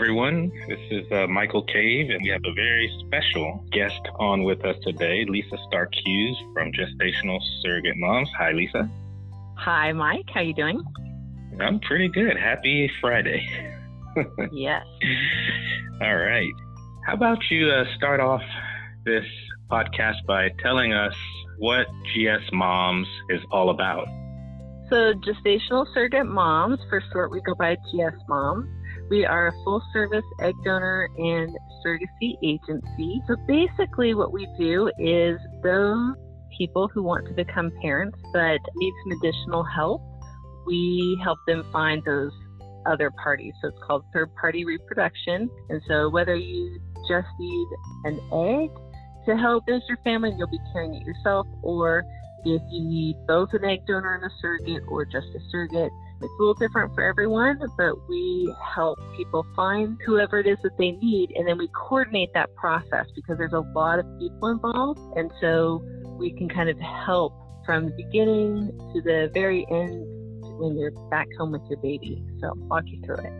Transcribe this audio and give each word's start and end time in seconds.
Everyone. 0.00 0.50
This 0.66 0.80
is 0.90 1.12
uh, 1.12 1.26
Michael 1.26 1.62
Cave, 1.64 2.08
and 2.08 2.22
we 2.22 2.30
have 2.30 2.40
a 2.46 2.54
very 2.54 2.90
special 3.00 3.62
guest 3.70 4.00
on 4.14 4.44
with 4.44 4.64
us 4.64 4.74
today, 4.82 5.26
Lisa 5.28 5.58
Stark 5.68 5.92
Hughes 5.94 6.38
from 6.54 6.72
Gestational 6.72 7.38
Surrogate 7.60 7.98
Moms. 7.98 8.30
Hi, 8.38 8.52
Lisa. 8.52 8.88
Hi, 9.58 9.92
Mike. 9.92 10.24
How 10.32 10.40
you 10.40 10.54
doing? 10.54 10.82
I'm 11.60 11.80
pretty 11.80 12.08
good. 12.08 12.38
Happy 12.38 12.90
Friday. 12.98 13.46
yes. 14.52 14.86
All 16.00 16.16
right. 16.16 16.54
How 17.06 17.12
about 17.12 17.50
you 17.50 17.68
uh, 17.68 17.84
start 17.98 18.20
off 18.20 18.42
this 19.04 19.26
podcast 19.70 20.24
by 20.26 20.48
telling 20.60 20.94
us 20.94 21.14
what 21.58 21.86
GS 22.14 22.50
Moms 22.54 23.06
is 23.28 23.42
all 23.52 23.68
about? 23.68 24.06
So, 24.88 25.12
Gestational 25.12 25.84
Surrogate 25.92 26.24
Moms, 26.24 26.80
for 26.88 27.04
short, 27.12 27.30
we 27.30 27.42
go 27.42 27.54
by 27.54 27.74
GS 27.74 28.16
Moms. 28.30 28.66
We 29.10 29.26
are 29.26 29.48
a 29.48 29.52
full 29.64 29.82
service 29.92 30.24
egg 30.40 30.54
donor 30.64 31.08
and 31.18 31.50
surrogacy 31.84 32.36
agency. 32.44 33.20
So 33.26 33.34
basically, 33.48 34.14
what 34.14 34.32
we 34.32 34.46
do 34.56 34.88
is 35.00 35.36
those 35.64 36.14
people 36.56 36.88
who 36.94 37.02
want 37.02 37.26
to 37.26 37.34
become 37.34 37.72
parents 37.82 38.16
but 38.32 38.60
need 38.76 38.92
some 39.02 39.18
additional 39.18 39.64
help, 39.64 40.00
we 40.64 41.20
help 41.24 41.40
them 41.48 41.64
find 41.72 42.04
those 42.04 42.30
other 42.86 43.10
parties. 43.22 43.52
So 43.60 43.68
it's 43.68 43.78
called 43.84 44.04
third 44.12 44.32
party 44.36 44.64
reproduction. 44.64 45.50
And 45.68 45.82
so 45.88 46.08
whether 46.08 46.36
you 46.36 46.80
just 47.08 47.28
need 47.40 47.68
an 48.04 48.20
egg 48.32 48.70
to 49.26 49.36
help 49.36 49.64
as 49.68 49.82
your 49.88 49.98
family, 50.04 50.32
you'll 50.38 50.46
be 50.46 50.60
carrying 50.72 50.94
it 50.94 51.02
yourself, 51.02 51.48
or 51.62 52.04
if 52.44 52.62
you 52.70 52.84
need 52.84 53.16
both 53.26 53.48
an 53.54 53.64
egg 53.64 53.80
donor 53.86 54.14
and 54.14 54.24
a 54.24 54.30
surrogate 54.40 54.82
or 54.88 55.04
just 55.04 55.26
a 55.34 55.40
surrogate, 55.50 55.90
it's 56.22 56.32
a 56.32 56.36
little 56.38 56.54
different 56.54 56.94
for 56.94 57.02
everyone, 57.02 57.58
but 57.76 58.08
we 58.08 58.54
help 58.74 58.98
people 59.16 59.46
find 59.56 59.98
whoever 60.04 60.38
it 60.38 60.46
is 60.46 60.58
that 60.62 60.76
they 60.76 60.92
need, 60.92 61.32
and 61.34 61.48
then 61.48 61.56
we 61.56 61.68
coordinate 61.68 62.32
that 62.34 62.54
process 62.56 63.06
because 63.14 63.38
there's 63.38 63.52
a 63.52 63.60
lot 63.74 63.98
of 63.98 64.06
people 64.18 64.48
involved. 64.48 65.00
And 65.16 65.30
so 65.40 65.82
we 66.18 66.32
can 66.32 66.48
kind 66.48 66.68
of 66.68 66.78
help 66.78 67.32
from 67.64 67.86
the 67.86 67.92
beginning 67.92 68.68
to 68.92 69.02
the 69.02 69.30
very 69.32 69.66
end 69.70 70.04
when 70.58 70.76
you're 70.76 70.90
back 71.10 71.26
home 71.38 71.52
with 71.52 71.62
your 71.70 71.78
baby. 71.80 72.22
So 72.40 72.52
walk 72.68 72.84
you 72.86 73.00
through 73.04 73.16
it. 73.16 73.32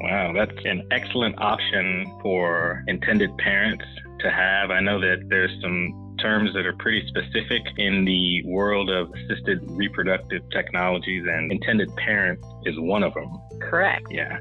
Wow, 0.00 0.32
that's 0.32 0.64
an 0.64 0.86
excellent 0.92 1.40
option 1.40 2.06
for 2.22 2.84
intended 2.86 3.36
parents 3.38 3.84
to 4.20 4.30
have. 4.30 4.70
I 4.70 4.78
know 4.78 5.00
that 5.00 5.28
there's 5.28 5.50
some 5.60 6.07
terms 6.18 6.52
that 6.54 6.66
are 6.66 6.74
pretty 6.74 7.06
specific 7.08 7.62
in 7.76 8.04
the 8.04 8.42
world 8.44 8.90
of 8.90 9.12
assisted 9.14 9.60
reproductive 9.70 10.42
technologies, 10.50 11.24
and 11.28 11.50
intended 11.50 11.94
parent 11.96 12.38
is 12.64 12.74
one 12.78 13.02
of 13.02 13.14
them. 13.14 13.30
Correct. 13.60 14.06
Yeah, 14.10 14.38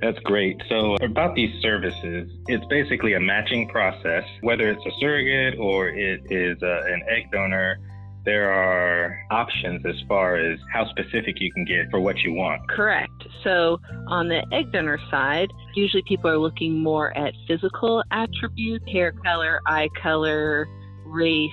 that's 0.00 0.18
great. 0.20 0.60
So, 0.68 0.96
about 1.02 1.34
these 1.34 1.50
services, 1.62 2.30
it's 2.46 2.64
basically 2.66 3.14
a 3.14 3.20
matching 3.20 3.68
process, 3.68 4.24
whether 4.42 4.70
it's 4.70 4.84
a 4.86 4.92
surrogate 5.00 5.58
or 5.58 5.88
it 5.88 6.20
is 6.30 6.62
uh, 6.62 6.82
an 6.86 7.02
egg 7.08 7.30
donor 7.32 7.78
there 8.24 8.52
are 8.52 9.18
options 9.30 9.84
as 9.86 9.94
far 10.06 10.36
as 10.36 10.58
how 10.72 10.86
specific 10.90 11.40
you 11.40 11.50
can 11.52 11.64
get 11.64 11.90
for 11.90 12.00
what 12.00 12.18
you 12.18 12.34
want. 12.34 12.68
Correct. 12.68 13.10
So, 13.42 13.78
on 14.08 14.28
the 14.28 14.44
egg 14.52 14.72
donor 14.72 14.98
side, 15.10 15.48
usually 15.74 16.02
people 16.06 16.30
are 16.30 16.38
looking 16.38 16.78
more 16.78 17.16
at 17.16 17.32
physical 17.48 18.02
attributes 18.10 18.84
hair 18.90 19.12
color, 19.24 19.60
eye 19.66 19.88
color, 20.02 20.68
race, 21.04 21.50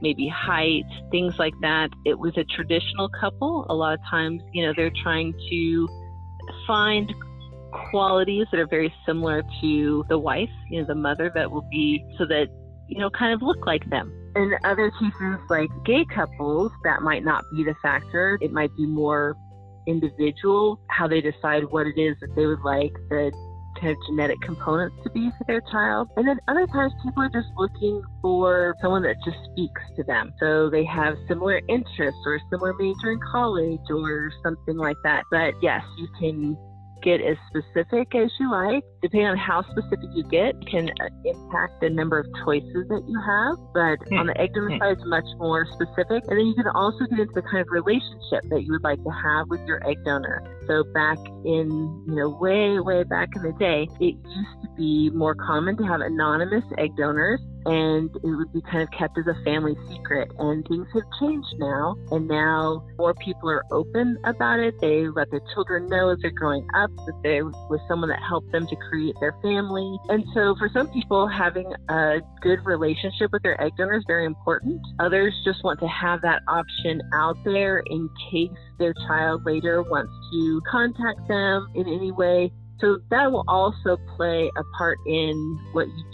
maybe 0.00 0.28
height, 0.28 0.84
things 1.10 1.38
like 1.38 1.54
that. 1.60 1.90
It 2.04 2.18
was 2.18 2.36
a 2.36 2.44
traditional 2.44 3.08
couple. 3.20 3.66
A 3.68 3.74
lot 3.74 3.94
of 3.94 4.00
times, 4.10 4.42
you 4.52 4.66
know, 4.66 4.72
they're 4.76 4.92
trying 5.02 5.34
to 5.50 5.88
find 6.66 7.12
qualities 7.90 8.46
that 8.50 8.58
are 8.58 8.66
very 8.66 8.92
similar 9.06 9.42
to 9.60 10.04
the 10.08 10.18
wife, 10.18 10.50
you 10.70 10.80
know, 10.80 10.86
the 10.86 10.94
mother 10.94 11.30
that 11.34 11.50
will 11.50 11.66
be 11.70 12.04
so 12.18 12.26
that, 12.26 12.48
you 12.88 12.98
know, 12.98 13.10
kind 13.10 13.32
of 13.32 13.42
look 13.42 13.66
like 13.66 13.88
them. 13.90 14.12
In 14.36 14.52
other 14.64 14.90
cases, 14.92 15.38
like 15.48 15.70
gay 15.84 16.04
couples, 16.14 16.72
that 16.84 17.02
might 17.02 17.24
not 17.24 17.44
be 17.54 17.64
the 17.64 17.74
factor. 17.82 18.38
It 18.40 18.52
might 18.52 18.70
be 18.76 18.86
more 18.86 19.36
individual, 19.86 20.80
how 20.88 21.08
they 21.08 21.20
decide 21.20 21.64
what 21.70 21.86
it 21.86 22.00
is 22.00 22.16
that 22.20 22.34
they 22.36 22.46
would 22.46 22.60
like 22.60 22.92
the 23.08 23.32
kind 23.80 23.92
of 23.92 23.96
genetic 24.08 24.40
components 24.40 24.96
to 25.04 25.10
be 25.10 25.30
for 25.38 25.44
their 25.46 25.60
child. 25.72 26.08
And 26.16 26.26
then 26.28 26.38
other 26.48 26.66
times 26.66 26.92
people 27.02 27.22
are 27.22 27.30
just 27.30 27.48
looking 27.56 28.02
for 28.22 28.74
someone 28.80 29.02
that 29.02 29.16
just 29.24 29.38
speaks 29.52 29.82
to 29.96 30.04
them. 30.04 30.32
So 30.40 30.70
they 30.70 30.84
have 30.84 31.14
similar 31.28 31.60
interests 31.68 32.20
or 32.26 32.36
a 32.36 32.40
similar 32.50 32.74
major 32.74 33.12
in 33.12 33.20
college 33.32 33.80
or 33.90 34.30
something 34.42 34.76
like 34.76 34.96
that. 35.04 35.24
But 35.30 35.54
yes, 35.62 35.82
you 35.98 36.08
can 36.18 36.56
get 37.02 37.20
as 37.20 37.36
specific 37.48 38.14
as 38.14 38.30
you 38.38 38.50
like. 38.50 38.84
Depending 39.02 39.28
on 39.28 39.36
how 39.36 39.62
specific 39.62 40.08
you 40.12 40.24
get, 40.24 40.54
can 40.66 40.90
impact 41.24 41.80
the 41.80 41.90
number 41.90 42.18
of 42.18 42.26
choices 42.44 42.86
that 42.88 43.02
you 43.08 43.18
have. 43.20 43.56
But 43.72 44.08
hmm. 44.08 44.18
on 44.18 44.26
the 44.26 44.40
egg 44.40 44.52
donor 44.54 44.70
hmm. 44.70 44.78
side, 44.78 44.92
it's 44.92 45.06
much 45.06 45.24
more 45.38 45.66
specific. 45.72 46.22
And 46.28 46.38
then 46.38 46.46
you 46.46 46.54
can 46.54 46.68
also 46.68 47.06
get 47.06 47.18
into 47.18 47.32
the 47.34 47.42
kind 47.42 47.60
of 47.60 47.68
relationship 47.70 48.44
that 48.50 48.62
you 48.62 48.72
would 48.72 48.84
like 48.84 49.02
to 49.02 49.10
have 49.10 49.48
with 49.48 49.60
your 49.66 49.86
egg 49.88 49.98
donor. 50.04 50.42
So 50.70 50.84
back 50.84 51.18
in, 51.44 51.68
you 52.06 52.14
know, 52.14 52.28
way, 52.28 52.78
way 52.78 53.02
back 53.02 53.30
in 53.34 53.42
the 53.42 53.52
day, 53.58 53.88
it 53.98 54.14
used 54.14 54.62
to 54.62 54.68
be 54.76 55.10
more 55.10 55.34
common 55.34 55.76
to 55.78 55.82
have 55.82 56.00
anonymous 56.00 56.62
egg 56.78 56.96
donors 56.96 57.40
and 57.66 58.10
it 58.14 58.20
would 58.22 58.52
be 58.52 58.62
kind 58.62 58.82
of 58.82 58.90
kept 58.90 59.18
as 59.18 59.26
a 59.26 59.44
family 59.44 59.74
secret. 59.88 60.30
And 60.38 60.66
things 60.66 60.86
have 60.94 61.02
changed 61.20 61.54
now, 61.58 61.96
and 62.10 62.26
now 62.26 62.86
more 62.98 63.14
people 63.14 63.50
are 63.50 63.64
open 63.70 64.16
about 64.24 64.60
it. 64.60 64.74
They 64.80 65.08
let 65.08 65.30
their 65.30 65.42
children 65.54 65.88
know 65.88 66.10
as 66.10 66.18
they're 66.22 66.30
growing 66.30 66.66
up 66.74 66.90
that 66.96 67.20
there 67.22 67.44
was 67.44 67.80
someone 67.88 68.08
that 68.08 68.20
helped 68.26 68.50
them 68.52 68.66
to 68.66 68.76
create 68.88 69.14
their 69.20 69.36
family. 69.42 69.98
And 70.08 70.24
so, 70.34 70.54
for 70.58 70.70
some 70.72 70.88
people, 70.90 71.28
having 71.28 71.70
a 71.88 72.20
good 72.40 72.64
relationship 72.64 73.30
with 73.32 73.42
their 73.42 73.60
egg 73.62 73.72
donor 73.76 73.98
is 73.98 74.04
very 74.06 74.24
important. 74.24 74.80
Others 74.98 75.34
just 75.44 75.62
want 75.64 75.80
to 75.80 75.88
have 75.88 76.22
that 76.22 76.42
option 76.48 77.00
out 77.12 77.36
there 77.44 77.82
in 77.86 78.08
case 78.30 78.50
their 78.80 78.94
child 79.06 79.46
later 79.46 79.82
wants 79.82 80.12
to 80.32 80.60
contact 80.68 81.28
them 81.28 81.68
in 81.76 81.86
any 81.86 82.10
way. 82.10 82.50
So 82.80 82.98
that 83.10 83.30
will 83.30 83.44
also 83.46 83.98
play 84.16 84.50
a 84.56 84.64
part 84.76 84.98
in 85.06 85.60
what 85.72 85.86
you 85.86 86.04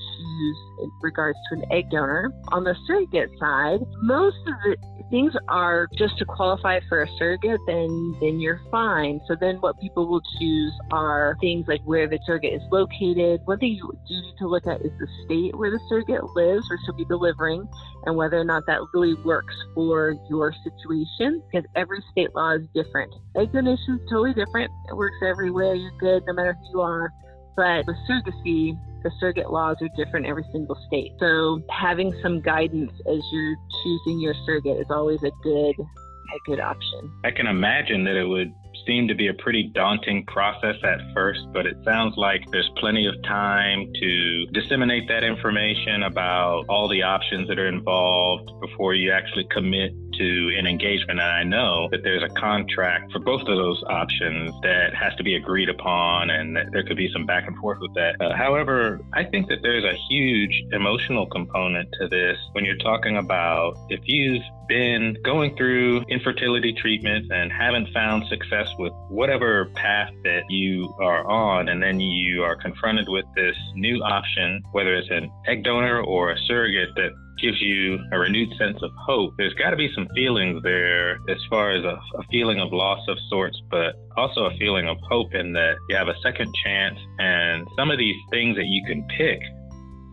in 0.82 0.90
regards 1.02 1.38
to 1.48 1.58
an 1.58 1.64
egg 1.72 1.90
donor. 1.90 2.30
On 2.48 2.64
the 2.64 2.74
surrogate 2.86 3.30
side, 3.38 3.80
most 4.02 4.38
of 4.46 4.54
the 4.64 4.76
things 5.10 5.32
are 5.48 5.88
just 5.96 6.18
to 6.18 6.24
qualify 6.24 6.80
for 6.88 7.02
a 7.02 7.08
surrogate, 7.18 7.60
then 7.66 8.16
then 8.20 8.40
you're 8.40 8.60
fine. 8.70 9.20
So 9.26 9.36
then 9.38 9.56
what 9.56 9.78
people 9.80 10.08
will 10.08 10.22
choose 10.38 10.72
are 10.90 11.36
things 11.40 11.66
like 11.68 11.80
where 11.84 12.08
the 12.08 12.18
surrogate 12.26 12.54
is 12.54 12.62
located. 12.72 13.40
One 13.44 13.58
thing 13.58 13.72
you 13.72 13.92
do 14.08 14.14
need 14.14 14.34
to 14.38 14.48
look 14.48 14.66
at 14.66 14.80
is 14.80 14.92
the 14.98 15.08
state 15.24 15.56
where 15.56 15.70
the 15.70 15.80
surrogate 15.88 16.24
lives 16.34 16.66
or 16.70 16.78
she'll 16.84 16.96
be 16.96 17.04
delivering 17.04 17.68
and 18.04 18.16
whether 18.16 18.38
or 18.38 18.44
not 18.44 18.64
that 18.66 18.80
really 18.94 19.14
works 19.24 19.54
for 19.74 20.16
your 20.28 20.52
situation 20.64 21.42
because 21.50 21.68
every 21.74 22.02
state 22.12 22.34
law 22.34 22.52
is 22.52 22.62
different. 22.74 23.12
Egg 23.36 23.52
donation 23.52 24.00
is 24.00 24.10
totally 24.10 24.34
different. 24.34 24.70
It 24.88 24.96
works 24.96 25.16
everywhere. 25.24 25.74
You're 25.74 25.98
good 25.98 26.24
no 26.26 26.32
matter 26.32 26.56
who 26.60 26.78
you 26.78 26.80
are. 26.80 27.12
But 27.56 27.86
with 27.86 27.96
surrogacy, 28.08 28.78
the 29.06 29.12
surrogate 29.20 29.52
laws 29.52 29.76
are 29.80 29.88
different 29.96 30.26
every 30.26 30.44
single 30.50 30.76
state. 30.88 31.12
So 31.20 31.62
having 31.70 32.12
some 32.22 32.40
guidance 32.40 32.90
as 33.06 33.20
you're 33.32 33.56
choosing 33.84 34.20
your 34.20 34.34
surrogate 34.44 34.80
is 34.80 34.86
always 34.90 35.22
a 35.22 35.30
good 35.44 35.74
a 35.78 36.38
good 36.44 36.58
option. 36.58 37.12
I 37.22 37.30
can 37.30 37.46
imagine 37.46 38.02
that 38.02 38.16
it 38.16 38.24
would 38.24 38.52
seem 38.84 39.06
to 39.06 39.14
be 39.14 39.28
a 39.28 39.34
pretty 39.34 39.70
daunting 39.74 40.24
process 40.26 40.74
at 40.82 40.98
first, 41.14 41.40
but 41.52 41.66
it 41.66 41.76
sounds 41.84 42.14
like 42.16 42.40
there's 42.50 42.70
plenty 42.78 43.06
of 43.06 43.14
time 43.22 43.86
to 44.00 44.46
disseminate 44.52 45.08
that 45.08 45.22
information 45.22 46.02
about 46.02 46.64
all 46.68 46.88
the 46.88 47.02
options 47.02 47.46
that 47.48 47.58
are 47.58 47.68
involved 47.68 48.50
before 48.60 48.94
you 48.94 49.12
actually 49.12 49.46
commit 49.52 49.92
to 50.18 50.56
an 50.58 50.66
engagement. 50.66 51.20
And 51.20 51.20
I 51.20 51.42
know 51.42 51.88
that 51.90 52.02
there's 52.02 52.22
a 52.22 52.28
contract 52.34 53.12
for 53.12 53.18
both 53.18 53.42
of 53.42 53.46
those 53.46 53.82
options 53.88 54.52
that 54.62 54.94
has 54.94 55.14
to 55.16 55.22
be 55.22 55.36
agreed 55.36 55.68
upon, 55.68 56.30
and 56.30 56.56
that 56.56 56.66
there 56.72 56.82
could 56.84 56.96
be 56.96 57.10
some 57.12 57.26
back 57.26 57.46
and 57.46 57.56
forth 57.58 57.78
with 57.80 57.94
that. 57.94 58.16
Uh, 58.20 58.34
however, 58.34 59.00
I 59.14 59.24
think 59.24 59.48
that 59.48 59.58
there's 59.62 59.84
a 59.84 59.94
huge 60.08 60.64
emotional 60.72 61.26
component 61.26 61.88
to 62.00 62.08
this 62.08 62.38
when 62.52 62.64
you're 62.64 62.76
talking 62.78 63.16
about 63.16 63.76
if 63.88 64.00
you've 64.04 64.42
been 64.68 65.16
going 65.24 65.56
through 65.56 66.00
infertility 66.08 66.72
treatments 66.72 67.28
and 67.30 67.52
haven't 67.52 67.88
found 67.92 68.26
success 68.28 68.68
with 68.78 68.92
whatever 69.08 69.66
path 69.74 70.10
that 70.24 70.42
you 70.48 70.92
are 71.00 71.24
on, 71.26 71.68
and 71.68 71.82
then 71.82 72.00
you 72.00 72.42
are 72.42 72.56
confronted 72.56 73.08
with 73.08 73.24
this 73.36 73.56
new 73.74 74.02
option, 74.02 74.62
whether 74.72 74.94
it's 74.94 75.10
an 75.10 75.30
egg 75.46 75.62
donor 75.62 76.00
or 76.00 76.32
a 76.32 76.38
surrogate 76.46 76.94
that 76.96 77.10
gives 77.40 77.60
you 77.60 77.98
a 78.12 78.18
renewed 78.18 78.48
sense 78.58 78.78
of 78.82 78.90
hope. 78.98 79.34
There's 79.38 79.54
got 79.54 79.70
to 79.70 79.76
be 79.76 79.90
some 79.94 80.08
feelings 80.14 80.62
there 80.62 81.16
as 81.28 81.38
far 81.50 81.72
as 81.72 81.84
a, 81.84 81.98
a, 82.18 82.22
feeling 82.30 82.60
of 82.60 82.72
loss 82.72 83.00
of 83.08 83.18
sorts, 83.28 83.60
but 83.70 83.94
also 84.16 84.46
a 84.46 84.56
feeling 84.58 84.88
of 84.88 84.96
hope 85.08 85.34
in 85.34 85.52
that 85.52 85.76
you 85.88 85.96
have 85.96 86.08
a 86.08 86.18
second 86.22 86.52
chance. 86.64 86.98
And 87.18 87.66
some 87.76 87.90
of 87.90 87.98
these 87.98 88.16
things 88.30 88.56
that 88.56 88.66
you 88.66 88.84
can 88.86 89.06
pick 89.16 89.40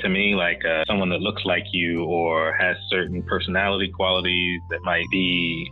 to 0.01 0.09
me, 0.09 0.35
like 0.35 0.63
uh, 0.65 0.83
someone 0.85 1.09
that 1.09 1.21
looks 1.21 1.43
like 1.45 1.63
you 1.71 2.03
or 2.03 2.53
has 2.53 2.75
certain 2.89 3.23
personality 3.23 3.91
qualities 3.95 4.59
that 4.69 4.81
might 4.83 5.05
be 5.11 5.71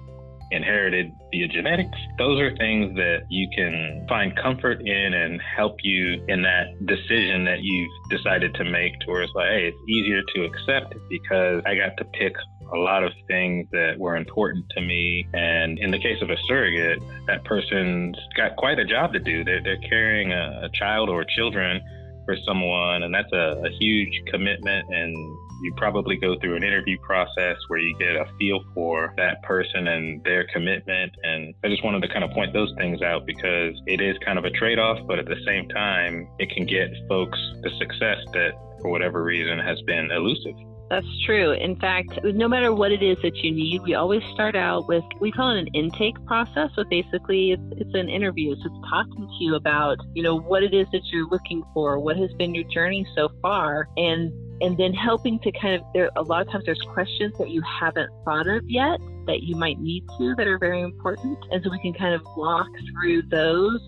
inherited 0.52 1.12
via 1.32 1.48
genetics. 1.48 1.98
Those 2.18 2.40
are 2.40 2.56
things 2.58 2.96
that 2.96 3.24
you 3.30 3.48
can 3.56 4.06
find 4.08 4.36
comfort 4.36 4.82
in 4.82 5.14
and 5.14 5.42
help 5.42 5.78
you 5.84 6.24
in 6.28 6.42
that 6.44 6.86
decision 6.86 7.46
that 7.46 7.62
you've 7.62 7.92
decided 8.10 8.54
to 8.56 8.66
make 8.66 9.00
towards 9.06 9.32
like, 9.36 9.50
hey, 9.50 9.68
it's 9.68 9.90
easier 9.90 10.22
to 10.36 10.44
accept 10.46 10.96
because 11.10 11.64
I 11.66 11.76
got 11.76 11.98
to 11.98 12.06
pick 12.06 12.34
a 12.74 12.78
lot 12.78 13.04
of 13.04 13.12
things 13.28 13.68
that 13.72 13.96
were 13.98 14.16
important 14.16 14.66
to 14.72 14.82
me. 14.82 15.28
And 15.34 15.78
in 15.80 15.92
the 15.92 16.00
case 16.00 16.22
of 16.22 16.30
a 16.30 16.38
surrogate, 16.48 17.04
that 17.28 17.44
person's 17.44 18.18
got 18.38 18.56
quite 18.56 18.80
a 18.80 18.86
job 18.86 19.14
to 19.14 19.20
do. 19.20 19.44
They're, 19.44 19.62
they're 19.62 19.82
carrying 19.90 20.32
a, 20.32 20.62
a 20.64 20.70
child 20.74 21.10
or 21.10 21.26
children 21.26 21.82
for 22.26 22.38
someone, 22.46 23.04
and 23.04 23.14
that's 23.14 23.32
a, 23.34 23.62
a 23.66 23.70
huge 23.80 24.14
commitment. 24.28 24.88
And 24.90 25.16
you 25.62 25.74
probably 25.78 26.18
go 26.18 26.38
through 26.40 26.56
an 26.56 26.64
interview 26.64 26.98
process 27.00 27.58
where 27.68 27.80
you 27.80 27.96
get 27.98 28.16
a 28.16 28.26
feel 28.40 28.64
for 28.74 29.14
that 29.18 29.42
person 29.44 29.88
and 29.88 30.24
their 30.24 30.48
commitment. 30.48 31.14
And 31.24 31.54
I 31.64 31.70
just 31.70 31.84
wanted 31.84 32.02
to 32.02 32.08
kind 32.08 32.24
of 32.24 32.32
point 32.32 32.54
those 32.54 32.74
things 32.78 33.02
out 33.02 33.26
because 33.26 33.80
it 33.86 34.02
is 34.02 34.18
kind 34.26 34.40
of 34.40 34.46
a 34.46 34.52
trade 34.52 34.80
off, 34.80 35.00
but 35.08 35.20
at 35.20 35.26
the 35.26 35.38
same 35.46 35.68
time, 35.70 36.28
it 36.40 36.50
can 36.50 36.66
get 36.66 36.90
folks 37.08 37.40
the 37.62 37.70
success 37.78 38.18
that, 38.34 38.52
for 38.82 38.90
whatever 38.90 39.24
reason, 39.24 39.60
has 39.60 39.82
been 39.84 40.12
elusive. 40.12 40.56
That's 40.92 41.08
true. 41.26 41.54
In 41.54 41.78
fact, 41.78 42.20
no 42.22 42.50
matter 42.50 42.76
what 42.76 42.92
it 42.92 43.02
is 43.02 43.16
that 43.24 43.38
you 43.38 43.50
need, 43.54 43.82
we 43.84 43.94
always 43.94 44.22
start 44.34 44.58
out 44.58 44.90
with 44.90 45.06
we 45.22 45.32
call 45.32 45.56
it 45.56 45.60
an 45.60 45.68
intake 45.68 46.18
process. 46.26 46.70
So 46.76 46.84
basically, 46.84 47.54
it's 47.54 47.64
it's 47.78 47.94
an 47.94 48.10
interview. 48.10 48.54
So 48.56 48.64
it's 48.66 48.90
talking 48.90 49.26
to 49.26 49.44
you 49.46 49.56
about 49.56 50.00
you 50.14 50.22
know 50.22 50.38
what 50.38 50.64
it 50.64 50.74
is 50.74 50.88
that 50.92 51.00
you're 51.06 51.30
looking 51.30 51.64
for, 51.74 51.98
what 51.98 52.18
has 52.18 52.30
been 52.34 52.54
your 52.54 52.66
journey 52.66 53.08
so 53.16 53.30
far, 53.42 53.88
and 53.96 54.34
and 54.62 54.78
then 54.78 54.94
helping 54.94 55.40
to 55.40 55.52
kind 55.54 55.76
of 55.76 55.82
there 55.94 56.12
a 56.18 56.24
lot 56.24 56.46
of 56.46 56.52
times 56.52 56.66
there's 56.66 56.86
questions 56.94 57.38
that 57.40 57.52
you 57.52 57.62
haven't 57.62 58.10
thought 58.26 58.50
of 58.50 58.70
yet 58.70 59.00
that 59.28 59.44
you 59.44 59.56
might 59.56 59.80
need 59.80 60.04
to 60.18 60.36
that 60.36 60.46
are 60.46 60.58
very 60.58 60.82
important 60.82 61.38
and 61.52 61.64
so 61.64 61.70
we 61.70 61.80
can 61.80 61.94
kind 61.94 62.14
of 62.14 62.22
walk 62.36 62.68
through 62.92 63.22
those 63.30 63.80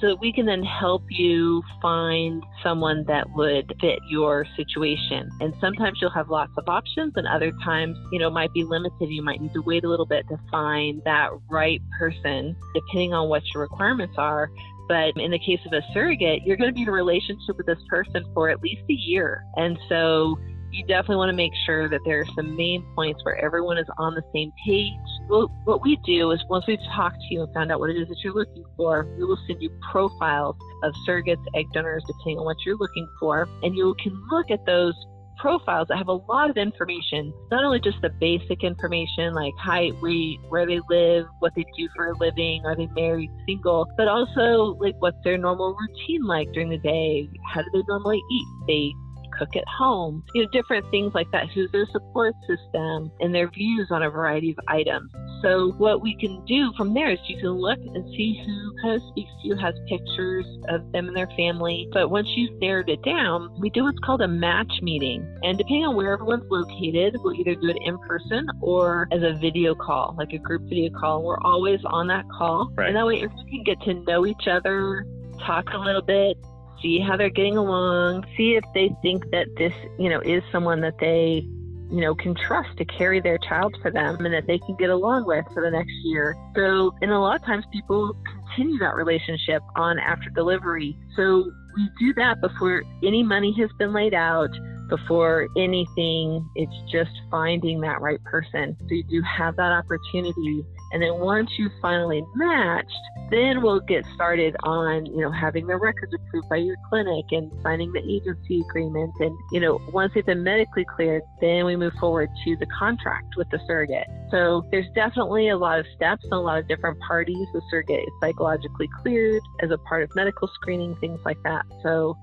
so 0.00 0.08
that 0.08 0.16
we 0.20 0.32
can 0.32 0.46
then 0.46 0.62
help 0.62 1.02
you 1.08 1.62
find 1.80 2.42
someone 2.62 3.04
that 3.06 3.26
would 3.34 3.72
fit 3.80 3.98
your 4.08 4.46
situation. 4.56 5.28
And 5.40 5.54
sometimes 5.60 5.98
you'll 6.00 6.10
have 6.10 6.30
lots 6.30 6.52
of 6.56 6.68
options, 6.68 7.12
and 7.16 7.26
other 7.26 7.52
times, 7.64 7.96
you 8.12 8.18
know, 8.18 8.30
might 8.30 8.52
be 8.52 8.64
limited. 8.64 9.08
You 9.08 9.22
might 9.22 9.40
need 9.40 9.52
to 9.54 9.62
wait 9.62 9.84
a 9.84 9.88
little 9.88 10.06
bit 10.06 10.26
to 10.28 10.38
find 10.50 11.02
that 11.04 11.30
right 11.48 11.80
person, 11.98 12.56
depending 12.74 13.14
on 13.14 13.28
what 13.28 13.42
your 13.52 13.62
requirements 13.62 14.14
are. 14.18 14.50
But 14.86 15.16
in 15.16 15.30
the 15.30 15.38
case 15.38 15.60
of 15.64 15.72
a 15.72 15.80
surrogate, 15.94 16.42
you're 16.44 16.56
going 16.56 16.68
to 16.68 16.74
be 16.74 16.82
in 16.82 16.88
a 16.88 16.92
relationship 16.92 17.56
with 17.56 17.66
this 17.66 17.78
person 17.88 18.24
for 18.34 18.50
at 18.50 18.60
least 18.60 18.82
a 18.90 18.92
year. 18.92 19.42
And 19.56 19.78
so 19.88 20.36
you 20.74 20.84
definitely 20.86 21.16
want 21.16 21.30
to 21.30 21.36
make 21.36 21.52
sure 21.66 21.88
that 21.88 22.00
there 22.04 22.18
are 22.20 22.26
some 22.34 22.56
main 22.56 22.84
points 22.96 23.24
where 23.24 23.36
everyone 23.36 23.78
is 23.78 23.86
on 23.96 24.14
the 24.14 24.22
same 24.34 24.52
page. 24.66 24.92
Well, 25.28 25.48
what 25.64 25.82
we 25.82 25.96
do 26.04 26.32
is 26.32 26.44
once 26.50 26.66
we've 26.66 26.82
talked 26.96 27.16
to 27.16 27.34
you 27.34 27.42
and 27.44 27.54
found 27.54 27.70
out 27.70 27.78
what 27.78 27.90
it 27.90 27.96
is 27.96 28.08
that 28.08 28.16
you're 28.24 28.34
looking 28.34 28.64
for, 28.76 29.06
we 29.16 29.24
will 29.24 29.38
send 29.46 29.62
you 29.62 29.70
profiles 29.92 30.56
of 30.82 30.92
surrogates, 31.06 31.44
egg 31.54 31.66
donors, 31.72 32.02
depending 32.08 32.38
on 32.40 32.44
what 32.44 32.56
you're 32.66 32.76
looking 32.76 33.08
for, 33.20 33.48
and 33.62 33.76
you 33.76 33.94
can 34.02 34.20
look 34.32 34.50
at 34.50 34.66
those 34.66 34.94
profiles 35.38 35.86
that 35.88 35.98
have 35.98 36.08
a 36.08 36.12
lot 36.12 36.50
of 36.50 36.56
information, 36.56 37.32
not 37.50 37.64
only 37.64 37.78
just 37.78 38.00
the 38.02 38.10
basic 38.20 38.64
information 38.64 39.32
like 39.34 39.52
height, 39.58 39.92
weight, 40.00 40.38
where 40.48 40.66
they 40.66 40.80
live, 40.88 41.26
what 41.38 41.52
they 41.54 41.64
do 41.76 41.88
for 41.94 42.08
a 42.08 42.18
living, 42.18 42.62
are 42.64 42.74
they 42.74 42.86
married, 42.94 43.30
single, 43.46 43.86
but 43.96 44.08
also 44.08 44.76
like 44.80 44.94
what's 44.98 45.16
their 45.22 45.38
normal 45.38 45.76
routine 45.78 46.24
like 46.24 46.50
during 46.52 46.70
the 46.70 46.78
day, 46.78 47.28
how 47.52 47.62
do 47.62 47.68
they 47.72 47.82
normally 47.88 48.20
eat? 48.30 48.46
They 48.66 48.92
cook 49.38 49.56
at 49.56 49.64
home, 49.66 50.24
you 50.34 50.42
know, 50.42 50.48
different 50.50 50.88
things 50.90 51.12
like 51.14 51.30
that. 51.32 51.48
Who's 51.50 51.70
their 51.72 51.86
support 51.92 52.34
system 52.46 53.10
and 53.20 53.34
their 53.34 53.50
views 53.50 53.88
on 53.90 54.02
a 54.02 54.10
variety 54.10 54.50
of 54.50 54.58
items. 54.68 55.10
So 55.42 55.72
what 55.76 56.00
we 56.00 56.16
can 56.16 56.44
do 56.46 56.72
from 56.76 56.94
there 56.94 57.10
is 57.10 57.18
you 57.26 57.38
can 57.38 57.50
look 57.50 57.78
and 57.78 58.08
see 58.16 58.42
who 58.44 58.82
kind 58.82 58.94
of 58.94 59.02
speaks 59.10 59.30
to 59.42 59.48
you, 59.48 59.56
has 59.56 59.74
pictures 59.88 60.46
of 60.68 60.90
them 60.92 61.08
and 61.08 61.16
their 61.16 61.28
family. 61.36 61.88
But 61.92 62.10
once 62.10 62.28
you've 62.34 62.58
narrowed 62.60 62.88
it 62.88 63.02
down, 63.02 63.54
we 63.60 63.68
do 63.70 63.84
what's 63.84 63.98
called 64.04 64.22
a 64.22 64.28
match 64.28 64.72
meeting. 64.80 65.22
And 65.42 65.58
depending 65.58 65.84
on 65.84 65.96
where 65.96 66.12
everyone's 66.12 66.50
located, 66.50 67.16
we'll 67.22 67.34
either 67.34 67.54
do 67.54 67.68
it 67.68 67.76
in 67.84 67.98
person 67.98 68.46
or 68.62 69.06
as 69.12 69.22
a 69.22 69.34
video 69.38 69.74
call, 69.74 70.14
like 70.16 70.32
a 70.32 70.38
group 70.38 70.62
video 70.62 70.90
call. 70.98 71.22
We're 71.22 71.40
always 71.40 71.80
on 71.84 72.06
that 72.06 72.24
call. 72.38 72.72
Right. 72.74 72.88
And 72.88 72.96
that 72.96 73.06
way 73.06 73.22
everyone 73.22 73.46
can 73.46 73.64
get 73.64 73.80
to 73.82 73.94
know 73.94 74.24
each 74.26 74.48
other, 74.50 75.06
talk 75.44 75.66
a 75.74 75.78
little 75.78 76.02
bit, 76.02 76.38
see 76.84 77.00
how 77.00 77.16
they're 77.16 77.30
getting 77.30 77.56
along, 77.56 78.24
see 78.36 78.54
if 78.54 78.64
they 78.74 78.94
think 79.02 79.28
that 79.30 79.46
this, 79.56 79.72
you 79.98 80.10
know, 80.10 80.20
is 80.20 80.42
someone 80.52 80.82
that 80.82 80.98
they, 81.00 81.48
you 81.90 82.00
know, 82.00 82.14
can 82.14 82.34
trust 82.34 82.76
to 82.76 82.84
carry 82.84 83.20
their 83.20 83.38
child 83.38 83.74
for 83.80 83.90
them 83.90 84.24
and 84.24 84.34
that 84.34 84.46
they 84.46 84.58
can 84.58 84.76
get 84.76 84.90
along 84.90 85.26
with 85.26 85.44
for 85.54 85.62
the 85.62 85.70
next 85.70 85.94
year. 86.04 86.36
So, 86.54 86.94
and 87.00 87.10
a 87.10 87.18
lot 87.18 87.36
of 87.36 87.46
times 87.46 87.64
people 87.72 88.14
continue 88.54 88.78
that 88.78 88.94
relationship 88.94 89.62
on 89.76 89.98
after 89.98 90.28
delivery. 90.30 90.96
So 91.16 91.50
we 91.74 91.88
do 91.98 92.14
that 92.14 92.40
before 92.40 92.84
any 93.02 93.22
money 93.22 93.54
has 93.58 93.70
been 93.78 93.92
laid 93.92 94.14
out 94.14 94.50
before 94.88 95.48
anything. 95.56 96.46
It's 96.54 96.92
just 96.92 97.10
finding 97.30 97.80
that 97.80 98.00
right 98.00 98.22
person. 98.24 98.76
So 98.80 98.94
you 98.94 99.04
do 99.04 99.22
have 99.22 99.56
that 99.56 99.72
opportunity. 99.72 100.64
And 100.94 101.02
then 101.02 101.18
once 101.18 101.50
you 101.58 101.68
finally 101.82 102.24
matched, 102.36 102.94
then 103.28 103.62
we'll 103.62 103.80
get 103.80 104.06
started 104.14 104.54
on, 104.62 105.06
you 105.06 105.22
know, 105.22 105.32
having 105.32 105.66
the 105.66 105.76
records 105.76 106.14
approved 106.14 106.48
by 106.48 106.56
your 106.56 106.76
clinic 106.88 107.24
and 107.32 107.50
signing 107.64 107.92
the 107.92 107.98
agency 107.98 108.60
agreement. 108.70 109.12
And, 109.18 109.36
you 109.50 109.58
know, 109.58 109.80
once 109.92 110.12
they've 110.14 110.24
been 110.24 110.44
medically 110.44 110.84
cleared, 110.84 111.22
then 111.40 111.64
we 111.64 111.74
move 111.74 111.94
forward 111.94 112.30
to 112.44 112.56
the 112.60 112.66
contract 112.66 113.34
with 113.36 113.50
the 113.50 113.58
surrogate. 113.66 114.06
So 114.30 114.64
there's 114.70 114.86
definitely 114.94 115.48
a 115.48 115.56
lot 115.56 115.80
of 115.80 115.86
steps 115.96 116.22
and 116.22 116.32
a 116.32 116.38
lot 116.38 116.60
of 116.60 116.68
different 116.68 117.00
parties. 117.00 117.48
The 117.52 117.62
surrogate 117.70 117.98
is 117.98 118.14
psychologically 118.20 118.88
cleared 119.02 119.42
as 119.62 119.72
a 119.72 119.78
part 119.78 120.04
of 120.04 120.10
medical 120.14 120.48
screening, 120.54 120.94
things 121.00 121.18
like 121.24 121.38
that. 121.42 121.64
So 121.82 122.16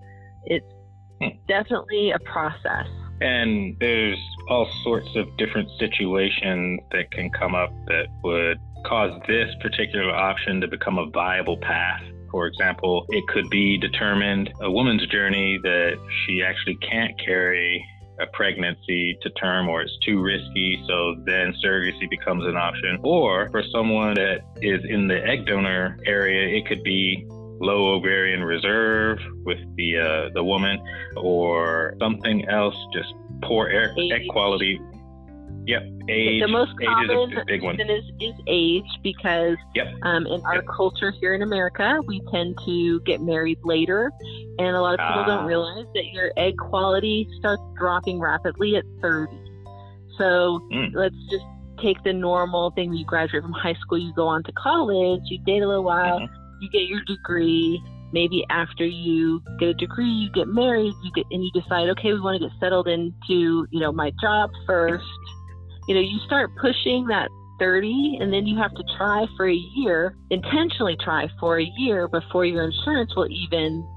it's 0.46 0.66
hmm. 1.22 1.28
definitely 1.46 2.12
a 2.12 2.20
process. 2.20 2.88
And 3.22 3.78
there's 3.80 4.20
all 4.50 4.68
sorts 4.84 5.10
of 5.16 5.26
different 5.38 5.70
situations 5.80 6.82
that 6.92 7.12
can 7.12 7.30
come 7.30 7.54
up 7.56 7.72
that 7.88 8.08
would 8.24 8.60
cause 8.86 9.22
this 9.28 9.54
particular 9.62 10.12
option 10.12 10.60
to 10.62 10.68
become 10.68 10.98
a 10.98 11.06
viable 11.06 11.58
path. 11.58 12.02
For 12.32 12.48
example, 12.48 13.06
it 13.10 13.28
could 13.28 13.50
be 13.50 13.78
determined 13.78 14.52
a 14.62 14.72
woman's 14.72 15.06
journey 15.08 15.60
that 15.62 16.00
she 16.26 16.42
actually 16.42 16.76
can't 16.78 17.20
carry 17.24 17.86
a 18.20 18.26
pregnancy 18.28 19.18
to 19.22 19.30
term 19.32 19.68
or 19.68 19.82
it's 19.82 19.98
too 20.06 20.22
risky, 20.22 20.84
so 20.88 21.16
then 21.26 21.54
surrogacy 21.64 22.10
becomes 22.10 22.46
an 22.46 22.56
option. 22.56 23.00
Or 23.04 23.50
for 23.50 23.64
someone 23.72 24.14
that 24.16 24.42
is 24.62 24.82
in 24.88 25.08
the 25.08 25.24
egg 25.26 25.46
donor 25.46 25.98
area, 26.06 26.58
it 26.58 26.68
could 26.68 26.84
be 26.84 27.28
low 27.62 27.94
ovarian 27.96 28.44
reserve 28.44 29.20
with 29.46 29.60
the 29.78 29.98
uh, 29.98 30.30
the 30.34 30.44
woman, 30.44 30.82
or 31.16 31.96
something 32.00 32.48
else, 32.50 32.76
just 32.94 33.14
poor 33.44 33.68
air, 33.68 33.94
egg 34.12 34.24
quality. 34.30 34.80
Yep, 35.68 35.84
age. 36.10 36.42
The 36.42 36.48
most 36.48 36.72
common 36.84 37.12
is 37.12 37.38
a 37.38 37.46
big 37.46 37.62
one. 37.62 37.80
Is, 37.80 38.04
is 38.20 38.34
age 38.48 38.90
because 39.04 39.58
yep. 39.76 39.94
um, 40.02 40.26
in 40.26 40.42
our 40.42 40.56
yep. 40.56 40.66
culture 40.76 41.12
here 41.12 41.36
in 41.36 41.44
America, 41.44 42.00
we 42.08 42.20
tend 42.32 42.58
to 42.66 43.00
get 43.02 43.22
married 43.22 43.60
later, 43.64 44.12
and 44.58 44.76
a 44.76 44.82
lot 44.82 44.96
of 44.96 45.00
people 45.08 45.24
don't 45.26 45.44
Ah. 45.44 45.48
realize 45.48 45.86
that 45.94 46.06
your 46.14 46.32
egg 46.36 46.58
quality 46.58 47.28
starts 47.38 47.62
dropping 47.78 48.20
rapidly 48.20 48.76
at 48.76 48.86
30. 49.02 49.38
So 50.18 50.60
Mm. 50.74 50.96
let's 50.96 51.16
just 51.30 51.46
take 51.80 52.02
the 52.04 52.14
normal 52.14 52.72
thing: 52.72 52.92
you 52.94 53.06
graduate 53.06 53.44
from 53.44 53.54
high 53.54 53.76
school, 53.76 54.00
you 54.00 54.12
go 54.16 54.28
on 54.28 54.42
to 54.44 54.52
college, 54.54 55.22
you 55.26 55.38
date 55.46 55.62
a 55.62 55.68
little 55.68 55.84
while, 55.84 56.22
Mhm. 56.22 56.30
You 56.62 56.70
get 56.70 56.84
your 56.84 57.02
degree. 57.06 57.84
Maybe 58.14 58.46
after 58.50 58.86
you 58.86 59.42
get 59.60 59.70
a 59.70 59.74
degree, 59.74 60.06
you 60.06 60.32
get 60.32 60.48
married, 60.48 60.94
you 61.04 61.12
get 61.16 61.26
and 61.32 61.44
you 61.44 61.52
decide, 61.52 61.90
okay, 61.90 62.14
we 62.14 62.20
want 62.20 62.42
to 62.42 62.48
get 62.48 62.58
settled 62.60 62.88
into, 62.88 63.68
you 63.72 63.80
know, 63.80 63.92
my 63.92 64.12
job 64.22 64.50
first. 64.68 65.06
You 65.88 65.96
know, 65.96 66.02
you 66.02 66.20
start 66.26 66.52
pushing 66.62 67.08
that 67.08 67.30
30 67.60 68.18
and 68.20 68.34
then 68.34 68.46
you 68.46 68.58
have 68.58 68.74
to 68.76 68.84
try 68.98 69.26
for 69.38 69.48
a 69.48 69.56
year, 69.76 70.16
intentionally 70.30 70.98
try 71.04 71.28
for 71.40 71.60
a 71.60 71.72
year 71.78 72.08
before 72.08 72.46
your 72.46 72.64
insurance 72.64 73.16
will 73.16 73.30
even 73.30 73.88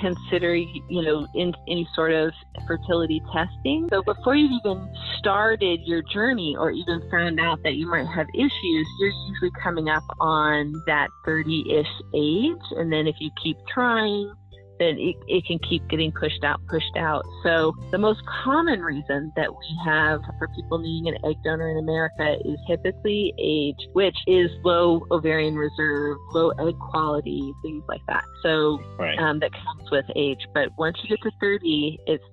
consider, 0.00 0.54
you 0.54 1.02
know, 1.02 1.26
in 1.34 1.52
any 1.68 1.86
sort 1.94 2.12
of 2.12 2.32
fertility 2.66 3.20
testing. 3.32 3.88
So 3.90 4.02
before 4.02 4.34
you've 4.34 4.52
even 4.64 4.88
started 5.18 5.80
your 5.84 6.02
journey 6.12 6.56
or 6.58 6.70
even 6.70 7.02
found 7.10 7.38
out 7.38 7.62
that 7.64 7.74
you 7.74 7.86
might 7.88 8.06
have 8.06 8.26
issues, 8.34 8.86
you're 8.98 9.12
usually 9.28 9.50
coming 9.62 9.88
up 9.88 10.04
on 10.20 10.82
that 10.86 11.08
30-ish 11.26 11.86
age. 12.14 12.78
And 12.78 12.92
then 12.92 13.06
if 13.06 13.16
you 13.20 13.30
keep 13.42 13.56
trying, 13.72 14.32
then 14.80 14.98
it, 14.98 15.14
it 15.28 15.44
can 15.46 15.58
keep 15.58 15.86
getting 15.88 16.10
pushed 16.10 16.42
out, 16.42 16.58
pushed 16.66 16.96
out. 16.96 17.24
So 17.44 17.72
the 17.90 17.98
most 17.98 18.20
common 18.42 18.80
reason 18.80 19.30
that 19.36 19.50
we 19.50 19.78
have 19.84 20.20
for 20.38 20.48
people 20.56 20.78
needing 20.78 21.14
an 21.14 21.18
egg 21.24 21.36
donor 21.44 21.70
in 21.70 21.78
America 21.78 22.36
is 22.44 22.58
typically 22.66 23.32
age, 23.38 23.76
which 23.92 24.16
is 24.26 24.50
low 24.64 25.06
ovarian 25.10 25.54
reserve, 25.54 26.16
low 26.32 26.50
egg 26.66 26.74
quality, 26.90 27.52
things 27.62 27.84
like 27.88 28.00
that. 28.08 28.24
So 28.42 28.80
Right. 28.98 29.18
um, 29.18 29.38
that 29.40 29.52
comes 29.52 29.90
with 29.90 30.06
age. 30.16 30.40
But 30.54 30.70
once 30.78 30.96
you 31.02 31.10
get 31.10 31.22
to 31.22 31.30
30, 31.40 31.98
it's 32.06 32.24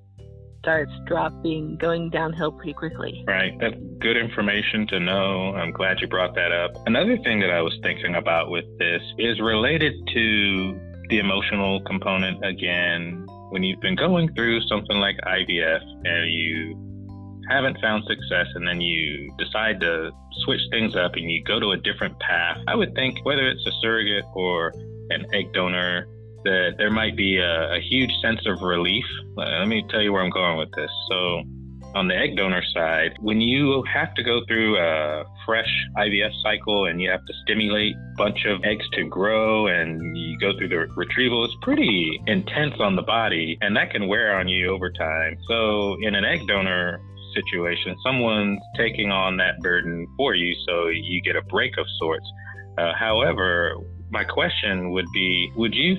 starts 0.60 0.92
dropping, 1.06 1.78
going 1.78 2.10
downhill 2.10 2.52
pretty 2.52 2.74
quickly. 2.74 3.24
Right. 3.26 3.58
That's 3.60 3.76
good 4.00 4.18
information 4.18 4.86
to 4.88 5.00
know. 5.00 5.54
I'm 5.56 5.72
glad 5.72 6.02
you 6.02 6.08
brought 6.08 6.36
that 6.36 6.52
up. 6.52 6.72
Another 6.86 7.18
thing 7.24 7.40
that 7.40 7.52
I 7.52 7.62
was 7.62 7.78
thinking 7.84 8.16
about 8.16 8.50
with 8.50 8.66
this 8.78 9.02
is 9.18 9.40
related 9.40 9.94
to 10.14 10.80
the 11.10 11.20
emotional 11.20 11.82
component 11.82 12.44
again. 12.46 13.26
When 13.50 13.64
you've 13.64 13.80
been 13.80 13.96
going 13.96 14.34
through 14.34 14.62
something 14.62 14.98
like 14.98 15.18
IVF 15.26 15.82
and 16.06 16.32
you 16.32 17.44
haven't 17.50 17.80
found 17.80 18.04
success 18.06 18.48
and 18.56 18.68
then 18.68 18.82
you 18.82 19.34
decide 19.38 19.80
to 19.80 20.12
switch 20.44 20.62
things 20.70 20.96
up 20.96 21.14
and 21.16 21.32
you 21.32 21.44
go 21.44 21.60
to 21.60 21.72
a 21.72 21.78
different 21.78 22.20
path, 22.20 22.58
I 22.68 22.76
would 22.76 22.94
think 22.94 23.26
whether 23.26 23.48
it's 23.48 23.66
a 23.66 23.72
surrogate 23.82 24.26
or 24.34 24.74
an 25.10 25.26
egg 25.34 25.54
donor, 25.54 26.08
that 26.44 26.76
there 26.78 26.92
might 26.92 27.16
be 27.16 27.38
a, 27.38 27.76
a 27.76 27.80
huge 27.80 28.12
sense 28.22 28.46
of 28.46 28.62
relief. 28.62 29.06
Let 29.36 29.68
me 29.68 29.86
tell 29.90 30.02
you 30.02 30.14
where 30.14 30.24
I'm 30.24 30.30
going 30.30 30.58
with 30.58 30.72
this. 30.76 30.92
So, 31.10 31.44
on 31.98 32.08
the 32.08 32.16
egg 32.16 32.38
donor 32.38 32.62
side, 32.74 33.18
when 33.22 33.42
you 33.42 33.84
have 33.92 34.14
to 34.14 34.24
go 34.24 34.42
through 34.48 34.78
a 34.78 35.26
fresh 35.46 35.70
IVF 35.98 36.32
cycle 36.44 36.86
and 36.86 37.02
you 37.02 37.10
have 37.10 37.26
to 37.26 37.34
stimulate 37.42 37.96
a 37.96 38.16
bunch 38.16 38.46
of 38.46 38.64
eggs 38.64 38.88
to 38.94 39.04
grow 39.06 39.66
and 39.66 40.16
you 40.16 40.38
go 40.40 40.56
through 40.58 40.70
the 40.70 40.86
retrieval, 40.96 41.44
it's 41.44 41.56
pretty 41.64 42.22
intense 42.28 42.76
on 42.80 42.96
the 42.96 43.02
body 43.02 43.58
and 43.62 43.76
that 43.76 43.90
can 43.90 44.08
wear 44.08 44.38
on 44.40 44.48
you 44.48 44.70
over 44.70 44.92
time. 44.92 45.36
So, 45.48 45.98
in 46.04 46.14
an 46.14 46.24
egg 46.24 46.48
donor 46.48 47.00
situation, 47.34 47.96
someone's 48.06 48.60
taking 48.76 49.12
on 49.12 49.38
that 49.38 49.60
burden 49.62 50.08
for 50.18 50.36
you 50.36 50.56
so 50.68 50.90
you 50.90 51.20
get 51.24 51.36
a 51.36 51.42
break 51.42 51.78
of 51.78 51.86
sorts. 52.00 52.26
Uh, 52.78 52.94
however, 52.94 53.76
my 54.12 54.24
question 54.24 54.92
would 54.92 55.08
be 55.14 55.52
Would 55.56 55.74
you 55.74 55.98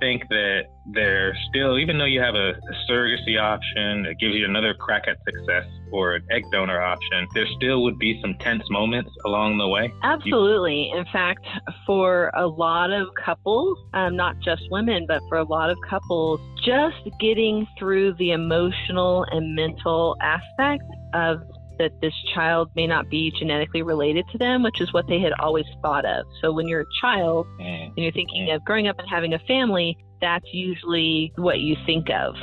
think 0.00 0.28
that 0.28 0.64
there 0.86 1.36
still, 1.48 1.78
even 1.78 1.98
though 1.98 2.04
you 2.04 2.20
have 2.20 2.34
a, 2.34 2.50
a, 2.50 2.90
surrogacy 2.90 3.40
option 3.40 4.04
that 4.04 4.16
gives 4.18 4.34
you 4.34 4.44
another 4.44 4.74
crack 4.74 5.04
at 5.06 5.16
success 5.24 5.64
or 5.92 6.14
an 6.14 6.26
egg 6.30 6.42
donor 6.50 6.80
option, 6.80 7.26
there 7.34 7.46
still 7.56 7.82
would 7.82 7.98
be 7.98 8.18
some 8.20 8.34
tense 8.40 8.62
moments 8.70 9.10
along 9.26 9.58
the 9.58 9.68
way? 9.68 9.92
Absolutely. 10.02 10.90
In 10.94 11.04
fact, 11.12 11.46
for 11.86 12.30
a 12.34 12.46
lot 12.46 12.90
of 12.90 13.08
couples, 13.22 13.78
um, 13.94 14.16
not 14.16 14.38
just 14.40 14.62
women, 14.70 15.04
but 15.06 15.20
for 15.28 15.38
a 15.38 15.44
lot 15.44 15.70
of 15.70 15.76
couples, 15.88 16.40
just 16.64 16.96
getting 17.20 17.66
through 17.78 18.14
the 18.14 18.32
emotional 18.32 19.24
and 19.30 19.54
mental 19.54 20.16
aspect 20.22 20.84
of 21.14 21.40
that 21.78 21.92
this 22.00 22.14
child 22.34 22.70
may 22.76 22.86
not 22.86 23.08
be 23.08 23.32
genetically 23.38 23.82
related 23.82 24.24
to 24.32 24.38
them, 24.38 24.62
which 24.62 24.80
is 24.80 24.92
what 24.92 25.06
they 25.08 25.20
had 25.20 25.32
always 25.40 25.66
thought 25.82 26.04
of. 26.04 26.26
So 26.40 26.52
when 26.52 26.68
you're 26.68 26.82
a 26.82 27.00
child 27.00 27.46
mm. 27.60 27.86
and 27.86 27.98
you're 27.98 28.12
thinking 28.12 28.46
mm. 28.48 28.54
of 28.54 28.64
growing 28.64 28.88
up 28.88 28.98
and 28.98 29.08
having 29.08 29.34
a 29.34 29.38
family, 29.40 29.96
that's 30.20 30.46
usually 30.52 31.32
what 31.36 31.60
you 31.60 31.76
think 31.86 32.10
of. 32.10 32.34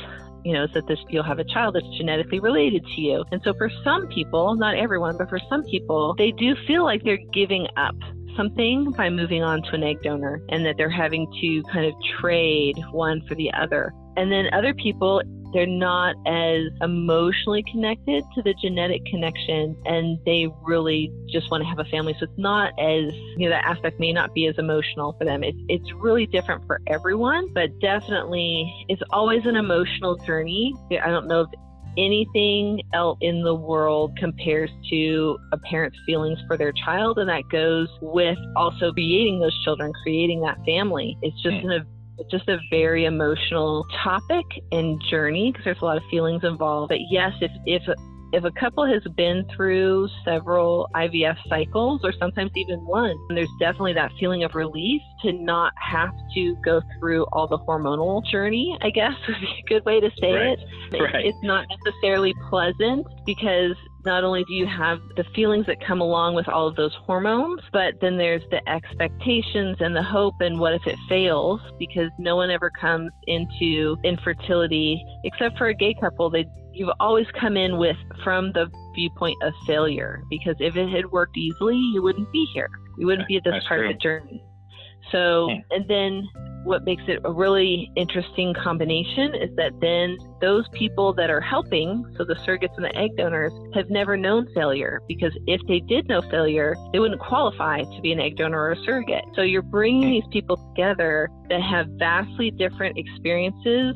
You 0.44 0.52
know, 0.52 0.64
is 0.64 0.70
that 0.74 0.86
this 0.86 0.98
you'll 1.08 1.24
have 1.24 1.40
a 1.40 1.44
child 1.44 1.74
that's 1.74 1.88
genetically 1.98 2.38
related 2.38 2.84
to 2.94 3.00
you. 3.00 3.24
And 3.32 3.40
so 3.42 3.52
for 3.54 3.68
some 3.82 4.06
people, 4.08 4.54
not 4.54 4.76
everyone, 4.76 5.16
but 5.18 5.28
for 5.28 5.40
some 5.48 5.64
people, 5.64 6.14
they 6.16 6.30
do 6.30 6.54
feel 6.66 6.84
like 6.84 7.02
they're 7.02 7.18
giving 7.32 7.66
up 7.76 7.96
something 8.36 8.92
by 8.92 9.10
moving 9.10 9.42
on 9.42 9.62
to 9.62 9.70
an 9.74 9.82
egg 9.82 10.02
donor 10.02 10.40
and 10.50 10.64
that 10.64 10.76
they're 10.76 10.90
having 10.90 11.26
to 11.40 11.62
kind 11.72 11.86
of 11.86 11.94
trade 12.20 12.76
one 12.92 13.22
for 13.26 13.34
the 13.34 13.50
other. 13.54 13.92
And 14.16 14.32
then 14.32 14.48
other 14.52 14.74
people, 14.74 15.22
they're 15.52 15.66
not 15.66 16.16
as 16.26 16.64
emotionally 16.82 17.64
connected 17.70 18.24
to 18.34 18.42
the 18.42 18.54
genetic 18.60 19.04
connection 19.06 19.76
and 19.86 20.18
they 20.26 20.48
really 20.62 21.12
just 21.30 21.50
want 21.50 21.62
to 21.62 21.68
have 21.68 21.78
a 21.78 21.84
family. 21.84 22.14
So 22.18 22.24
it's 22.24 22.38
not 22.38 22.72
as, 22.78 23.12
you 23.36 23.48
know, 23.48 23.50
that 23.50 23.64
aspect 23.64 24.00
may 24.00 24.12
not 24.12 24.34
be 24.34 24.46
as 24.46 24.58
emotional 24.58 25.14
for 25.18 25.24
them. 25.24 25.42
It's, 25.44 25.58
it's 25.68 25.92
really 25.94 26.26
different 26.26 26.66
for 26.66 26.80
everyone, 26.88 27.52
but 27.54 27.70
definitely 27.80 28.70
it's 28.88 29.02
always 29.10 29.46
an 29.46 29.56
emotional 29.56 30.16
journey. 30.26 30.74
I 30.90 31.08
don't 31.08 31.28
know 31.28 31.42
if 31.42 31.48
anything 31.96 32.82
else 32.92 33.18
in 33.22 33.42
the 33.42 33.54
world 33.54 34.16
compares 34.18 34.70
to 34.90 35.38
a 35.52 35.58
parent's 35.58 35.98
feelings 36.04 36.38
for 36.46 36.56
their 36.56 36.72
child 36.84 37.18
and 37.18 37.28
that 37.28 37.42
goes 37.50 37.88
with 38.02 38.36
also 38.54 38.92
creating 38.92 39.40
those 39.40 39.56
children 39.64 39.90
creating 40.02 40.40
that 40.42 40.58
family 40.66 41.16
it's 41.22 41.40
just 41.42 41.54
mm. 41.54 41.64
an 41.64 41.86
just 42.30 42.48
a 42.48 42.58
very 42.70 43.04
emotional 43.04 43.86
topic 44.02 44.44
and 44.72 45.00
journey 45.10 45.52
because 45.52 45.64
there's 45.64 45.82
a 45.82 45.84
lot 45.84 45.96
of 45.96 46.02
feelings 46.10 46.44
involved. 46.44 46.88
But 46.88 46.98
yes, 47.10 47.32
if 47.40 47.50
if 47.66 47.82
if 48.32 48.44
a 48.44 48.50
couple 48.52 48.86
has 48.86 49.02
been 49.16 49.44
through 49.54 50.08
several 50.24 50.88
IVF 50.94 51.36
cycles 51.48 52.00
or 52.04 52.12
sometimes 52.18 52.50
even 52.56 52.78
one, 52.80 53.16
there's 53.30 53.50
definitely 53.60 53.94
that 53.94 54.10
feeling 54.18 54.44
of 54.44 54.54
relief 54.54 55.00
to 55.22 55.32
not 55.32 55.72
have 55.76 56.10
to 56.34 56.56
go 56.64 56.80
through 56.98 57.24
all 57.32 57.46
the 57.46 57.58
hormonal 57.58 58.24
journey, 58.26 58.76
I 58.82 58.90
guess 58.90 59.12
would 59.28 59.40
be 59.40 59.46
a 59.46 59.68
good 59.68 59.84
way 59.84 60.00
to 60.00 60.10
say 60.20 60.32
right. 60.32 60.58
it. 60.92 61.00
Right. 61.00 61.26
It's 61.26 61.42
not 61.42 61.66
necessarily 61.84 62.34
pleasant 62.48 63.06
because 63.24 63.76
not 64.04 64.22
only 64.22 64.44
do 64.44 64.54
you 64.54 64.66
have 64.66 65.00
the 65.16 65.24
feelings 65.34 65.66
that 65.66 65.84
come 65.84 66.00
along 66.00 66.36
with 66.36 66.48
all 66.48 66.68
of 66.68 66.76
those 66.76 66.94
hormones, 67.04 67.60
but 67.72 67.94
then 68.00 68.16
there's 68.16 68.42
the 68.50 68.66
expectations 68.68 69.76
and 69.80 69.94
the 69.94 70.02
hope 70.02 70.34
and 70.40 70.58
what 70.58 70.72
if 70.74 70.86
it 70.86 70.96
fails 71.08 71.60
because 71.78 72.08
no 72.18 72.36
one 72.36 72.50
ever 72.50 72.70
comes 72.80 73.10
into 73.26 73.96
infertility 74.04 75.04
except 75.24 75.58
for 75.58 75.66
a 75.68 75.74
gay 75.74 75.94
couple. 76.00 76.30
They 76.30 76.46
you've 76.76 76.92
always 77.00 77.26
come 77.40 77.56
in 77.56 77.78
with 77.78 77.96
from 78.22 78.52
the 78.52 78.70
viewpoint 78.94 79.36
of 79.42 79.52
failure 79.66 80.22
because 80.28 80.56
if 80.60 80.76
it 80.76 80.88
had 80.88 81.10
worked 81.10 81.36
easily, 81.36 81.76
you 81.94 82.02
wouldn't 82.02 82.30
be 82.32 82.46
here. 82.52 82.68
You 82.98 83.06
wouldn't 83.06 83.28
be 83.28 83.36
at 83.36 83.44
this 83.44 83.52
That's 83.54 83.66
part 83.66 83.80
true. 83.80 83.90
of 83.90 83.94
the 83.94 83.98
journey. 83.98 84.42
So, 85.12 85.48
Hmm. 85.50 85.58
and 85.70 85.88
then 85.88 86.28
what 86.64 86.84
makes 86.84 87.04
it 87.06 87.20
a 87.24 87.30
really 87.32 87.92
interesting 87.94 88.52
combination 88.52 89.36
is 89.36 89.54
that 89.54 89.70
then 89.80 90.16
those 90.40 90.68
people 90.72 91.12
that 91.12 91.30
are 91.30 91.40
helping, 91.40 92.04
so 92.16 92.24
the 92.24 92.34
surrogates 92.34 92.74
and 92.74 92.84
the 92.84 92.96
egg 92.96 93.10
donors, 93.16 93.52
have 93.72 93.88
never 93.88 94.16
known 94.16 94.48
failure 94.52 95.00
because 95.06 95.32
if 95.46 95.60
they 95.68 95.78
did 95.78 96.08
know 96.08 96.22
failure, 96.22 96.74
they 96.92 96.98
wouldn't 96.98 97.20
qualify 97.20 97.82
to 97.82 98.00
be 98.02 98.10
an 98.10 98.18
egg 98.18 98.36
donor 98.36 98.58
or 98.58 98.72
a 98.72 98.76
surrogate. 98.84 99.24
So 99.36 99.42
you're 99.42 99.62
bringing 99.62 100.10
these 100.10 100.26
people 100.32 100.56
together 100.74 101.28
that 101.48 101.62
have 101.62 101.86
vastly 101.98 102.50
different 102.50 102.98
experiences 102.98 103.94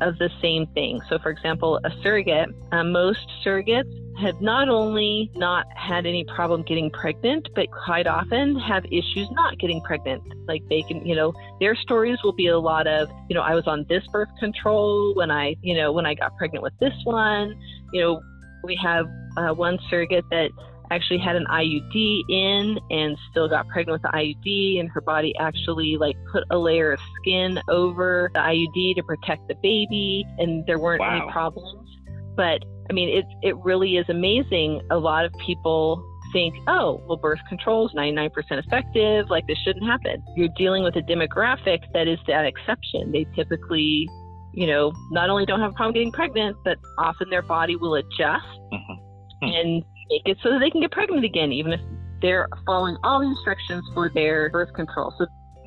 of 0.00 0.18
the 0.18 0.30
same 0.40 0.66
thing. 0.68 1.00
So, 1.08 1.18
for 1.18 1.30
example, 1.30 1.80
a 1.84 1.90
surrogate, 2.02 2.48
uh, 2.72 2.84
most 2.84 3.26
surrogates 3.44 3.92
have 4.20 4.40
not 4.40 4.68
only 4.68 5.30
not 5.34 5.66
had 5.76 6.04
any 6.04 6.24
problem 6.24 6.62
getting 6.62 6.90
pregnant, 6.90 7.48
but 7.54 7.68
quite 7.70 8.06
often 8.06 8.58
have 8.58 8.84
issues 8.86 9.30
not 9.32 9.58
getting 9.58 9.80
pregnant. 9.82 10.22
Like 10.46 10.62
they 10.68 10.82
can, 10.82 11.06
you 11.06 11.14
know, 11.14 11.32
their 11.60 11.76
stories 11.76 12.18
will 12.24 12.32
be 12.32 12.48
a 12.48 12.58
lot 12.58 12.86
of, 12.86 13.08
you 13.28 13.34
know, 13.34 13.42
I 13.42 13.54
was 13.54 13.66
on 13.66 13.86
this 13.88 14.04
birth 14.12 14.28
control 14.40 15.14
when 15.14 15.30
I, 15.30 15.54
you 15.62 15.74
know, 15.74 15.92
when 15.92 16.04
I 16.04 16.14
got 16.14 16.36
pregnant 16.36 16.62
with 16.62 16.76
this 16.80 16.94
one. 17.04 17.54
You 17.92 18.00
know, 18.00 18.22
we 18.64 18.76
have 18.82 19.06
uh, 19.36 19.54
one 19.54 19.78
surrogate 19.88 20.24
that 20.30 20.50
actually 20.90 21.18
had 21.18 21.36
an 21.36 21.46
IUD 21.50 22.22
in 22.28 22.78
and 22.90 23.16
still 23.30 23.48
got 23.48 23.68
pregnant 23.68 24.00
with 24.02 24.10
the 24.10 24.16
IUD, 24.16 24.80
and 24.80 24.88
her 24.90 25.00
body 25.00 25.34
actually 25.38 25.96
like 25.98 26.16
put 26.32 26.44
a 26.50 26.58
layer 26.58 26.92
of 26.92 27.00
skin 27.20 27.60
over 27.68 28.30
the 28.34 28.40
IUD 28.40 28.96
to 28.96 29.02
protect 29.02 29.46
the 29.48 29.54
baby, 29.62 30.24
and 30.38 30.64
there 30.66 30.78
weren't 30.78 31.00
Wow. 31.00 31.22
any 31.22 31.32
problems. 31.32 31.88
But 32.36 32.64
I 32.90 32.92
mean, 32.92 33.08
it 33.08 33.24
it 33.42 33.56
really 33.58 33.96
is 33.96 34.08
amazing. 34.08 34.80
A 34.90 34.98
lot 34.98 35.24
of 35.24 35.32
people 35.44 36.02
think, 36.32 36.54
oh, 36.66 37.00
well, 37.06 37.16
birth 37.16 37.40
control 37.48 37.86
is 37.88 37.94
99% 37.94 38.30
effective. 38.50 39.30
Like 39.30 39.46
this 39.46 39.58
shouldn't 39.64 39.84
happen. 39.86 40.22
You're 40.36 40.48
dealing 40.56 40.82
with 40.84 40.94
a 40.96 41.02
demographic 41.02 41.80
that 41.94 42.06
is 42.06 42.18
that 42.26 42.44
exception. 42.44 43.12
They 43.12 43.26
typically, 43.34 44.06
you 44.52 44.66
know, 44.66 44.92
not 45.10 45.30
only 45.30 45.46
don't 45.46 45.60
have 45.60 45.70
a 45.70 45.74
problem 45.74 45.94
getting 45.94 46.12
pregnant, 46.12 46.56
but 46.64 46.76
often 46.98 47.30
their 47.30 47.42
body 47.42 47.76
will 47.76 47.94
adjust 47.94 48.44
Mhm. 48.72 48.98
and 49.42 49.84
make 50.10 50.22
it 50.26 50.38
so 50.42 50.50
that 50.50 50.58
they 50.60 50.70
can 50.70 50.80
get 50.80 50.90
pregnant 50.92 51.24
again, 51.24 51.52
even 51.52 51.72
if 51.72 51.80
they're 52.20 52.48
following 52.66 52.96
all 53.04 53.20
the 53.20 53.26
instructions 53.26 53.84
for 53.94 54.08
their 54.08 54.50
birth 54.50 54.72
control. 54.74 55.12
So 55.18 55.26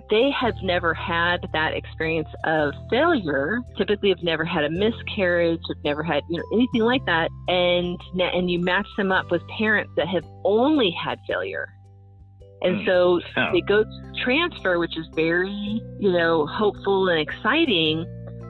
they 0.10 0.30
have 0.32 0.56
never 0.62 0.94
had 0.94 1.38
that 1.54 1.74
experience 1.74 2.28
of 2.44 2.74
failure. 2.90 3.60
Typically, 3.78 4.10
have 4.10 4.22
never 4.22 4.44
had 4.44 4.66
a 4.66 4.70
miscarriage, 4.70 5.62
have 5.70 5.84
never 5.86 6.04
had 6.04 6.22
you 6.30 6.38
know 6.38 6.44
anything 6.54 6.82
like 6.82 7.06
that, 7.06 7.30
and 7.48 7.98
and 8.20 8.52
you 8.52 8.60
match 8.60 8.88
them 8.98 9.12
up 9.12 9.32
with 9.32 9.42
parents 9.58 9.92
that 9.96 10.08
have 10.10 10.26
only 10.44 10.92
had 10.92 11.18
failure, 11.28 11.70
and 12.62 12.82
Hmm. 12.82 12.86
so 12.86 13.22
Oh. 13.38 13.50
they 13.54 13.62
go 13.62 13.84
to 13.84 14.12
transfer, 14.22 14.80
which 14.80 14.98
is 14.98 15.08
very 15.16 15.82
you 16.00 16.12
know 16.12 16.46
hopeful 16.46 17.08
and 17.08 17.20
exciting. 17.20 18.06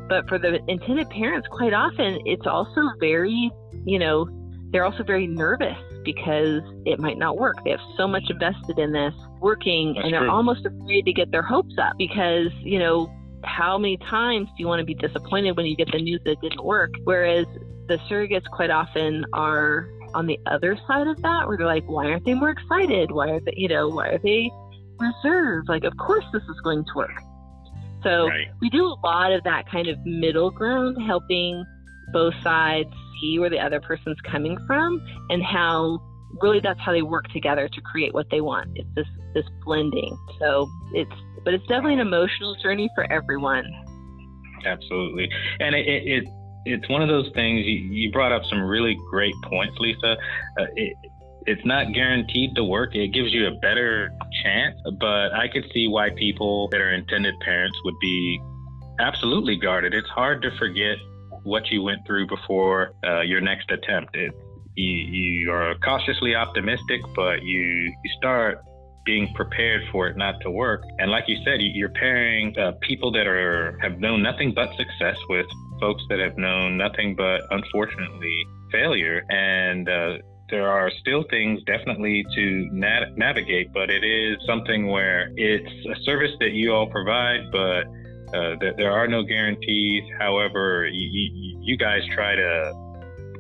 But 0.10 0.27
for 0.27 0.39
the 0.39 0.60
intended 0.67 1.10
parents, 1.12 1.48
quite 1.50 1.74
often 1.74 2.19
it's 2.25 2.48
also 2.48 2.81
very 3.00 3.51
you 3.86 4.00
know 4.00 4.27
they're 4.72 4.86
also 4.86 5.04
very 5.04 5.28
nervous 5.28 5.78
because 6.04 6.62
it 6.86 7.00
might 7.00 7.18
not 7.18 7.38
work. 7.38 7.58
They 7.63 7.72
have 7.72 7.80
so 7.98 8.08
much 8.08 8.24
invested 8.30 8.80
in 8.80 8.92
this 8.92 9.13
working 9.40 9.94
That's 9.94 10.06
and 10.06 10.13
they're 10.13 10.22
true. 10.22 10.30
almost 10.32 10.66
afraid 10.66 11.06
to 11.06 11.13
get 11.13 11.32
their 11.32 11.42
hopes 11.42 11.75
up 11.78 11.94
because, 11.98 12.48
you 12.62 12.80
know, 12.80 13.12
how 13.44 13.78
many 13.78 13.98
times 13.98 14.48
do 14.50 14.54
you 14.60 14.68
want 14.68 14.80
to 14.80 14.86
be 14.86 14.94
disappointed 14.94 15.58
when 15.58 15.66
you 15.66 15.75
get 15.75 15.92
the 15.92 16.00
news 16.01 16.22
that 16.25 16.32
it 16.32 16.42
didn't 16.42 16.63
work? 16.63 16.92
Whereas 17.04 17.46
the 17.88 17.98
surrogates 18.10 18.46
quite 18.51 18.70
often 18.70 19.25
are 19.34 19.90
on 20.13 20.28
the 20.28 20.40
other 20.46 20.78
side 20.88 21.08
of 21.08 21.22
that 21.22 21.48
where 21.48 21.58
they're 21.58 21.66
like, 21.66 21.86
why 21.90 22.06
aren't 22.08 22.25
they 22.25 22.34
more 22.34 22.50
excited? 22.50 23.12
Why 23.12 23.30
are 23.30 23.40
they, 23.40 23.54
you 23.56 23.68
know, 23.68 23.90
why 23.90 24.10
are 24.10 24.20
they 24.20 24.50
reserved? 25.00 25.70
Like, 25.70 25.84
of 25.84 25.96
course 25.98 26.25
this 26.32 26.44
is 26.44 26.60
going 26.63 26.84
to 26.86 26.92
work. 26.96 27.12
So 28.04 28.28
Right. 28.28 28.48
we 28.62 28.70
do 28.70 28.86
a 28.86 28.96
lot 29.04 29.32
of 29.32 29.44
that 29.44 29.70
kind 29.70 29.88
of 29.88 29.98
middle 30.06 30.50
ground, 30.51 30.98
helping 31.06 31.63
both 32.12 32.34
sides 32.43 32.89
see 33.20 33.39
where 33.39 33.50
the 33.50 33.60
other 33.60 33.79
person's 33.79 34.17
coming 34.22 34.58
from 34.67 35.01
and 35.29 35.43
how 35.43 36.01
really 36.41 36.60
that's 36.60 36.79
how 36.79 36.91
they 36.91 37.01
work 37.01 37.27
together 37.29 37.67
to 37.67 37.81
create 37.81 38.13
what 38.13 38.27
they 38.31 38.41
want. 38.41 38.70
It's 38.75 38.89
this 38.96 39.08
this 39.34 39.46
blending. 39.63 40.17
So 40.39 40.70
it's 40.93 41.12
but 41.43 41.53
it's 41.53 41.65
definitely 41.67 41.96
an 41.96 42.00
emotional 42.00 42.55
journey 42.62 42.89
for 42.96 43.12
everyone. 43.12 43.65
Absolutely, 44.65 45.29
and 45.60 45.75
it, 45.75 45.88
it, 45.88 46.08
it 46.08 46.24
it's 46.65 46.88
one 46.89 47.01
of 47.01 47.08
those 47.08 47.29
things. 47.34 47.65
You, 47.65 47.74
you 47.74 48.12
brought 48.12 48.31
up 48.31 48.43
some 48.46 48.62
really 48.62 48.98
great 49.10 49.34
points, 49.43 49.75
Lisa. 49.79 50.15
Uh, 50.60 50.65
it, 50.75 50.93
it's 51.48 51.65
not 51.65 51.91
guaranteed 51.93 52.55
to 52.55 52.63
work. 52.63 52.96
It 52.96 53.08
gives 53.10 53.34
you 53.34 53.48
a 53.48 53.51
better 53.62 54.12
chance, 54.43 54.77
but 55.00 55.34
I 55.34 55.48
could 55.51 55.65
see 55.74 55.88
why 55.88 56.12
people 56.12 56.67
that 56.70 56.79
are 56.79 56.93
intended 56.93 57.34
parents 57.39 57.75
would 57.84 57.98
be 58.00 58.39
absolutely 59.00 59.55
guarded. 59.55 59.96
It's 59.96 60.10
hard 60.10 60.43
to 60.43 60.51
forget 60.60 60.98
what 61.43 61.69
you 61.71 61.81
went 61.81 62.05
through 62.05 62.27
before 62.27 62.93
uh, 63.03 63.21
your 63.21 63.41
next 63.41 63.69
attempt. 63.71 64.15
It, 64.15 64.33
you, 64.75 64.86
you 64.86 65.51
are 65.51 65.75
cautiously 65.83 66.36
optimistic, 66.36 67.01
but 67.15 67.43
you, 67.43 67.62
you 67.62 68.12
start 68.17 68.63
being 69.05 69.33
prepared 69.33 69.81
for 69.91 70.07
it 70.07 70.17
not 70.17 70.39
to 70.41 70.51
work. 70.51 70.83
And 71.00 71.10
like 71.10 71.25
you 71.27 71.38
said, 71.43 71.60
you're 71.60 71.89
pairing 71.89 72.57
uh, 72.57 72.74
people 72.81 73.12
that 73.13 73.27
are 73.27 73.77
have 73.81 74.00
known 74.00 74.21
nothing 74.21 74.53
but 74.53 74.69
success 74.77 75.17
with 75.27 75.48
folks 75.79 76.03
that 76.10 76.19
have 76.19 76.38
known 76.38 76.77
nothing 76.77 77.15
but 77.15 77.41
unfortunately 77.50 78.45
failure. 78.71 79.25
And 79.29 79.89
uh, 79.89 80.17
there 80.50 80.69
are 80.69 80.91
still 81.01 81.24
things 81.29 81.62
definitely 81.63 82.24
to 82.36 82.69
na- 82.71 83.10
navigate, 83.15 83.74
but 83.74 83.89
it 83.89 84.03
is 84.03 84.38
something 84.45 84.88
where 84.88 85.31
it's 85.36 85.71
a 85.88 86.03
service 86.03 86.31
that 86.39 86.51
you 86.51 86.74
all 86.74 86.88
provide, 86.88 87.51
but 87.51 87.86
uh, 88.34 88.56
th- 88.60 88.76
there 88.78 88.92
are 88.92 89.08
no 89.08 89.24
guarantees. 89.24 90.04
However, 90.20 90.88
you, 90.92 91.58
you 91.60 91.78
guys 91.78 92.02
try 92.14 92.36
to 92.36 92.74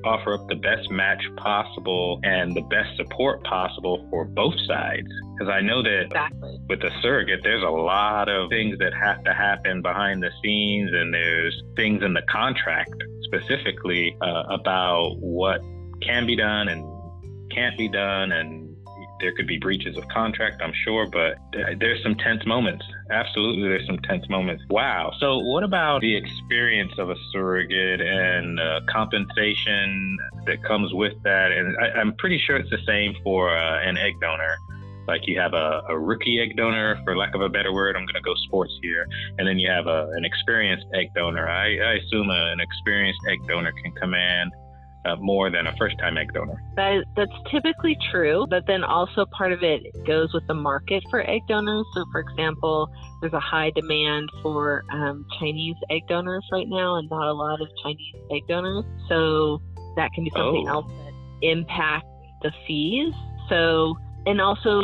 offer 0.03 0.33
up 0.33 0.47
the 0.47 0.55
best 0.55 0.89
match 0.89 1.23
possible 1.37 2.19
and 2.23 2.55
the 2.55 2.61
best 2.61 2.95
support 2.97 3.43
possible 3.43 4.07
for 4.09 4.25
both 4.25 4.55
sides. 4.67 5.07
Because 5.33 5.51
I 5.51 5.61
know 5.61 5.81
that 5.83 6.05
exactly. 6.05 6.59
with 6.67 6.83
a 6.83 6.91
surrogate, 7.01 7.41
there's 7.43 7.63
a 7.63 7.69
lot 7.69 8.29
of 8.29 8.49
things 8.49 8.77
that 8.79 8.93
have 8.93 9.23
to 9.23 9.33
happen 9.33 9.81
behind 9.81 10.23
the 10.23 10.31
scenes, 10.43 10.91
and 10.93 11.13
there's 11.13 11.61
things 11.75 12.03
in 12.03 12.13
the 12.13 12.23
contract 12.29 12.93
specifically 13.23 14.15
uh, 14.21 14.43
about 14.49 15.17
what 15.19 15.61
can 16.01 16.25
be 16.25 16.35
done 16.35 16.67
and 16.67 16.85
can't 17.51 17.77
be 17.77 17.87
done 17.87 18.31
and 18.31 18.70
there 19.21 19.31
could 19.33 19.47
be 19.47 19.57
breaches 19.57 19.97
of 19.97 20.07
contract, 20.09 20.61
I'm 20.61 20.73
sure, 20.83 21.07
but 21.09 21.37
there's 21.79 22.01
some 22.03 22.15
tense 22.15 22.45
moments. 22.45 22.85
Absolutely, 23.09 23.69
there's 23.69 23.85
some 23.85 23.99
tense 23.99 24.27
moments. 24.29 24.63
Wow. 24.69 25.13
So, 25.19 25.39
what 25.39 25.63
about 25.63 26.01
the 26.01 26.15
experience 26.15 26.93
of 26.97 27.09
a 27.09 27.15
surrogate 27.31 28.01
and 28.01 28.59
uh, 28.59 28.81
compensation 28.89 30.17
that 30.45 30.63
comes 30.63 30.93
with 30.93 31.13
that? 31.23 31.51
And 31.51 31.75
I, 31.77 32.01
am 32.01 32.13
pretty 32.17 32.39
sure 32.39 32.57
it's 32.57 32.69
the 32.69 32.83
same 32.85 33.15
for 33.23 33.55
uh, 33.55 33.81
an 33.81 33.97
egg 33.97 34.19
donor. 34.19 34.57
Like 35.07 35.27
you 35.27 35.39
have 35.39 35.53
a, 35.53 35.81
a, 35.89 35.97
rookie 35.97 36.39
egg 36.39 36.55
donor, 36.55 36.99
for 37.03 37.17
lack 37.17 37.33
of 37.35 37.41
a 37.41 37.49
better 37.49 37.73
word, 37.73 37.95
I'm 37.95 38.05
going 38.05 38.15
to 38.15 38.21
go 38.21 38.35
sports 38.45 38.71
here, 38.81 39.07
and 39.37 39.47
then 39.47 39.57
you 39.57 39.69
have 39.69 39.87
a, 39.87 40.09
an 40.13 40.23
experienced 40.23 40.85
egg 40.93 41.07
donor. 41.15 41.49
I, 41.49 41.75
I 41.79 41.93
assume 41.95 42.29
a, 42.29 42.51
an 42.51 42.59
experienced 42.59 43.19
egg 43.29 43.39
donor 43.47 43.71
can 43.71 43.91
command 43.93 44.51
uh, 45.05 45.15
more 45.17 45.49
than 45.49 45.67
a 45.67 45.75
first 45.77 45.97
time 45.99 46.17
egg 46.17 46.33
donor. 46.33 46.61
That, 46.75 47.03
that's 47.15 47.31
typically 47.49 47.97
true, 48.11 48.45
but 48.49 48.65
then 48.67 48.83
also 48.83 49.25
part 49.25 49.51
of 49.51 49.63
it 49.63 49.81
goes 50.05 50.33
with 50.33 50.45
the 50.47 50.53
market 50.53 51.03
for 51.09 51.27
egg 51.29 51.41
donors. 51.47 51.85
So, 51.93 52.05
for 52.11 52.21
example, 52.21 52.89
there's 53.21 53.33
a 53.33 53.39
high 53.39 53.71
demand 53.71 54.29
for 54.41 54.83
um, 54.91 55.25
Chinese 55.39 55.75
egg 55.89 56.03
donors 56.07 56.45
right 56.51 56.67
now, 56.67 56.95
and 56.95 57.09
not 57.09 57.27
a 57.27 57.33
lot 57.33 57.61
of 57.61 57.67
Chinese 57.83 58.15
egg 58.31 58.43
donors. 58.47 58.85
So, 59.07 59.61
that 59.95 60.11
can 60.13 60.23
be 60.23 60.31
something 60.35 60.67
oh. 60.67 60.71
else 60.71 60.91
that 61.05 61.13
impacts 61.41 62.07
the 62.43 62.51
fees. 62.67 63.13
So, 63.49 63.95
and 64.25 64.39
also 64.39 64.81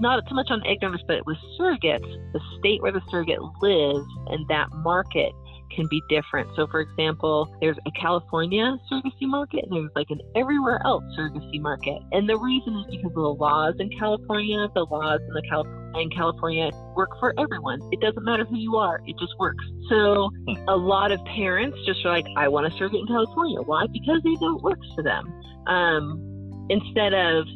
not 0.00 0.24
so 0.28 0.34
much 0.34 0.50
on 0.50 0.64
egg 0.66 0.80
donors, 0.80 1.04
but 1.06 1.24
with 1.26 1.36
surrogates, 1.58 2.32
the 2.32 2.40
state 2.58 2.82
where 2.82 2.92
the 2.92 3.02
surrogate 3.10 3.40
lives 3.60 4.06
and 4.28 4.46
that 4.48 4.68
market 4.72 5.32
can 5.74 5.86
be 5.88 6.02
different. 6.08 6.48
So, 6.56 6.66
for 6.66 6.80
example, 6.80 7.54
there's 7.60 7.76
a 7.86 7.90
California 7.92 8.76
surrogacy 8.90 9.22
market, 9.22 9.64
and 9.64 9.72
there's 9.72 9.90
like 9.94 10.10
an 10.10 10.20
everywhere 10.34 10.80
else 10.84 11.04
surrogacy 11.18 11.60
market. 11.60 11.98
And 12.12 12.28
the 12.28 12.36
reason 12.36 12.76
is 12.78 12.86
because 12.90 13.10
of 13.10 13.14
the 13.14 13.20
laws 13.20 13.74
in 13.78 13.90
California. 13.98 14.68
The 14.74 14.84
laws 14.84 15.20
in 15.20 15.34
the 15.34 15.42
Cal- 15.48 15.66
in 15.96 16.10
California 16.10 16.70
work 16.94 17.10
for 17.18 17.34
everyone. 17.38 17.80
It 17.92 18.00
doesn't 18.00 18.24
matter 18.24 18.44
who 18.44 18.56
you 18.56 18.76
are; 18.76 19.00
it 19.06 19.16
just 19.18 19.32
works. 19.38 19.64
So, 19.88 20.30
a 20.68 20.76
lot 20.76 21.12
of 21.12 21.24
parents 21.24 21.78
just 21.86 22.04
are 22.04 22.10
like, 22.10 22.26
"I 22.36 22.48
want 22.48 22.70
to 22.70 22.78
surrogate 22.78 23.00
in 23.00 23.06
California." 23.06 23.60
Why? 23.62 23.86
Because 23.92 24.20
they 24.22 24.34
know 24.40 24.56
it 24.56 24.62
works 24.62 24.86
for 24.94 25.02
them. 25.02 25.32
Um, 25.66 26.66
instead 26.70 27.14
of 27.14 27.46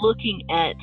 looking 0.00 0.42
at 0.50 0.74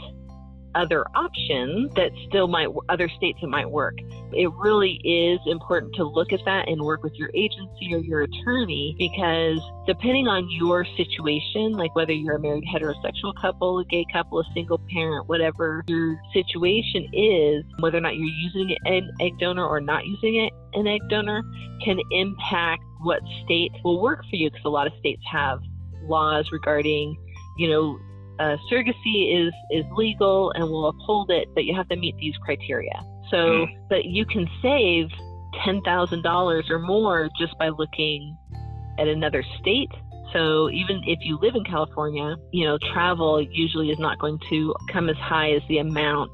other 0.75 1.05
options 1.15 1.93
that 1.95 2.11
still 2.27 2.47
might 2.47 2.67
other 2.89 3.09
states 3.09 3.39
that 3.41 3.47
might 3.47 3.69
work. 3.69 3.95
It 4.33 4.49
really 4.59 4.99
is 5.03 5.39
important 5.45 5.93
to 5.95 6.03
look 6.03 6.31
at 6.31 6.39
that 6.45 6.67
and 6.67 6.81
work 6.81 7.03
with 7.03 7.13
your 7.15 7.29
agency 7.33 7.93
or 7.93 7.99
your 7.99 8.21
attorney 8.21 8.95
because 8.97 9.59
depending 9.85 10.27
on 10.27 10.49
your 10.51 10.85
situation, 10.97 11.73
like 11.73 11.95
whether 11.95 12.13
you're 12.13 12.35
a 12.35 12.39
married 12.39 12.63
heterosexual 12.73 13.33
couple, 13.39 13.79
a 13.79 13.85
gay 13.85 14.05
couple, 14.11 14.39
a 14.39 14.43
single 14.53 14.79
parent, 14.89 15.27
whatever 15.27 15.83
your 15.87 16.19
situation 16.33 17.07
is, 17.13 17.63
whether 17.79 17.97
or 17.97 18.01
not 18.01 18.15
you're 18.15 18.25
using 18.25 18.75
an 18.85 19.11
egg 19.19 19.37
donor 19.39 19.65
or 19.65 19.81
not 19.81 20.05
using 20.05 20.35
it, 20.35 20.53
an 20.73 20.87
egg 20.87 21.01
donor 21.09 21.43
can 21.83 21.99
impact 22.11 22.83
what 23.01 23.21
state 23.43 23.71
will 23.83 24.01
work 24.01 24.21
for 24.29 24.35
you 24.35 24.49
because 24.49 24.63
a 24.65 24.69
lot 24.69 24.87
of 24.87 24.93
states 24.99 25.21
have 25.29 25.59
laws 26.03 26.47
regarding 26.51 27.17
you 27.57 27.69
know 27.69 27.99
uh, 28.41 28.57
surrogacy 28.69 29.47
is 29.47 29.53
is 29.69 29.85
legal 29.95 30.51
and 30.51 30.63
will 30.63 30.87
uphold 30.87 31.29
it, 31.29 31.47
but 31.53 31.65
you 31.65 31.75
have 31.75 31.87
to 31.89 31.95
meet 31.95 32.15
these 32.17 32.35
criteria. 32.43 32.99
So, 33.29 33.37
mm. 33.37 33.67
but 33.87 34.05
you 34.05 34.25
can 34.25 34.47
save 34.61 35.09
ten 35.63 35.81
thousand 35.81 36.23
dollars 36.23 36.65
or 36.69 36.79
more 36.79 37.29
just 37.39 37.57
by 37.59 37.69
looking 37.69 38.35
at 38.97 39.07
another 39.07 39.43
state. 39.59 39.91
So 40.33 40.69
even 40.71 41.01
if 41.05 41.19
you 41.21 41.37
live 41.41 41.55
in 41.55 41.63
California, 41.65 42.35
you 42.51 42.65
know, 42.65 42.77
travel 42.93 43.41
usually 43.41 43.91
is 43.91 43.99
not 43.99 44.17
going 44.17 44.39
to 44.49 44.73
come 44.91 45.09
as 45.09 45.17
high 45.17 45.51
as 45.51 45.61
the 45.67 45.77
amount 45.79 46.31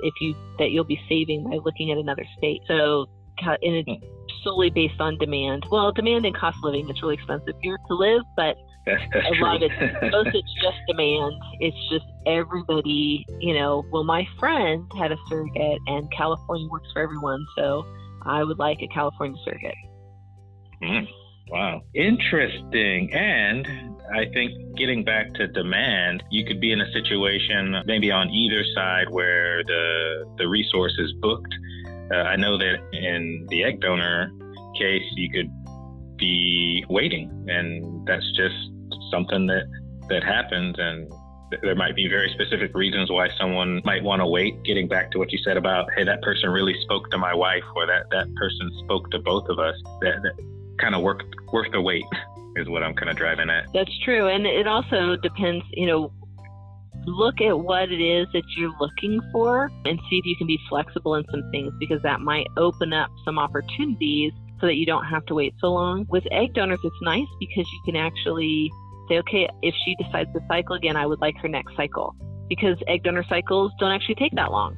if 0.00 0.14
you 0.20 0.34
that 0.58 0.70
you'll 0.70 0.84
be 0.84 1.00
saving 1.08 1.44
by 1.44 1.56
looking 1.64 1.90
at 1.90 1.98
another 1.98 2.24
state. 2.38 2.60
So, 2.68 3.06
and 3.40 3.58
it's 3.62 3.88
hmm. 3.88 4.06
solely 4.44 4.70
based 4.70 5.00
on 5.00 5.18
demand. 5.18 5.66
Well, 5.72 5.90
demand 5.90 6.24
and 6.24 6.36
cost 6.36 6.58
of 6.58 6.64
living. 6.64 6.88
It's 6.88 7.02
really 7.02 7.14
expensive 7.14 7.54
here 7.62 7.78
to 7.88 7.94
live, 7.94 8.22
but 8.36 8.56
that's, 8.86 9.02
that's 9.12 9.26
a 9.26 9.42
lot 9.42 9.62
of 9.62 9.70
it, 9.70 10.10
most 10.10 10.30
it's 10.34 10.54
just 10.60 10.76
demand. 10.88 11.34
It's 11.60 11.76
just 11.88 12.04
everybody, 12.26 13.24
you 13.38 13.54
know. 13.54 13.84
Well, 13.92 14.02
my 14.02 14.26
friend 14.40 14.90
had 14.98 15.12
a 15.12 15.16
surrogate, 15.28 15.78
and 15.86 16.10
California 16.10 16.68
works 16.68 16.88
for 16.92 17.00
everyone, 17.00 17.44
so 17.56 17.86
I 18.22 18.42
would 18.42 18.58
like 18.58 18.78
a 18.82 18.88
California 18.88 19.40
surrogate. 19.44 19.74
Mm, 20.82 21.06
wow, 21.48 21.82
interesting. 21.94 23.14
And 23.14 23.68
I 24.12 24.24
think 24.32 24.76
getting 24.76 25.04
back 25.04 25.32
to 25.34 25.46
demand, 25.46 26.24
you 26.30 26.44
could 26.44 26.60
be 26.60 26.72
in 26.72 26.80
a 26.80 26.92
situation 26.92 27.76
maybe 27.86 28.10
on 28.10 28.30
either 28.30 28.64
side 28.74 29.10
where 29.10 29.62
the 29.62 30.34
the 30.38 30.48
resource 30.48 30.94
is 30.98 31.12
booked. 31.20 31.54
Uh, 32.12 32.16
I 32.16 32.34
know 32.34 32.58
that 32.58 32.78
in 32.92 33.46
the 33.48 33.62
egg 33.62 33.80
donor 33.80 34.32
case, 34.76 35.04
you 35.14 35.30
could 35.30 35.50
be 36.16 36.84
waiting, 36.88 37.46
and 37.48 38.06
that's 38.06 38.28
just 38.36 38.71
something 39.10 39.46
that 39.46 39.64
that 40.08 40.24
happens, 40.24 40.76
and 40.78 41.12
there 41.62 41.74
might 41.74 41.94
be 41.94 42.08
very 42.08 42.30
specific 42.30 42.74
reasons 42.74 43.10
why 43.10 43.28
someone 43.38 43.82
might 43.84 44.02
want 44.02 44.20
to 44.20 44.26
wait. 44.26 44.62
Getting 44.64 44.88
back 44.88 45.10
to 45.12 45.18
what 45.18 45.32
you 45.32 45.38
said 45.44 45.56
about, 45.56 45.88
hey, 45.96 46.04
that 46.04 46.22
person 46.22 46.50
really 46.50 46.74
spoke 46.82 47.10
to 47.10 47.18
my 47.18 47.34
wife, 47.34 47.64
or 47.76 47.86
that 47.86 48.10
that 48.10 48.34
person 48.34 48.70
spoke 48.84 49.10
to 49.10 49.18
both 49.18 49.48
of 49.48 49.58
us. 49.58 49.76
That, 50.00 50.22
that 50.22 50.76
kind 50.80 50.94
of 50.94 51.02
worth 51.02 51.20
worth 51.52 51.70
the 51.72 51.80
wait 51.80 52.04
is 52.56 52.68
what 52.68 52.82
I'm 52.82 52.94
kind 52.94 53.10
of 53.10 53.16
driving 53.16 53.50
at. 53.50 53.72
That's 53.72 53.96
true, 54.04 54.28
and 54.28 54.46
it 54.46 54.66
also 54.66 55.16
depends. 55.16 55.64
You 55.72 55.86
know, 55.86 56.12
look 57.06 57.40
at 57.40 57.58
what 57.58 57.90
it 57.90 58.00
is 58.00 58.26
that 58.32 58.42
you're 58.56 58.74
looking 58.80 59.20
for 59.32 59.70
and 59.84 59.98
see 60.08 60.18
if 60.18 60.26
you 60.26 60.36
can 60.36 60.46
be 60.46 60.58
flexible 60.68 61.14
in 61.16 61.24
some 61.30 61.42
things 61.50 61.72
because 61.78 62.02
that 62.02 62.20
might 62.20 62.46
open 62.56 62.92
up 62.92 63.10
some 63.24 63.38
opportunities 63.38 64.32
so 64.62 64.68
that 64.68 64.76
you 64.76 64.86
don't 64.86 65.04
have 65.04 65.26
to 65.26 65.34
wait 65.34 65.52
so 65.60 65.72
long. 65.72 66.06
With 66.08 66.24
egg 66.30 66.54
donors, 66.54 66.78
it's 66.84 66.96
nice 67.02 67.26
because 67.40 67.66
you 67.72 67.80
can 67.84 67.96
actually 67.96 68.70
say, 69.08 69.18
okay, 69.18 69.48
if 69.60 69.74
she 69.84 69.96
decides 69.96 70.32
to 70.32 70.40
cycle 70.48 70.76
again, 70.76 70.96
I 70.96 71.04
would 71.04 71.20
like 71.20 71.36
her 71.42 71.48
next 71.48 71.74
cycle 71.76 72.14
because 72.48 72.76
egg 72.86 73.02
donor 73.02 73.24
cycles 73.28 73.72
don't 73.80 73.90
actually 73.90 74.14
take 74.14 74.32
that 74.36 74.52
long. 74.52 74.76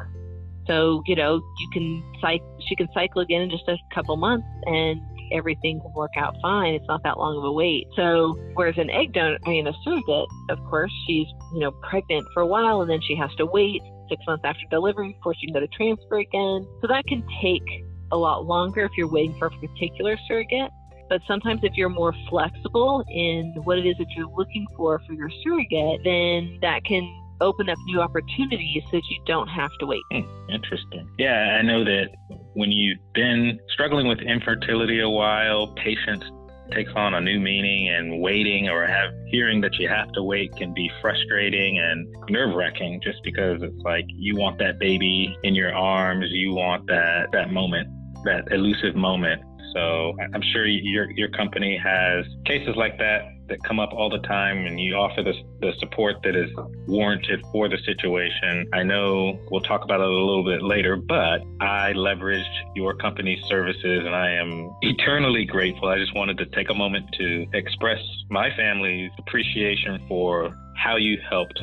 So, 0.66 1.02
you 1.06 1.14
know, 1.14 1.36
you 1.58 1.70
can 1.70 2.02
cycle, 2.18 2.58
she 2.66 2.74
can 2.76 2.88
cycle 2.94 3.20
again 3.20 3.42
in 3.42 3.50
just 3.50 3.68
a 3.68 3.76
couple 3.94 4.16
months 4.16 4.46
and 4.64 5.02
everything 5.32 5.80
can 5.80 5.92
work 5.92 6.12
out 6.16 6.34
fine. 6.40 6.72
It's 6.72 6.88
not 6.88 7.02
that 7.02 7.18
long 7.18 7.36
of 7.36 7.44
a 7.44 7.52
wait. 7.52 7.86
So, 7.94 8.38
whereas 8.54 8.78
an 8.78 8.88
egg 8.88 9.12
donor, 9.12 9.36
I 9.44 9.50
mean, 9.50 9.66
a 9.66 9.74
surrogate, 9.84 10.28
of 10.48 10.58
course, 10.70 10.92
she's, 11.06 11.26
you 11.52 11.60
know, 11.60 11.72
pregnant 11.72 12.26
for 12.32 12.40
a 12.40 12.46
while 12.46 12.80
and 12.80 12.88
then 12.88 13.00
she 13.02 13.14
has 13.16 13.30
to 13.36 13.44
wait 13.44 13.82
six 14.08 14.22
months 14.26 14.44
after 14.46 14.62
delivery 14.70 15.12
before 15.12 15.34
she 15.34 15.46
can 15.46 15.52
go 15.52 15.60
to 15.60 15.68
transfer 15.68 16.16
again. 16.16 16.66
So 16.80 16.86
that 16.88 17.04
can 17.06 17.22
take 17.42 17.84
a 18.14 18.16
lot 18.16 18.46
longer 18.46 18.82
if 18.82 18.92
you're 18.96 19.10
waiting 19.10 19.36
for 19.38 19.46
a 19.46 19.50
particular 19.50 20.16
surrogate. 20.26 20.70
But 21.10 21.20
sometimes 21.26 21.60
if 21.62 21.72
you're 21.74 21.90
more 21.90 22.14
flexible 22.30 23.04
in 23.08 23.52
what 23.64 23.78
it 23.78 23.86
is 23.86 23.96
that 23.98 24.06
you're 24.16 24.30
looking 24.34 24.66
for 24.76 25.00
for 25.06 25.12
your 25.12 25.28
surrogate, 25.42 26.00
then 26.02 26.58
that 26.62 26.84
can 26.84 27.04
open 27.40 27.68
up 27.68 27.76
new 27.86 28.00
opportunities 28.00 28.82
so 28.84 28.96
that 28.96 29.02
you 29.10 29.20
don't 29.26 29.48
have 29.48 29.70
to 29.80 29.86
wait. 29.86 30.02
Hmm, 30.10 30.22
interesting. 30.50 31.06
Yeah, 31.18 31.58
I 31.58 31.62
know 31.62 31.84
that 31.84 32.08
when 32.54 32.72
you've 32.72 32.98
been 33.12 33.58
struggling 33.68 34.06
with 34.06 34.20
infertility 34.20 35.00
a 35.00 35.10
while, 35.10 35.74
patience 35.74 36.24
takes 36.72 36.92
on 36.96 37.14
a 37.14 37.20
new 37.20 37.38
meaning 37.38 37.88
and 37.88 38.20
waiting 38.20 38.68
or 38.68 38.86
have 38.86 39.12
hearing 39.26 39.60
that 39.60 39.74
you 39.74 39.88
have 39.88 40.10
to 40.12 40.22
wait 40.22 40.54
can 40.56 40.72
be 40.72 40.90
frustrating 41.00 41.78
and 41.78 42.06
nerve 42.30 42.54
wracking 42.54 43.00
just 43.02 43.18
because 43.22 43.62
it's 43.62 43.82
like 43.84 44.04
you 44.08 44.36
want 44.36 44.58
that 44.58 44.78
baby 44.78 45.36
in 45.42 45.54
your 45.54 45.74
arms, 45.74 46.26
you 46.30 46.54
want 46.54 46.86
that 46.86 47.26
that 47.32 47.52
moment, 47.52 47.88
that 48.24 48.52
elusive 48.52 48.94
moment 48.94 49.42
so 49.74 50.16
I'm 50.32 50.42
sure 50.52 50.66
your 50.66 51.10
your 51.10 51.28
company 51.30 51.76
has 51.76 52.24
cases 52.46 52.76
like 52.76 52.96
that 52.98 53.24
that 53.48 53.62
come 53.64 53.78
up 53.80 53.92
all 53.92 54.08
the 54.08 54.20
time, 54.20 54.66
and 54.66 54.78
you 54.78 54.94
offer 54.94 55.22
the 55.22 55.34
the 55.60 55.72
support 55.80 56.16
that 56.22 56.36
is 56.36 56.48
warranted 56.86 57.44
for 57.50 57.68
the 57.68 57.78
situation. 57.84 58.68
I 58.72 58.84
know 58.84 59.38
we'll 59.50 59.62
talk 59.62 59.82
about 59.82 60.00
it 60.00 60.06
a 60.06 60.10
little 60.10 60.44
bit 60.44 60.62
later, 60.62 60.96
but 60.96 61.42
I 61.60 61.92
leveraged 61.94 62.44
your 62.76 62.94
company's 62.94 63.44
services, 63.46 64.02
and 64.06 64.14
I 64.14 64.30
am 64.30 64.70
eternally 64.82 65.44
grateful. 65.44 65.88
I 65.88 65.98
just 65.98 66.14
wanted 66.14 66.38
to 66.38 66.46
take 66.46 66.70
a 66.70 66.74
moment 66.74 67.06
to 67.18 67.46
express 67.52 68.00
my 68.30 68.54
family's 68.56 69.10
appreciation 69.18 70.04
for 70.06 70.54
how 70.76 70.96
you 70.96 71.18
helped 71.28 71.60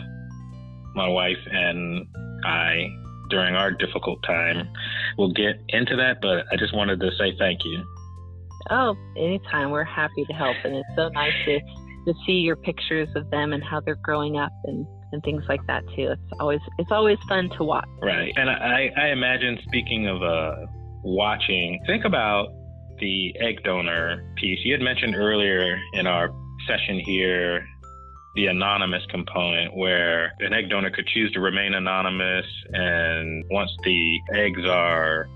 my 0.95 1.07
wife 1.07 1.39
and 1.49 2.05
I 2.43 2.89
during 3.31 3.55
our 3.55 3.71
difficult 3.71 4.21
time. 4.23 4.69
We'll 5.17 5.33
get 5.33 5.59
into 5.69 5.95
that, 5.95 6.21
but 6.21 6.45
I 6.51 6.57
just 6.57 6.75
wanted 6.75 6.99
to 6.99 7.09
say 7.17 7.33
thank 7.39 7.65
you. 7.65 7.83
Oh, 8.69 8.95
anytime. 9.17 9.71
We're 9.71 9.83
happy 9.83 10.23
to 10.25 10.33
help. 10.33 10.55
And 10.63 10.75
it's 10.75 10.89
so 10.95 11.09
nice 11.09 11.33
to, 11.45 11.59
to 11.59 12.13
see 12.25 12.33
your 12.33 12.55
pictures 12.55 13.09
of 13.15 13.29
them 13.31 13.53
and 13.53 13.63
how 13.63 13.79
they're 13.79 13.95
growing 13.95 14.37
up 14.37 14.51
and, 14.65 14.85
and 15.11 15.23
things 15.23 15.43
like 15.49 15.65
that 15.67 15.83
too. 15.95 16.11
It's 16.11 16.39
always 16.39 16.59
it's 16.77 16.91
always 16.91 17.17
fun 17.27 17.49
to 17.57 17.63
watch. 17.63 17.87
Right. 18.01 18.31
And 18.35 18.49
I, 18.49 18.91
I 18.95 19.07
imagine 19.07 19.57
speaking 19.67 20.07
of 20.07 20.21
uh, 20.21 20.67
watching, 21.03 21.81
think 21.87 22.05
about 22.05 22.49
the 22.99 23.33
egg 23.39 23.63
donor 23.63 24.31
piece. 24.35 24.59
You 24.63 24.73
had 24.73 24.81
mentioned 24.81 25.15
earlier 25.15 25.79
in 25.93 26.05
our 26.05 26.29
session 26.67 26.99
here 26.99 27.65
the 28.35 28.47
anonymous 28.47 29.03
component 29.09 29.75
where 29.75 30.33
an 30.39 30.53
egg 30.53 30.69
donor 30.69 30.89
could 30.89 31.07
choose 31.07 31.31
to 31.33 31.39
remain 31.39 31.73
anonymous 31.73 32.45
and 32.73 33.43
once 33.49 33.71
the 33.83 34.19
eggs 34.33 34.65
are 34.65 35.27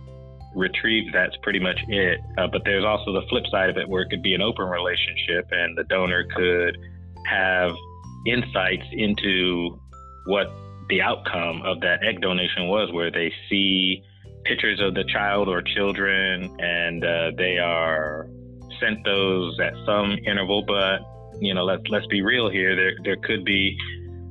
retrieved, 0.55 1.13
that's 1.13 1.35
pretty 1.43 1.59
much 1.59 1.77
it. 1.89 2.19
Uh, 2.37 2.47
but 2.47 2.61
there's 2.63 2.85
also 2.85 3.11
the 3.11 3.27
flip 3.29 3.43
side 3.51 3.69
of 3.69 3.77
it 3.77 3.87
where 3.87 4.03
it 4.03 4.09
could 4.09 4.23
be 4.23 4.33
an 4.33 4.41
open 4.41 4.65
relationship 4.65 5.47
and 5.51 5.77
the 5.77 5.83
donor 5.83 6.25
could 6.35 6.77
have 7.25 7.71
insights 8.25 8.85
into 8.93 9.79
what 10.25 10.47
the 10.89 11.01
outcome 11.01 11.61
of 11.63 11.81
that 11.81 12.03
egg 12.03 12.21
donation 12.21 12.67
was, 12.67 12.91
where 12.91 13.11
they 13.11 13.31
see 13.49 14.01
pictures 14.45 14.79
of 14.79 14.93
the 14.93 15.03
child 15.05 15.49
or 15.49 15.61
children 15.61 16.55
and 16.59 17.03
uh, 17.03 17.31
they 17.37 17.57
are 17.57 18.27
sent 18.79 19.03
those 19.03 19.59
at 19.59 19.73
some 19.85 20.17
interval. 20.25 20.63
But, 20.65 20.99
you 21.39 21.53
know, 21.53 21.65
let's, 21.65 21.83
let's 21.89 22.07
be 22.07 22.21
real 22.21 22.49
here. 22.49 22.75
There, 22.75 22.93
there 23.03 23.17
could 23.17 23.45
be 23.45 23.77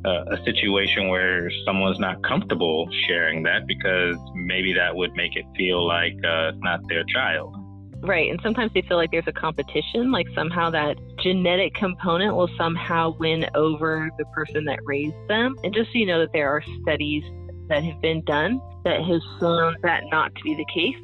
uh, 0.05 0.25
a 0.33 0.45
situation 0.45 1.09
where 1.09 1.51
someone's 1.65 1.99
not 1.99 2.23
comfortable 2.23 2.89
sharing 3.07 3.43
that 3.45 3.67
because 3.67 4.17
maybe 4.35 4.73
that 4.75 4.95
would 4.95 5.15
make 5.15 5.35
it 5.37 5.45
feel 5.57 5.87
like 5.87 6.15
uh, 6.25 6.51
it's 6.53 6.59
not 6.63 6.81
their 6.89 7.05
child. 7.05 7.55
Right. 8.03 8.31
And 8.31 8.39
sometimes 8.43 8.71
they 8.75 8.83
feel 8.83 8.99
like 8.99 9.11
there's 9.11 9.27
a 9.27 9.33
competition, 9.33 10.13
like 10.13 10.27
somehow 10.35 10.69
that 10.71 10.99
genetic 11.23 11.75
component 11.75 12.37
will 12.37 12.51
somehow 12.59 13.17
win 13.19 13.47
over 13.55 14.11
the 14.19 14.27
person 14.27 14.67
that 14.67 14.79
raised 14.85 15.17
them. 15.29 15.57
And 15.65 15.73
just 15.73 15.91
so 15.91 15.99
you 15.99 16.05
know 16.05 16.21
that 16.21 16.33
there 16.35 16.51
are 16.51 16.63
studies 16.83 17.25
that 17.69 17.83
have 17.83 18.03
been 18.03 18.23
done 18.25 18.61
that 18.85 19.01
have 19.01 19.21
shown 19.41 19.77
that 19.83 20.03
not 20.11 20.35
to 20.35 20.43
be 20.43 20.55
the 20.55 20.67
case. 20.67 20.97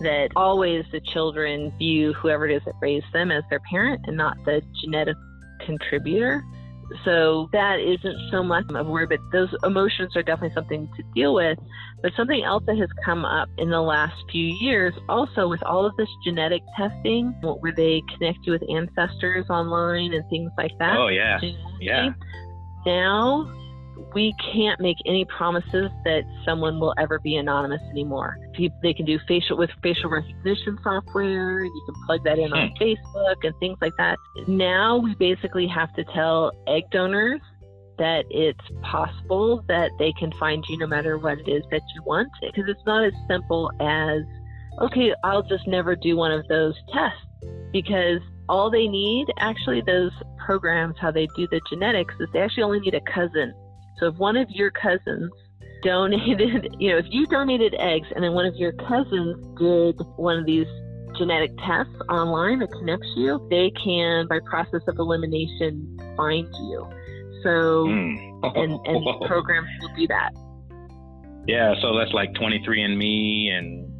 That 0.00 0.30
always 0.36 0.84
the 0.92 1.00
children 1.00 1.72
view 1.78 2.12
whoever 2.14 2.46
it 2.46 2.54
is 2.54 2.62
that 2.66 2.74
raised 2.82 3.06
them 3.14 3.30
as 3.30 3.42
their 3.48 3.60
parent 3.70 4.02
and 4.06 4.16
not 4.16 4.36
the 4.44 4.60
genetic 4.82 5.16
contributor. 5.64 6.44
So 7.04 7.48
that 7.52 7.80
isn't 7.80 8.30
so 8.30 8.42
much 8.42 8.64
of 8.74 8.86
where, 8.86 9.06
but 9.06 9.18
those 9.32 9.48
emotions 9.64 10.14
are 10.16 10.22
definitely 10.22 10.54
something 10.54 10.88
to 10.96 11.02
deal 11.14 11.34
with. 11.34 11.58
But 12.02 12.12
something 12.14 12.44
else 12.44 12.62
that 12.66 12.76
has 12.76 12.90
come 13.04 13.24
up 13.24 13.48
in 13.56 13.70
the 13.70 13.80
last 13.80 14.14
few 14.30 14.54
years, 14.60 14.92
also 15.08 15.48
with 15.48 15.62
all 15.62 15.86
of 15.86 15.96
this 15.96 16.08
genetic 16.24 16.62
testing, 16.76 17.30
where 17.40 17.72
they 17.74 18.02
connect 18.12 18.40
you 18.42 18.52
with 18.52 18.62
ancestors 18.70 19.46
online 19.48 20.12
and 20.12 20.28
things 20.28 20.50
like 20.58 20.72
that. 20.78 20.96
Oh 20.98 21.08
yeah, 21.08 21.40
yeah. 21.80 22.10
Now 22.84 23.50
we 24.14 24.34
can't 24.52 24.78
make 24.80 24.98
any 25.06 25.24
promises 25.24 25.90
that 26.04 26.22
someone 26.44 26.78
will 26.78 26.94
ever 26.98 27.18
be 27.20 27.36
anonymous 27.36 27.80
anymore. 27.90 28.38
They 28.82 28.94
can 28.94 29.04
do 29.04 29.18
facial 29.26 29.56
with 29.56 29.70
facial 29.82 30.10
recognition 30.10 30.78
software. 30.82 31.64
You 31.64 31.82
can 31.86 31.94
plug 32.06 32.24
that 32.24 32.38
in 32.38 32.52
on 32.52 32.68
hmm. 32.68 32.82
Facebook 32.82 33.36
and 33.42 33.54
things 33.60 33.78
like 33.80 33.92
that. 33.98 34.18
Now 34.46 34.98
we 34.98 35.14
basically 35.14 35.66
have 35.68 35.92
to 35.94 36.04
tell 36.04 36.52
egg 36.66 36.84
donors 36.90 37.40
that 37.98 38.24
it's 38.30 38.60
possible 38.82 39.64
that 39.68 39.90
they 39.98 40.12
can 40.18 40.32
find 40.32 40.64
you 40.68 40.78
no 40.78 40.86
matter 40.86 41.16
what 41.18 41.38
it 41.38 41.48
is 41.48 41.62
that 41.70 41.82
you 41.94 42.02
want 42.04 42.28
because 42.40 42.64
it's 42.66 42.84
not 42.86 43.04
as 43.04 43.12
simple 43.28 43.70
as 43.80 44.22
okay, 44.80 45.14
I'll 45.22 45.44
just 45.44 45.66
never 45.68 45.94
do 45.94 46.16
one 46.16 46.32
of 46.32 46.46
those 46.48 46.74
tests 46.92 47.20
because 47.72 48.18
all 48.48 48.70
they 48.70 48.88
need 48.88 49.26
actually 49.38 49.80
those 49.82 50.10
programs 50.38 50.96
how 51.00 51.10
they 51.10 51.26
do 51.36 51.46
the 51.48 51.60
genetics 51.70 52.14
is 52.20 52.28
they 52.32 52.40
actually 52.40 52.62
only 52.62 52.80
need 52.80 52.94
a 52.94 53.00
cousin 53.00 53.54
so 53.98 54.06
if 54.08 54.16
one 54.16 54.36
of 54.36 54.50
your 54.50 54.70
cousins 54.70 55.30
donated, 55.84 56.74
you 56.78 56.90
know, 56.90 56.98
if 56.98 57.06
you 57.10 57.26
donated 57.26 57.74
eggs 57.78 58.08
and 58.14 58.24
then 58.24 58.32
one 58.32 58.46
of 58.46 58.54
your 58.56 58.72
cousins 58.72 59.36
did 59.58 60.00
one 60.16 60.38
of 60.38 60.46
these 60.46 60.66
genetic 61.16 61.50
tests 61.58 61.94
online 62.08 62.58
that 62.58 62.72
connects 62.72 63.06
you, 63.16 63.46
they 63.50 63.70
can, 63.82 64.26
by 64.26 64.40
process 64.46 64.82
of 64.88 64.98
elimination, 64.98 65.96
find 66.16 66.48
you. 66.64 66.88
So, 67.42 67.84
mm. 67.86 68.56
and, 68.56 68.72
and 68.86 69.26
programs 69.26 69.68
will 69.80 69.94
do 69.96 70.06
that. 70.08 70.30
Yeah, 71.46 71.74
so 71.80 71.96
that's 71.96 72.12
like 72.12 72.32
23andMe 72.32 73.50
and 73.50 73.90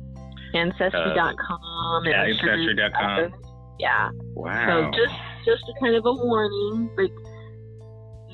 Ancestry.com. 0.54 2.06
Uh, 2.06 2.08
yeah, 2.08 2.22
Ancestry.com. 2.22 3.34
Yeah. 3.78 4.10
Wow. 4.34 4.90
So 4.92 4.98
just 4.98 5.14
just 5.44 5.64
a 5.68 5.80
kind 5.80 5.96
of 5.96 6.06
a 6.06 6.12
warning, 6.12 6.88
but 6.96 7.10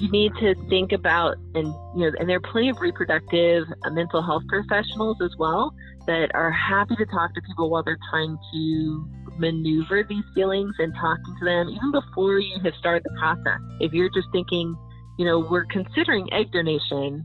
you 0.00 0.10
need 0.10 0.32
to 0.40 0.54
think 0.68 0.92
about 0.92 1.36
and 1.54 1.66
you 1.94 2.06
know 2.06 2.12
and 2.18 2.28
there 2.28 2.36
are 2.36 2.52
plenty 2.52 2.70
of 2.70 2.76
reproductive 2.80 3.64
uh, 3.84 3.90
mental 3.90 4.22
health 4.22 4.42
professionals 4.48 5.16
as 5.22 5.30
well 5.38 5.72
that 6.06 6.30
are 6.34 6.50
happy 6.50 6.96
to 6.96 7.06
talk 7.06 7.34
to 7.34 7.40
people 7.42 7.70
while 7.70 7.82
they're 7.82 7.98
trying 8.10 8.36
to 8.52 9.08
maneuver 9.38 10.02
these 10.08 10.24
feelings 10.34 10.74
and 10.78 10.92
talking 10.94 11.36
to 11.38 11.44
them 11.44 11.68
even 11.68 11.92
before 11.92 12.38
you 12.38 12.58
have 12.64 12.74
started 12.78 13.02
the 13.04 13.16
process. 13.18 13.60
If 13.80 13.92
you're 13.92 14.10
just 14.10 14.28
thinking 14.32 14.74
you 15.20 15.26
know 15.26 15.38
we're 15.50 15.66
considering 15.66 16.26
egg 16.32 16.50
donation 16.50 17.22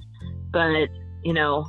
but 0.51 0.89
you 1.23 1.31
know 1.31 1.65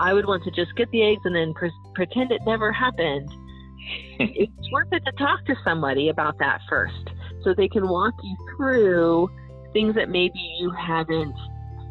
i 0.00 0.12
would 0.12 0.26
want 0.26 0.42
to 0.42 0.50
just 0.50 0.74
get 0.76 0.90
the 0.90 1.02
eggs 1.04 1.20
and 1.24 1.36
then 1.36 1.54
pre- 1.54 1.70
pretend 1.94 2.32
it 2.32 2.40
never 2.44 2.72
happened 2.72 3.30
it's 4.18 4.72
worth 4.72 4.88
it 4.90 5.04
to 5.04 5.12
talk 5.12 5.44
to 5.46 5.54
somebody 5.62 6.08
about 6.08 6.36
that 6.40 6.60
first 6.68 7.10
so 7.44 7.54
they 7.54 7.68
can 7.68 7.88
walk 7.88 8.12
you 8.24 8.36
through 8.56 9.30
things 9.72 9.94
that 9.94 10.08
maybe 10.08 10.38
you 10.58 10.70
haven't 10.70 11.34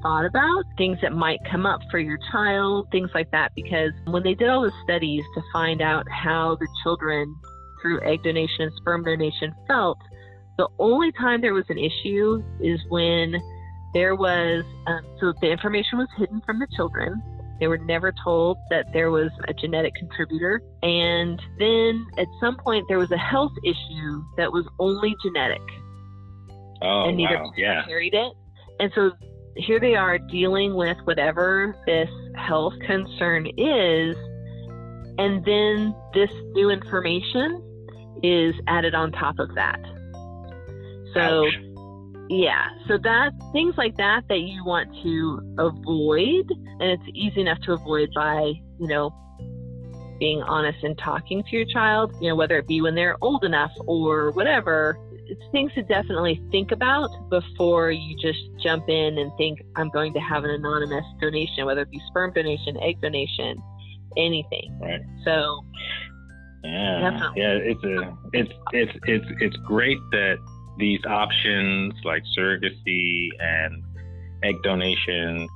thought 0.02 0.26
about, 0.26 0.64
things 0.78 0.98
that 1.02 1.12
might 1.12 1.40
come 1.50 1.66
up 1.66 1.82
for 1.90 2.00
your 2.00 2.18
child, 2.32 2.88
things 2.92 3.10
like 3.14 3.30
that. 3.32 3.52
Because 3.56 3.92
when 4.06 4.24
they 4.24 4.34
did 4.34 4.50
all 4.50 4.62
the 4.62 4.72
studies 4.84 5.24
to 5.36 5.42
find 5.52 5.82
out 5.82 6.06
how 6.10 6.56
the 6.60 6.68
children 6.84 7.36
through 7.82 8.02
egg 8.02 8.24
donation 8.24 8.62
and 8.62 8.72
sperm 8.78 9.04
donation 9.04 9.54
felt, 9.68 9.98
the 10.58 10.68
only 10.80 11.12
time 11.12 11.42
there 11.42 11.54
was 11.54 11.66
an 11.70 11.78
issue 11.78 12.44
is 12.60 12.80
when 12.90 13.36
there 13.94 14.16
was, 14.16 14.64
um, 14.88 15.02
so 15.20 15.34
the 15.42 15.50
information 15.50 15.98
was 15.98 16.08
hidden 16.18 16.42
from 16.46 16.60
the 16.60 16.68
children. 16.76 17.22
They 17.60 17.68
were 17.68 17.78
never 17.78 18.14
told 18.24 18.58
that 18.70 18.86
there 18.94 19.10
was 19.10 19.32
a 19.48 19.54
genetic 19.54 19.96
contributor. 19.96 20.62
And 20.84 21.42
then 21.58 22.06
at 22.18 22.28
some 22.40 22.58
point, 22.58 22.86
there 22.88 23.00
was 23.00 23.12
a 23.12 23.18
health 23.18 23.54
issue 23.64 24.24
that 24.38 24.52
was 24.52 24.66
only 24.80 25.16
genetic. 25.24 25.62
Oh, 26.82 27.06
and 27.08 27.18
neither 27.18 27.38
wow. 27.38 27.52
yeah. 27.58 27.86
carried 27.86 28.14
it. 28.14 28.34
And 28.80 28.92
so 28.94 29.12
here 29.56 29.80
they 29.80 29.96
are 29.96 30.18
dealing 30.18 30.76
with 30.76 30.98
whatever 31.06 31.76
this 31.86 32.10
health 32.36 32.74
concern 32.86 33.48
is, 33.58 34.16
and 35.18 35.44
then 35.46 35.96
this 36.14 36.30
new 36.54 36.70
information 36.70 37.64
is 38.24 38.54
added 38.68 38.94
on 38.94 39.12
top 39.12 39.40
of 39.40 39.54
that. 39.56 39.80
So, 41.14 41.46
Ouch. 41.48 41.54
yeah, 42.30 42.68
so 42.88 42.98
that 43.00 43.32
things 43.52 43.76
like 43.78 43.96
that 43.98 44.22
that 44.30 44.40
you 44.40 44.64
want 44.64 44.90
to 45.04 45.56
avoid, 45.58 46.46
and 46.80 46.92
it's 46.92 47.10
easy 47.14 47.42
enough 47.42 47.60
to 47.62 47.74
avoid 47.74 48.10
by 48.14 48.54
you 48.80 48.88
know 48.88 49.12
being 50.20 50.42
honest 50.44 50.84
and 50.84 50.98
talking 50.98 51.44
to 51.44 51.56
your 51.56 51.66
child, 51.66 52.14
you 52.20 52.30
know, 52.30 52.36
whether 52.36 52.58
it 52.58 52.68
be 52.68 52.82
when 52.82 52.96
they're 52.96 53.18
old 53.22 53.44
enough 53.44 53.72
or 53.86 54.32
whatever, 54.32 54.98
it's 55.30 55.42
things 55.52 55.74
to 55.76 55.84
definitely 55.84 56.42
think 56.52 56.72
about 56.72 57.10
before 57.30 57.92
you 57.92 58.16
just 58.18 58.40
jump 58.62 58.90
in 58.90 59.18
and 59.18 59.32
think, 59.38 59.60
I'm 59.76 59.90
going 59.90 60.14
to 60.14 60.20
have 60.20 60.44
an 60.44 60.52
anonymous 60.52 61.06
donation, 61.22 61.66
whether 61.66 61.82
it 61.82 61.92
be 61.92 62.02
sperm 62.08 62.34
donation, 62.34 62.78
egg 62.82 63.02
donation, 63.02 63.62
anything. 64.18 64.78
Right. 64.82 65.02
So, 65.24 65.64
yeah, 66.64 67.00
definitely. 67.12 67.42
yeah, 67.42 67.54
it's 67.54 67.84
a, 67.84 68.18
it's, 68.34 68.52
it's, 68.74 69.00
it's, 69.06 69.26
it's 69.42 69.56
great 69.58 70.00
that 70.12 70.38
these 70.78 71.00
options 71.06 71.94
like 72.04 72.24
surrogacy 72.38 73.30
and 73.40 73.84
egg 74.44 74.56
donation 74.64 75.48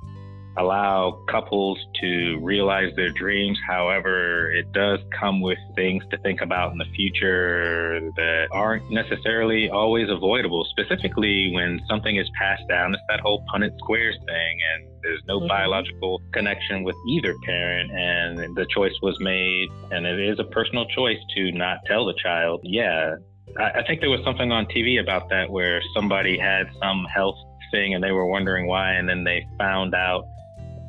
allow 0.57 1.23
couples 1.29 1.77
to 2.01 2.37
realize 2.41 2.93
their 2.95 3.11
dreams. 3.11 3.57
However, 3.67 4.51
it 4.51 4.71
does 4.73 4.99
come 5.17 5.41
with 5.41 5.57
things 5.75 6.03
to 6.11 6.17
think 6.19 6.41
about 6.41 6.71
in 6.71 6.77
the 6.77 6.85
future 6.95 7.99
that 8.15 8.47
aren't 8.51 8.89
necessarily 8.91 9.69
always 9.69 10.09
avoidable, 10.09 10.65
specifically 10.65 11.51
when 11.53 11.79
something 11.89 12.17
is 12.17 12.29
passed 12.37 12.67
down. 12.67 12.93
It's 12.93 13.03
that 13.09 13.21
whole 13.21 13.45
Punnett 13.53 13.77
squares 13.77 14.17
thing, 14.25 14.59
and 14.73 14.89
there's 15.03 15.21
no 15.27 15.39
mm-hmm. 15.39 15.47
biological 15.47 16.21
connection 16.33 16.83
with 16.83 16.95
either 17.07 17.33
parent, 17.43 17.91
and 17.91 18.55
the 18.55 18.65
choice 18.73 18.93
was 19.01 19.17
made, 19.19 19.69
and 19.91 20.05
it 20.05 20.19
is 20.19 20.39
a 20.39 20.45
personal 20.45 20.85
choice 20.87 21.19
to 21.35 21.51
not 21.51 21.79
tell 21.85 22.05
the 22.05 22.15
child, 22.21 22.59
yeah. 22.63 23.15
I 23.59 23.83
think 23.85 23.99
there 23.99 24.09
was 24.09 24.23
something 24.23 24.51
on 24.51 24.65
TV 24.67 25.01
about 25.01 25.27
that 25.29 25.49
where 25.49 25.81
somebody 25.93 26.37
had 26.37 26.67
some 26.81 27.05
health 27.13 27.35
thing 27.71 27.93
and 27.93 28.03
they 28.03 28.11
were 28.11 28.25
wondering 28.25 28.67
why, 28.67 28.93
and 28.93 29.09
then 29.09 29.23
they 29.23 29.45
found 29.57 29.93
out 29.93 30.25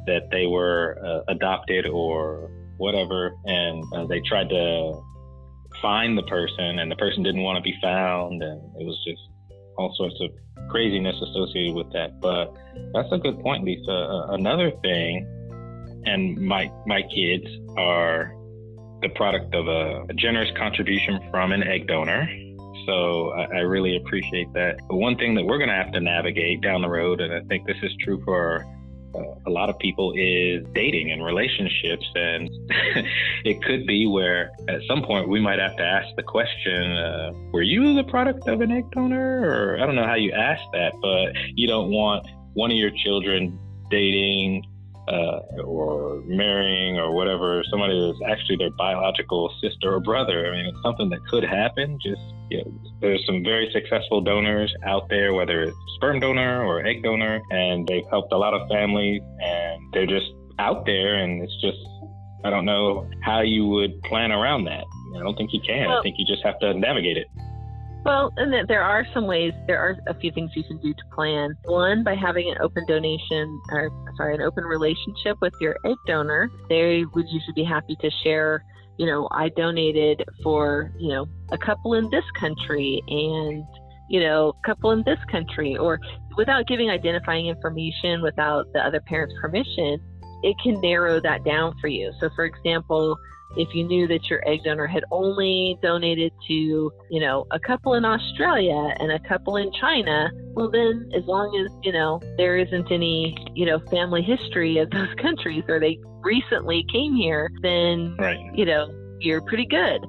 that 0.06 0.28
they 0.30 0.46
were 0.46 0.98
uh, 1.04 1.32
adopted 1.32 1.86
or 1.86 2.50
whatever, 2.78 3.32
and 3.44 3.84
uh, 3.94 4.06
they 4.06 4.20
tried 4.20 4.48
to 4.48 5.00
find 5.80 6.16
the 6.18 6.22
person, 6.24 6.78
and 6.78 6.90
the 6.90 6.96
person 6.96 7.22
didn't 7.22 7.42
want 7.42 7.56
to 7.56 7.62
be 7.62 7.74
found, 7.80 8.42
and 8.42 8.60
it 8.80 8.84
was 8.84 8.98
just 9.06 9.22
all 9.76 9.94
sorts 9.96 10.16
of 10.20 10.30
craziness 10.68 11.16
associated 11.22 11.74
with 11.74 11.90
that. 11.92 12.20
But 12.20 12.54
that's 12.94 13.12
a 13.12 13.18
good 13.18 13.40
point, 13.40 13.64
Lisa. 13.64 13.90
Uh, 13.90 14.26
another 14.32 14.70
thing, 14.82 15.26
and 16.06 16.36
my 16.36 16.70
my 16.86 17.02
kids 17.02 17.46
are 17.76 18.34
the 19.02 19.08
product 19.10 19.54
of 19.54 19.66
a, 19.66 20.04
a 20.08 20.14
generous 20.14 20.50
contribution 20.56 21.20
from 21.30 21.52
an 21.52 21.62
egg 21.62 21.88
donor. 21.88 22.28
So 22.86 23.30
I, 23.30 23.42
I, 23.44 23.60
really 23.60 23.96
appreciate 23.96 24.52
that. 24.54 24.76
But 24.88 24.96
one 24.96 25.16
thing 25.16 25.34
that 25.34 25.44
we're 25.44 25.58
going 25.58 25.68
to 25.68 25.76
have 25.76 25.92
to 25.92 26.00
navigate 26.00 26.62
down 26.62 26.82
the 26.82 26.88
road, 26.88 27.20
and 27.20 27.32
I 27.32 27.40
think 27.46 27.66
this 27.66 27.76
is 27.82 27.92
true 28.02 28.20
for 28.24 28.64
a 29.46 29.50
lot 29.50 29.68
of 29.68 29.78
people 29.78 30.12
is 30.16 30.64
dating 30.74 31.10
and 31.10 31.24
relationships. 31.24 32.06
And 32.14 32.48
it 33.44 33.62
could 33.62 33.86
be 33.86 34.06
where 34.06 34.50
at 34.68 34.80
some 34.88 35.02
point 35.02 35.28
we 35.28 35.40
might 35.40 35.58
have 35.58 35.76
to 35.76 35.82
ask 35.82 36.08
the 36.16 36.22
question 36.22 36.92
uh, 36.92 37.32
Were 37.52 37.62
you 37.62 37.94
the 37.94 38.04
product 38.04 38.48
of 38.48 38.60
an 38.60 38.70
egg 38.72 38.90
donor? 38.92 39.42
Or 39.42 39.80
I 39.80 39.86
don't 39.86 39.94
know 39.94 40.06
how 40.06 40.14
you 40.14 40.32
ask 40.32 40.62
that, 40.72 40.92
but 41.00 41.32
you 41.54 41.68
don't 41.68 41.90
want 41.90 42.26
one 42.54 42.70
of 42.70 42.76
your 42.76 42.90
children 43.04 43.58
dating 43.90 44.64
uh, 45.08 45.40
or 45.64 46.22
marrying 46.26 46.98
or 46.98 47.12
whatever 47.12 47.62
somebody 47.70 47.98
that's 48.06 48.30
actually 48.30 48.56
their 48.56 48.70
biological 48.70 49.52
sister 49.60 49.94
or 49.94 50.00
brother. 50.00 50.46
I 50.46 50.56
mean, 50.56 50.66
it's 50.66 50.82
something 50.82 51.08
that 51.10 51.26
could 51.28 51.44
happen. 51.44 51.98
Just 52.02 52.20
you 52.50 52.58
know, 52.58 52.80
there's 53.00 53.24
some 53.26 53.42
very 53.42 53.70
successful 53.72 54.20
donors 54.20 54.72
out 54.84 55.08
there, 55.08 55.32
whether 55.32 55.62
it's 55.62 55.76
sperm 55.96 56.20
donor 56.20 56.64
or 56.64 56.86
egg 56.86 57.02
donor, 57.02 57.40
and 57.50 57.86
they've 57.86 58.06
helped 58.10 58.32
a 58.32 58.38
lot 58.38 58.54
of 58.54 58.68
families, 58.68 59.22
and 59.40 59.82
they're 59.92 60.06
just 60.06 60.30
out 60.58 60.86
there, 60.86 61.16
and 61.16 61.42
it's 61.42 61.60
just 61.60 61.78
I 62.44 62.50
don't 62.50 62.64
know 62.64 63.08
how 63.22 63.40
you 63.40 63.66
would 63.66 64.00
plan 64.02 64.32
around 64.32 64.64
that. 64.64 64.84
I 65.16 65.18
don't 65.22 65.36
think 65.36 65.52
you 65.52 65.60
can. 65.60 65.88
Well, 65.88 65.98
I 65.98 66.02
think 66.02 66.16
you 66.18 66.26
just 66.26 66.42
have 66.44 66.58
to 66.60 66.74
navigate 66.74 67.16
it. 67.16 67.26
Well, 68.04 68.32
and 68.36 68.68
there 68.68 68.82
are 68.82 69.06
some 69.14 69.26
ways, 69.26 69.52
there 69.68 69.78
are 69.78 69.96
a 70.08 70.14
few 70.14 70.32
things 70.32 70.50
you 70.56 70.64
can 70.64 70.78
do 70.78 70.92
to 70.92 71.02
plan. 71.14 71.56
One, 71.66 72.02
by 72.02 72.16
having 72.16 72.50
an 72.50 72.56
open 72.60 72.84
donation, 72.86 73.60
or 73.70 73.90
sorry, 74.16 74.34
an 74.34 74.42
open 74.42 74.64
relationship 74.64 75.36
with 75.40 75.54
your 75.60 75.76
egg 75.84 75.96
donor. 76.06 76.50
They 76.68 77.04
would 77.14 77.26
usually 77.28 77.52
be 77.54 77.64
happy 77.64 77.96
to 78.00 78.10
share, 78.24 78.64
you 78.98 79.06
know, 79.06 79.28
I 79.30 79.50
donated 79.50 80.24
for, 80.42 80.92
you 80.98 81.10
know, 81.10 81.26
a 81.52 81.58
couple 81.58 81.94
in 81.94 82.10
this 82.10 82.24
country 82.40 83.00
and, 83.06 83.64
you 84.10 84.20
know, 84.20 84.52
a 84.62 84.66
couple 84.66 84.90
in 84.90 85.04
this 85.06 85.20
country, 85.30 85.76
or 85.76 86.00
without 86.36 86.66
giving 86.66 86.90
identifying 86.90 87.46
information, 87.46 88.20
without 88.20 88.66
the 88.72 88.84
other 88.84 89.00
parent's 89.06 89.34
permission, 89.40 89.98
it 90.42 90.56
can 90.60 90.80
narrow 90.80 91.20
that 91.20 91.44
down 91.44 91.72
for 91.80 91.86
you. 91.86 92.12
So, 92.18 92.30
for 92.34 92.46
example, 92.46 93.16
if 93.56 93.74
you 93.74 93.84
knew 93.84 94.06
that 94.08 94.28
your 94.30 94.46
egg 94.48 94.60
donor 94.64 94.86
had 94.86 95.04
only 95.10 95.78
donated 95.82 96.32
to, 96.48 96.54
you 97.10 97.20
know, 97.20 97.46
a 97.50 97.58
couple 97.58 97.94
in 97.94 98.04
Australia 98.04 98.94
and 98.98 99.12
a 99.12 99.18
couple 99.28 99.56
in 99.56 99.70
China, 99.72 100.30
well, 100.54 100.70
then 100.70 101.10
as 101.14 101.24
long 101.26 101.54
as, 101.56 101.72
you 101.82 101.92
know, 101.92 102.20
there 102.36 102.56
isn't 102.56 102.90
any, 102.90 103.36
you 103.54 103.66
know, 103.66 103.78
family 103.90 104.22
history 104.22 104.78
of 104.78 104.90
those 104.90 105.14
countries 105.22 105.64
or 105.68 105.80
they 105.80 105.98
recently 106.22 106.84
came 106.92 107.14
here, 107.14 107.50
then, 107.62 108.16
right. 108.18 108.40
you 108.54 108.64
know, 108.64 108.92
you're 109.20 109.42
pretty 109.42 109.66
good. 109.66 110.00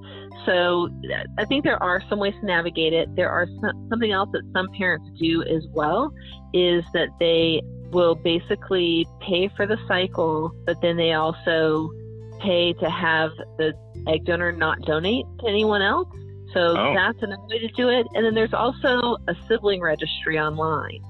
So 0.45 0.89
uh, 1.13 1.23
I 1.38 1.45
think 1.45 1.63
there 1.63 1.82
are 1.82 2.01
some 2.10 2.19
ways 2.19 2.34
to 2.39 2.45
navigate 2.45 2.93
it. 2.93 3.13
There 3.15 3.29
are 3.29 3.47
some, 3.62 3.88
something 3.89 4.12
else 4.12 4.29
that 4.34 4.43
some 4.53 4.67
parents 4.77 5.08
do 5.19 5.43
as 5.43 5.65
well 5.71 6.13
is 6.53 6.84
that 6.93 7.10
they 7.19 7.62
will 7.91 8.15
basically 8.15 9.06
pay 9.21 9.49
for 9.56 9.65
the 9.65 9.77
cycle, 9.88 10.51
but 10.65 10.82
then 10.82 10.97
they 10.97 11.13
also 11.13 11.91
pay 12.43 12.73
to 12.73 12.89
have 12.89 13.32
the 13.58 13.73
egg 14.08 14.25
donor 14.25 14.51
not 14.51 14.79
donate 14.82 15.25
to 15.39 15.47
anyone 15.47 15.82
else. 15.82 16.08
So 16.53 16.77
oh. 16.77 16.93
that's 16.95 17.17
another 17.21 17.43
way 17.49 17.60
to 17.60 17.67
do 17.69 17.89
it. 17.89 18.06
And 18.13 18.25
then 18.25 18.36
there's 18.36 18.53
also 18.53 19.17
a 19.27 19.36
sibling 19.47 19.82
registry 19.82 20.39
online 20.39 21.01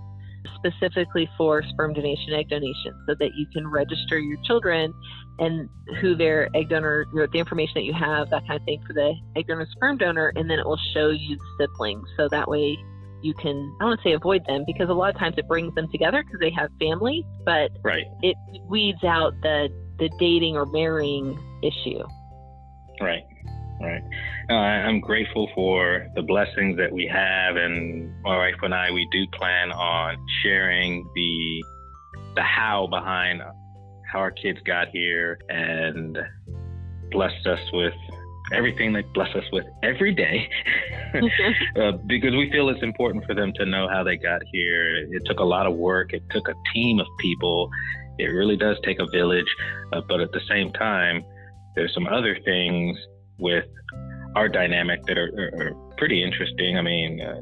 specifically 0.56 1.30
for 1.38 1.62
sperm 1.64 1.94
donation, 1.94 2.34
egg 2.34 2.50
donation, 2.50 2.94
so 3.06 3.16
that 3.20 3.32
you 3.36 3.46
can 3.54 3.68
register 3.68 4.18
your 4.20 4.38
children 4.44 4.94
and 5.40 5.68
who 6.00 6.16
their 6.16 6.50
egg 6.56 6.70
donor, 6.70 7.06
you 7.14 7.20
know, 7.20 7.28
the 7.32 7.40
information 7.40 7.74
that 7.76 7.84
you 7.84 7.94
have, 7.94 8.30
that 8.30 8.48
kind 8.48 8.60
of 8.60 8.66
thing 8.66 8.82
for 8.88 8.94
the 8.94 9.14
egg 9.36 9.48
donor, 9.48 9.68
sperm 9.72 9.98
donor, 9.98 10.32
and 10.36 10.50
then 10.50 10.60
it 10.60 10.66
will 10.66 10.80
show 10.94 11.10
you 11.10 11.38
the 11.38 11.68
siblings. 11.68 12.08
So 12.16 12.30
that 12.30 12.48
way 12.48 12.78
you 13.22 13.34
can, 13.34 13.76
I 13.80 13.84
don't 13.84 13.90
want 13.90 14.02
to 14.02 14.10
say 14.10 14.14
avoid 14.14 14.46
them 14.48 14.64
because 14.66 14.90
a 14.90 14.94
lot 14.94 15.14
of 15.14 15.20
times 15.20 15.36
it 15.38 15.48
brings 15.48 15.74
them 15.76 15.90
together 15.92 16.24
because 16.24 16.40
they 16.40 16.52
have 16.52 16.70
family, 16.80 17.26
but 17.46 17.72
right. 17.84 18.06
it 18.22 18.38
weeds 18.70 19.04
out 19.04 19.34
the 19.42 19.70
the 20.00 20.10
dating 20.20 20.56
or 20.56 20.66
marrying 20.66 21.38
issue. 21.62 22.04
Right, 23.02 23.24
right. 23.82 24.04
Uh, 24.50 24.54
I'm 24.54 25.00
grateful 25.00 25.50
for 25.56 26.08
the 26.16 26.22
blessings 26.22 26.78
that 26.78 26.92
we 26.92 27.08
have, 27.08 27.56
and 27.56 28.12
my 28.24 28.38
wife 28.38 28.56
and 28.62 28.74
I, 28.74 28.92
we 28.92 29.08
do 29.12 29.26
plan 29.38 29.72
on 29.72 30.18
sharing 30.44 31.08
the 31.16 31.64
the 32.36 32.42
how 32.42 32.88
behind 32.88 33.42
how 34.12 34.20
our 34.20 34.32
kids 34.32 34.60
got 34.66 34.88
here 34.90 35.40
and 35.50 36.18
blessed 37.12 37.46
us 37.46 37.60
with 37.72 37.94
everything 38.52 38.94
they 38.94 39.02
bless 39.14 39.34
us 39.36 39.44
with 39.52 39.66
every 39.84 40.14
day 40.14 40.48
uh, 41.82 41.92
because 42.08 42.32
we 42.32 42.50
feel 42.52 42.70
it's 42.70 42.84
important 42.84 43.26
for 43.26 43.34
them 43.34 43.54
to 43.56 43.66
know 43.66 43.88
how 43.88 44.04
they 44.04 44.18
got 44.18 44.42
here. 44.52 44.98
It 44.98 45.24
took 45.26 45.40
a 45.40 45.44
lot 45.44 45.66
of 45.66 45.76
work. 45.76 46.14
It 46.14 46.24
took 46.32 46.48
a 46.48 46.54
team 46.74 47.00
of 47.00 47.08
people 47.20 47.70
it 48.20 48.26
really 48.26 48.58
does 48.58 48.78
take 48.84 49.00
a 49.00 49.08
village, 49.12 49.48
uh, 49.92 50.02
but 50.08 50.20
at 50.22 50.32
the 50.32 50.42
same 50.50 50.72
time, 50.74 51.24
there's 51.76 51.94
some 51.94 52.08
other 52.08 52.38
things 52.46 52.98
with 53.40 53.66
our 54.36 54.48
dynamic 54.48 55.04
that 55.06 55.18
are, 55.18 55.32
are, 55.38 55.68
are 55.68 55.74
pretty 55.98 56.24
interesting. 56.24 56.78
I 56.78 56.82
mean, 56.82 57.22
uh, 57.22 57.42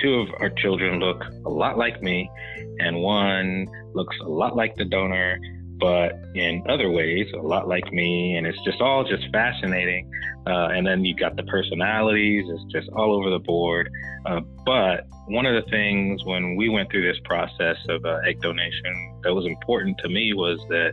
two 0.00 0.14
of 0.14 0.28
our 0.40 0.50
children 0.50 0.98
look 0.98 1.22
a 1.46 1.50
lot 1.50 1.78
like 1.78 2.02
me, 2.02 2.30
and 2.78 3.00
one 3.00 3.66
looks 3.94 4.16
a 4.24 4.28
lot 4.28 4.56
like 4.56 4.74
the 4.76 4.84
donor, 4.84 5.38
but 5.78 6.12
in 6.34 6.62
other 6.68 6.90
ways, 6.90 7.26
a 7.34 7.42
lot 7.42 7.68
like 7.68 7.92
me. 7.92 8.36
And 8.36 8.46
it's 8.46 8.62
just 8.64 8.80
all 8.80 9.04
just 9.04 9.24
fascinating. 9.32 10.10
Uh, 10.46 10.68
and 10.72 10.86
then 10.86 11.04
you've 11.04 11.18
got 11.18 11.36
the 11.36 11.42
personalities, 11.44 12.44
it's 12.48 12.72
just 12.72 12.88
all 12.94 13.14
over 13.14 13.30
the 13.30 13.38
board. 13.38 13.90
Uh, 14.26 14.40
but 14.64 15.06
one 15.26 15.46
of 15.46 15.62
the 15.62 15.70
things 15.70 16.24
when 16.24 16.56
we 16.56 16.68
went 16.68 16.90
through 16.90 17.06
this 17.10 17.20
process 17.24 17.76
of 17.88 18.04
uh, 18.04 18.18
egg 18.26 18.40
donation 18.40 19.20
that 19.22 19.32
was 19.34 19.46
important 19.46 19.96
to 19.98 20.08
me 20.08 20.32
was 20.32 20.58
that 20.68 20.92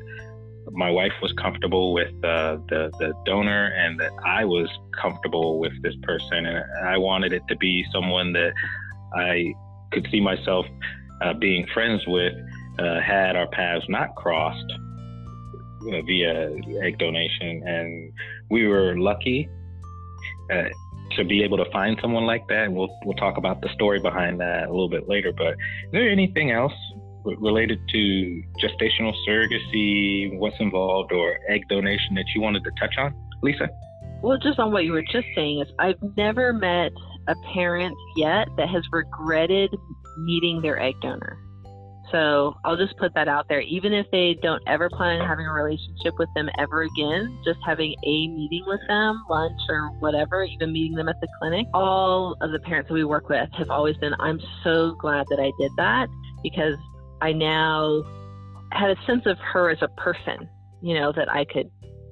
my 0.71 0.89
wife 0.89 1.13
was 1.21 1.31
comfortable 1.33 1.93
with 1.93 2.13
uh, 2.23 2.57
the 2.69 2.91
the 2.99 3.13
donor 3.25 3.73
and 3.75 3.99
that 3.99 4.11
I 4.23 4.45
was 4.45 4.69
comfortable 5.01 5.59
with 5.59 5.73
this 5.81 5.95
person 6.03 6.45
and 6.45 6.63
I 6.87 6.97
wanted 6.97 7.33
it 7.33 7.41
to 7.49 7.55
be 7.57 7.85
someone 7.91 8.33
that 8.33 8.53
I 9.15 9.53
could 9.91 10.07
see 10.11 10.21
myself 10.21 10.65
uh, 11.21 11.33
being 11.33 11.65
friends 11.73 12.03
with 12.07 12.33
uh, 12.79 13.01
had 13.01 13.35
our 13.35 13.47
paths 13.47 13.85
not 13.89 14.15
crossed 14.15 14.71
uh, 14.71 16.01
via 16.05 16.55
egg 16.81 16.97
donation 16.97 17.61
and 17.65 18.11
we 18.49 18.67
were 18.67 18.97
lucky 18.97 19.49
uh, 20.51 20.63
to 21.15 21.23
be 21.25 21.43
able 21.43 21.57
to 21.57 21.69
find 21.71 21.97
someone 22.01 22.25
like 22.25 22.47
that. 22.47 22.65
And 22.65 22.75
we'll 22.75 22.95
we'll 23.05 23.15
talk 23.15 23.37
about 23.37 23.61
the 23.61 23.69
story 23.73 23.99
behind 23.99 24.39
that 24.39 24.67
a 24.67 24.71
little 24.71 24.89
bit 24.89 25.07
later. 25.07 25.31
But 25.35 25.53
is 25.53 25.91
there 25.91 26.09
anything 26.09 26.51
else 26.51 26.73
related 27.23 27.79
to 27.89 28.43
gestational 28.61 29.13
surrogacy, 29.27 30.37
what's 30.37 30.55
involved, 30.59 31.11
or 31.11 31.37
egg 31.49 31.67
donation 31.69 32.15
that 32.15 32.25
you 32.33 32.41
wanted 32.41 32.63
to 32.63 32.71
touch 32.79 32.95
on? 32.97 33.13
Lisa? 33.41 33.69
Well, 34.21 34.37
just 34.37 34.59
on 34.59 34.71
what 34.71 34.83
you 34.83 34.91
were 34.91 35.03
just 35.03 35.27
saying, 35.35 35.61
is 35.61 35.67
I've 35.79 36.01
never 36.17 36.51
met 36.51 36.91
a 37.27 37.35
parent 37.53 37.95
yet 38.17 38.47
that 38.57 38.67
has 38.69 38.83
regretted 38.91 39.73
meeting 40.17 40.61
their 40.61 40.79
egg 40.79 40.95
donor. 41.01 41.37
So 42.11 42.55
I'll 42.65 42.77
just 42.77 42.97
put 42.97 43.13
that 43.15 43.27
out 43.27 43.47
there. 43.49 43.61
Even 43.61 43.93
if 43.93 44.05
they 44.11 44.37
don't 44.41 44.61
ever 44.67 44.89
plan 44.89 45.21
on 45.21 45.27
having 45.27 45.45
a 45.45 45.53
relationship 45.53 46.15
with 46.17 46.29
them 46.35 46.49
ever 46.57 46.83
again, 46.83 47.39
just 47.45 47.59
having 47.65 47.93
a 48.03 48.27
meeting 48.27 48.63
with 48.65 48.81
them, 48.87 49.23
lunch 49.29 49.59
or 49.69 49.89
whatever, 49.99 50.43
even 50.43 50.71
meeting 50.73 50.95
them 50.95 51.09
at 51.09 51.19
the 51.21 51.27
clinic, 51.39 51.67
all 51.73 52.35
of 52.41 52.51
the 52.51 52.59
parents 52.59 52.87
that 52.87 52.93
we 52.93 53.03
work 53.03 53.29
with 53.29 53.49
have 53.57 53.69
always 53.69 53.95
been, 53.97 54.13
I'm 54.19 54.39
so 54.63 54.95
glad 54.99 55.25
that 55.29 55.39
I 55.39 55.51
did 55.59 55.71
that 55.77 56.07
because 56.41 56.75
I 57.21 57.31
now 57.31 58.03
had 58.71 58.91
a 58.91 58.95
sense 59.05 59.23
of 59.25 59.37
her 59.39 59.69
as 59.69 59.79
a 59.81 59.87
person, 59.89 60.49
you 60.81 60.95
know, 60.95 61.11
that 61.11 61.29
I 61.29 61.45
could 61.45 61.69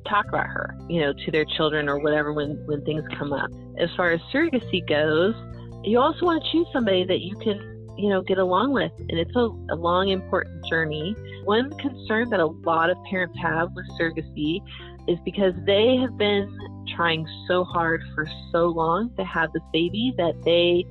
talk 0.08 0.28
about 0.28 0.48
her, 0.48 0.76
you 0.90 1.02
know, 1.02 1.14
to 1.26 1.32
their 1.32 1.46
children 1.58 1.90
or 1.90 2.00
whatever 2.00 2.34
when, 2.34 2.64
when 2.66 2.84
things 2.86 3.04
come 3.18 3.34
up. 3.34 3.50
As 3.80 3.90
far 3.96 4.12
as 4.12 4.22
surrogacy 4.34 4.88
goes, 4.88 5.36
you 5.84 6.00
also 6.00 6.26
want 6.26 6.44
to 6.44 6.52
choose 6.52 6.68
somebody 6.74 7.06
that 7.06 7.22
you 7.22 7.36
can 7.38 7.77
you 7.98 8.10
know, 8.10 8.22
get 8.22 8.38
along 8.38 8.74
with. 8.74 8.92
And 8.98 9.20
it's 9.20 9.36
a, 9.36 9.50
a 9.72 9.76
long, 9.76 10.10
important 10.10 10.66
journey. 10.66 11.16
One 11.46 11.72
concern 11.78 12.30
that 12.30 12.40
a 12.40 12.46
lot 12.46 12.90
of 12.90 12.98
parents 13.10 13.38
have 13.42 13.72
with 13.74 13.86
surrogacy 14.00 14.62
is 15.08 15.18
because 15.24 15.54
they 15.66 15.98
have 15.98 16.18
been 16.18 16.86
trying 16.96 17.28
so 17.48 17.64
hard 17.64 18.04
for 18.14 18.28
so 18.52 18.68
long 18.68 19.14
to 19.16 19.24
have 19.24 19.52
this 19.54 19.64
baby 19.72 20.14
that 20.18 20.34
they 20.44 20.86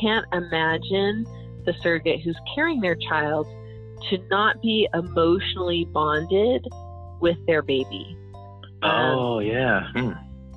can't 0.00 0.26
imagine 0.32 1.24
the 1.64 1.74
surrogate 1.82 2.20
who's 2.22 2.38
carrying 2.54 2.80
their 2.80 2.96
child 2.96 3.46
to 4.08 4.18
not 4.30 4.60
be 4.62 4.88
emotionally 4.94 5.84
bonded 5.92 6.66
with 7.20 7.36
their 7.46 7.62
baby. 7.62 8.16
Oh, 8.82 9.38
um, 9.38 9.46
yeah. 9.46 9.88
Hmm. 9.92 10.12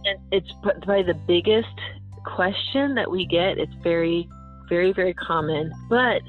And 0.06 0.20
it's 0.32 0.52
probably 0.62 1.04
the 1.04 1.14
biggest 1.28 1.68
question 2.26 2.96
that 2.96 3.10
we 3.10 3.26
get. 3.26 3.58
It's 3.58 3.74
very 3.84 4.30
very, 4.70 4.94
very 4.94 5.14
common. 5.14 5.72
But 5.90 6.22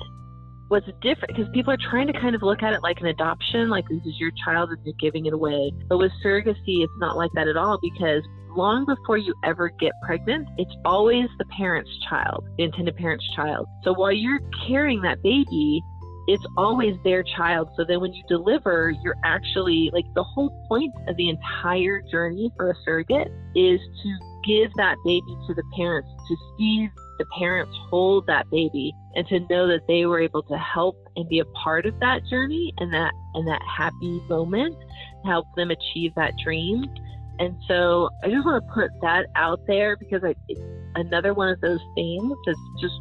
what's 0.69 0.87
different, 1.03 1.37
because 1.37 1.49
people 1.53 1.73
are 1.73 1.79
trying 1.91 2.07
to 2.07 2.13
kind 2.13 2.35
of 2.35 2.43
look 2.43 2.63
at 2.63 2.73
it 2.73 2.83
like 2.83 3.01
an 3.01 3.07
adoption, 3.07 3.69
like 3.69 3.89
this 3.89 4.01
is 4.05 4.19
your 4.19 4.31
child 4.45 4.71
and 4.71 4.79
you're 4.85 4.95
giving 5.01 5.27
it 5.27 5.33
away. 5.33 5.73
But 5.89 5.99
with 5.99 6.13
surrogacy, 6.25 6.83
it's 6.83 6.93
not 6.99 7.17
like 7.17 7.31
that 7.35 7.49
at 7.49 7.57
all 7.57 7.79
because 7.81 8.23
long 8.57 8.87
before 8.87 9.19
you 9.19 9.35
ever 9.45 9.69
get 9.81 9.93
pregnant, 10.05 10.49
it's 10.59 10.75
always 10.85 11.29
the 11.39 11.45
parent's 11.57 11.91
child, 12.09 12.45
the 12.57 12.65
intended 12.65 12.97
parent's 12.97 13.29
child. 13.35 13.67
So 13.83 13.93
while 13.93 14.13
you're 14.13 14.41
carrying 14.67 15.03
that 15.03 15.23
baby, 15.23 15.83
it's 16.27 16.45
always 16.57 16.97
their 17.05 17.23
child. 17.23 17.69
So 17.77 17.85
then 17.87 18.01
when 18.01 18.13
you 18.15 18.23
deliver, 18.29 18.93
you're 19.03 19.17
actually 19.25 19.91
like 19.93 20.07
the 20.15 20.23
whole 20.23 20.51
point 20.69 20.93
of 21.07 21.17
the 21.17 21.29
entire 21.29 22.01
journey 22.11 22.51
for 22.57 22.71
a 22.71 22.75
surrogate 22.85 23.29
is 23.55 23.81
to 24.03 24.19
give 24.47 24.71
that 24.77 24.97
baby 25.05 25.37
to 25.47 25.55
the 25.55 25.63
parents 25.77 26.09
to 26.29 26.37
see 26.57 26.89
the 27.19 27.25
parents 27.39 27.73
hold 27.91 28.27
that 28.27 28.49
baby 28.51 28.93
and 29.15 29.27
to 29.29 29.41
know 29.51 29.67
that 29.67 29.81
they 29.89 30.07
were 30.07 30.21
able 30.21 30.43
to 30.43 30.57
help 30.59 30.97
and 31.17 31.29
be 31.29 31.39
a 31.39 31.45
part 31.63 31.87
of 31.87 31.99
that 32.01 32.21
journey 32.29 32.73
and 32.79 32.93
that 32.93 33.13
and 33.35 33.47
that 33.47 33.61
happy 33.77 34.21
moment 34.29 34.77
help 35.25 35.47
them 35.57 35.71
achieve 35.71 36.13
that 36.17 36.33
dream. 36.43 36.85
And 37.39 37.57
so 37.67 38.11
i 38.23 38.29
just 38.29 38.45
want 38.47 38.65
to 38.65 38.73
put 38.73 38.91
that 39.01 39.27
out 39.35 39.61
there 39.67 39.97
because 39.97 40.23
I, 40.23 40.35
it's 40.49 40.61
another 40.95 41.35
one 41.35 41.49
of 41.49 41.61
those 41.61 41.81
things 41.95 42.33
that's 42.47 42.59
just 42.81 42.95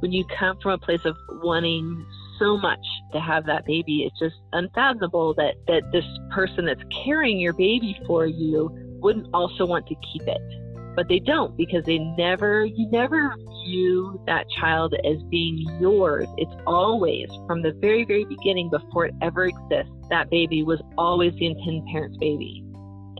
when 0.00 0.12
you 0.12 0.24
come 0.38 0.58
from 0.60 0.72
a 0.72 0.78
place 0.78 1.04
of 1.04 1.16
wanting 1.42 2.06
so 2.38 2.58
much 2.58 2.84
to 3.12 3.20
have 3.20 3.46
that 3.46 3.64
baby 3.64 4.02
it's 4.04 4.18
just 4.18 4.36
unfathomable 4.52 5.34
that 5.34 5.54
that 5.66 5.82
this 5.90 6.04
person 6.30 6.66
that's 6.66 6.82
carrying 7.04 7.40
your 7.40 7.54
baby 7.54 7.98
for 8.06 8.26
you 8.26 8.70
wouldn't 9.00 9.28
also 9.32 9.66
want 9.66 9.86
to 9.86 9.94
keep 10.12 10.22
it. 10.22 10.94
But 10.94 11.08
they 11.08 11.20
don't 11.20 11.56
because 11.56 11.84
they 11.84 11.98
never 11.98 12.64
you 12.64 12.90
never 12.90 13.34
view 13.68 14.20
that 14.26 14.46
child 14.60 14.94
as 15.04 15.22
being 15.30 15.58
yours 15.80 16.26
it's 16.36 16.54
always 16.66 17.28
from 17.46 17.62
the 17.62 17.72
very 17.80 18.04
very 18.04 18.24
beginning 18.24 18.70
before 18.70 19.06
it 19.06 19.14
ever 19.22 19.44
exists 19.44 19.92
that 20.10 20.30
baby 20.30 20.62
was 20.62 20.80
always 20.96 21.32
the 21.34 21.46
intended 21.46 21.84
parent's 21.92 22.16
baby 22.18 22.64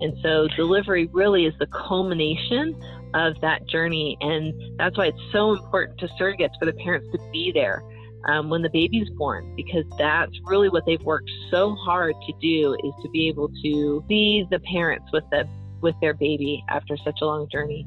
and 0.00 0.16
so 0.22 0.48
delivery 0.56 1.08
really 1.12 1.44
is 1.44 1.54
the 1.58 1.66
culmination 1.66 2.74
of 3.14 3.34
that 3.40 3.66
journey 3.66 4.16
and 4.20 4.54
that's 4.78 4.96
why 4.96 5.06
it's 5.06 5.32
so 5.32 5.52
important 5.52 5.98
to 5.98 6.06
surrogates 6.20 6.56
for 6.58 6.66
the 6.66 6.72
parents 6.84 7.06
to 7.12 7.18
be 7.32 7.52
there 7.52 7.82
um, 8.26 8.50
when 8.50 8.62
the 8.62 8.70
baby's 8.70 9.08
born 9.16 9.54
because 9.56 9.84
that's 9.98 10.32
really 10.44 10.68
what 10.68 10.84
they've 10.86 11.02
worked 11.02 11.30
so 11.50 11.74
hard 11.74 12.14
to 12.26 12.32
do 12.40 12.74
is 12.84 12.92
to 13.02 13.08
be 13.10 13.28
able 13.28 13.48
to 13.62 14.04
be 14.08 14.46
the 14.50 14.58
parents 14.60 15.06
with 15.12 15.24
the 15.30 15.48
with 15.80 15.94
their 16.00 16.14
baby 16.14 16.64
after 16.68 16.96
such 16.96 17.18
a 17.22 17.24
long 17.24 17.48
journey. 17.50 17.86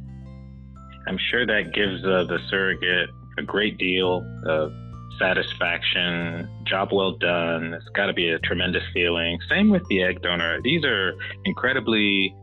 I'm 1.07 1.17
sure 1.29 1.45
that 1.45 1.73
gives 1.73 2.03
uh, 2.05 2.25
the 2.25 2.39
surrogate 2.49 3.09
a 3.37 3.43
great 3.43 3.77
deal 3.77 4.25
of 4.45 4.71
satisfaction, 5.19 6.49
job 6.65 6.89
well 6.91 7.17
done. 7.17 7.73
It's 7.73 7.89
got 7.95 8.07
to 8.07 8.13
be 8.13 8.29
a 8.29 8.39
tremendous 8.39 8.83
feeling. 8.93 9.39
Same 9.49 9.69
with 9.69 9.83
the 9.89 10.03
egg 10.03 10.21
donor. 10.21 10.59
These 10.63 10.83
are 10.83 11.13
incredibly 11.45 12.35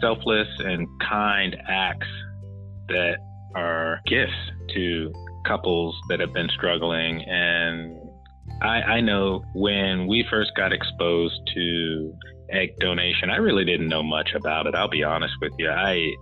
selfless 0.00 0.48
and 0.58 0.86
kind 1.00 1.56
acts 1.68 2.06
that 2.88 3.16
are 3.54 4.00
gifts 4.06 4.32
to 4.74 5.12
couples 5.46 5.96
that 6.08 6.20
have 6.20 6.32
been 6.32 6.48
struggling. 6.50 7.22
And 7.22 7.96
I, 8.62 8.82
I 8.82 9.00
know 9.00 9.44
when 9.54 10.06
we 10.06 10.24
first 10.30 10.52
got 10.56 10.72
exposed 10.72 11.40
to 11.54 12.14
egg 12.50 12.78
donation. 12.78 13.30
I 13.30 13.36
really 13.36 13.64
didn't 13.64 13.88
know 13.88 14.02
much 14.02 14.30
about 14.34 14.66
it. 14.66 14.74
I'll 14.74 14.88
be 14.88 15.02
honest 15.02 15.34
with 15.40 15.52
you. 15.58 15.70
I 15.70 16.14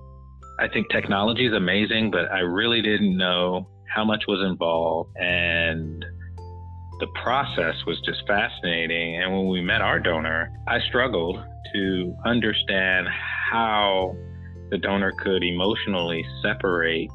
I 0.59 0.69
think 0.69 0.91
technology 0.91 1.47
is 1.47 1.53
amazing, 1.53 2.11
but 2.11 2.31
I 2.31 2.41
really 2.41 2.83
didn't 2.83 3.17
know 3.17 3.69
how 3.95 4.05
much 4.05 4.25
was 4.27 4.41
involved 4.49 5.11
and 5.17 6.05
the 7.01 7.07
process 7.23 7.75
was 7.87 8.01
just 8.03 8.27
fascinating. 8.27 9.21
And 9.21 9.33
when 9.33 9.49
we 9.49 9.61
met 9.61 9.81
our 9.81 9.99
donor, 9.99 10.53
I 10.69 10.79
struggled 10.88 11.43
to 11.75 12.17
understand 12.25 13.09
how 13.51 14.17
the 14.71 14.79
donor 14.79 15.12
could 15.12 15.43
emotionally 15.43 16.25
separate 16.43 17.11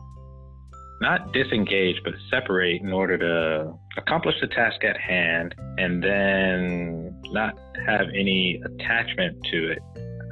not 1.00 1.32
disengage, 1.32 2.02
but 2.04 2.13
separate 2.30 2.82
in 2.82 2.91
order 2.91 3.17
to 3.17 3.73
accomplish 3.97 4.36
the 4.41 4.47
task 4.47 4.84
at 4.84 4.97
hand 4.97 5.54
and 5.78 6.04
then 6.04 7.21
not 7.32 7.54
have 7.86 8.08
any 8.15 8.62
attachment 8.65 9.38
to 9.52 9.71
it. 9.71 9.80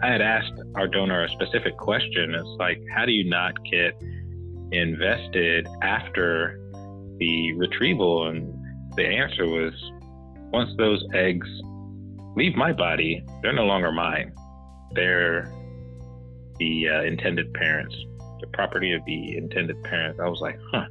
I 0.05 0.09
had 0.11 0.21
asked 0.21 0.53
our 0.75 0.87
donor 0.87 1.23
a 1.23 1.29
specific 1.29 1.77
question. 1.77 2.35
It's 2.35 2.55
like, 2.59 2.79
how 2.95 3.07
do 3.07 3.11
you 3.11 3.27
not 3.27 3.53
get 3.63 3.99
invested 4.71 5.67
after 5.81 6.59
the 7.17 7.53
retrieval? 7.53 8.27
And 8.27 8.53
the 8.95 9.03
answer 9.03 9.47
was, 9.47 9.73
once 10.53 10.69
those 10.77 11.03
eggs 11.15 11.47
leave 12.35 12.55
my 12.55 12.71
body, 12.71 13.25
they're 13.41 13.51
no 13.51 13.65
longer 13.65 13.91
mine. 13.91 14.31
They're 14.91 15.51
the 16.59 16.87
uh, 16.87 17.01
intended 17.01 17.51
parents 17.55 17.95
the 18.41 18.47
property 18.53 18.93
of 18.93 19.03
the 19.05 19.37
intended 19.37 19.81
parents. 19.85 20.19
I 20.23 20.27
was 20.27 20.39
like, 20.39 20.59
huh, 20.71 20.85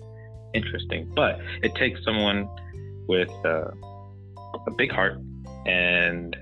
interesting. 0.54 1.12
But 1.14 1.38
it 1.62 1.72
takes 1.76 2.02
someone 2.04 2.48
with 3.06 3.30
uh, 3.44 3.70
a 4.66 4.70
big 4.76 4.90
heart 4.90 5.20
and 5.66 6.36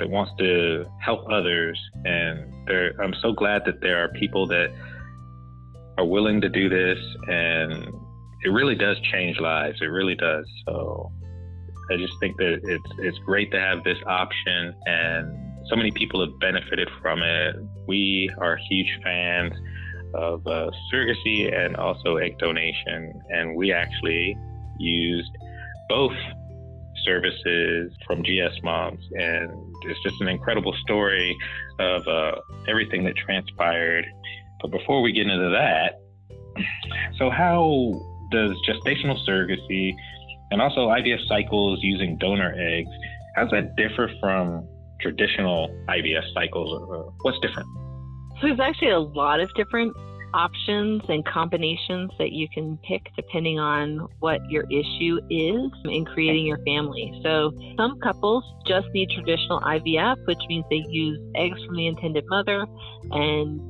that 0.00 0.10
wants 0.10 0.32
to 0.38 0.86
help 1.00 1.20
others. 1.30 1.78
And 2.04 2.52
I'm 3.00 3.14
so 3.22 3.32
glad 3.32 3.62
that 3.66 3.80
there 3.80 4.02
are 4.02 4.08
people 4.08 4.46
that 4.48 4.68
are 5.98 6.04
willing 6.04 6.40
to 6.40 6.48
do 6.48 6.68
this, 6.68 6.98
and 7.28 7.72
it 8.42 8.48
really 8.48 8.74
does 8.74 8.98
change 9.12 9.38
lives. 9.38 9.78
It 9.80 9.86
really 9.86 10.16
does. 10.16 10.46
So 10.66 11.12
I 11.90 11.96
just 11.96 12.14
think 12.20 12.36
that 12.38 12.60
it's 12.64 12.92
it's 12.98 13.18
great 13.18 13.50
to 13.52 13.60
have 13.60 13.84
this 13.84 13.98
option, 14.06 14.74
and 14.86 15.66
so 15.68 15.76
many 15.76 15.90
people 15.90 16.20
have 16.24 16.38
benefited 16.40 16.88
from 17.00 17.22
it. 17.22 17.56
We 17.86 18.30
are 18.38 18.56
huge 18.56 18.98
fans 19.04 19.52
of 20.14 20.46
uh, 20.46 20.70
surrogacy 20.92 21.54
and 21.54 21.76
also 21.76 22.16
egg 22.16 22.38
donation. 22.38 23.20
And 23.28 23.54
we 23.56 23.72
actually 23.72 24.36
used 24.78 25.30
both 25.88 26.16
services 27.04 27.92
from 28.06 28.22
GS 28.22 28.62
Moms. 28.62 29.04
And 29.12 29.50
it's 29.84 30.02
just 30.02 30.20
an 30.20 30.28
incredible 30.28 30.74
story 30.82 31.36
of 31.78 32.06
uh, 32.06 32.32
everything 32.68 33.04
that 33.04 33.16
transpired. 33.16 34.06
But 34.60 34.70
before 34.70 35.02
we 35.02 35.12
get 35.12 35.26
into 35.26 35.50
that, 35.50 36.00
so 37.18 37.30
how 37.30 38.00
does 38.30 38.52
gestational 38.68 39.16
surrogacy 39.28 39.92
and 40.50 40.60
also 40.60 40.88
IVF 40.88 41.26
cycles 41.28 41.80
using 41.82 42.18
donor 42.18 42.54
eggs, 42.56 42.90
how 43.36 43.44
does 43.44 43.52
that 43.52 43.76
differ 43.76 44.10
from 44.20 44.66
traditional 45.00 45.68
IVF 45.88 46.32
cycles? 46.34 46.90
Uh, 46.90 47.10
what's 47.22 47.38
different? 47.40 47.68
So 48.40 48.48
there's 48.48 48.60
actually 48.60 48.90
a 48.90 49.00
lot 49.00 49.40
of 49.40 49.52
different 49.54 49.94
options 50.34 51.02
and 51.08 51.24
combinations 51.24 52.10
that 52.18 52.32
you 52.32 52.48
can 52.52 52.78
pick 52.78 53.02
depending 53.16 53.58
on 53.58 54.08
what 54.20 54.40
your 54.48 54.64
issue 54.70 55.18
is 55.30 55.70
in 55.84 56.04
creating 56.04 56.46
your 56.46 56.58
family. 56.64 57.18
So, 57.22 57.52
some 57.76 57.98
couples 58.00 58.44
just 58.66 58.86
need 58.92 59.10
traditional 59.10 59.60
IVF, 59.60 60.24
which 60.26 60.38
means 60.48 60.64
they 60.70 60.84
use 60.88 61.18
eggs 61.34 61.62
from 61.64 61.76
the 61.76 61.86
intended 61.86 62.24
mother 62.28 62.66
and 63.10 63.60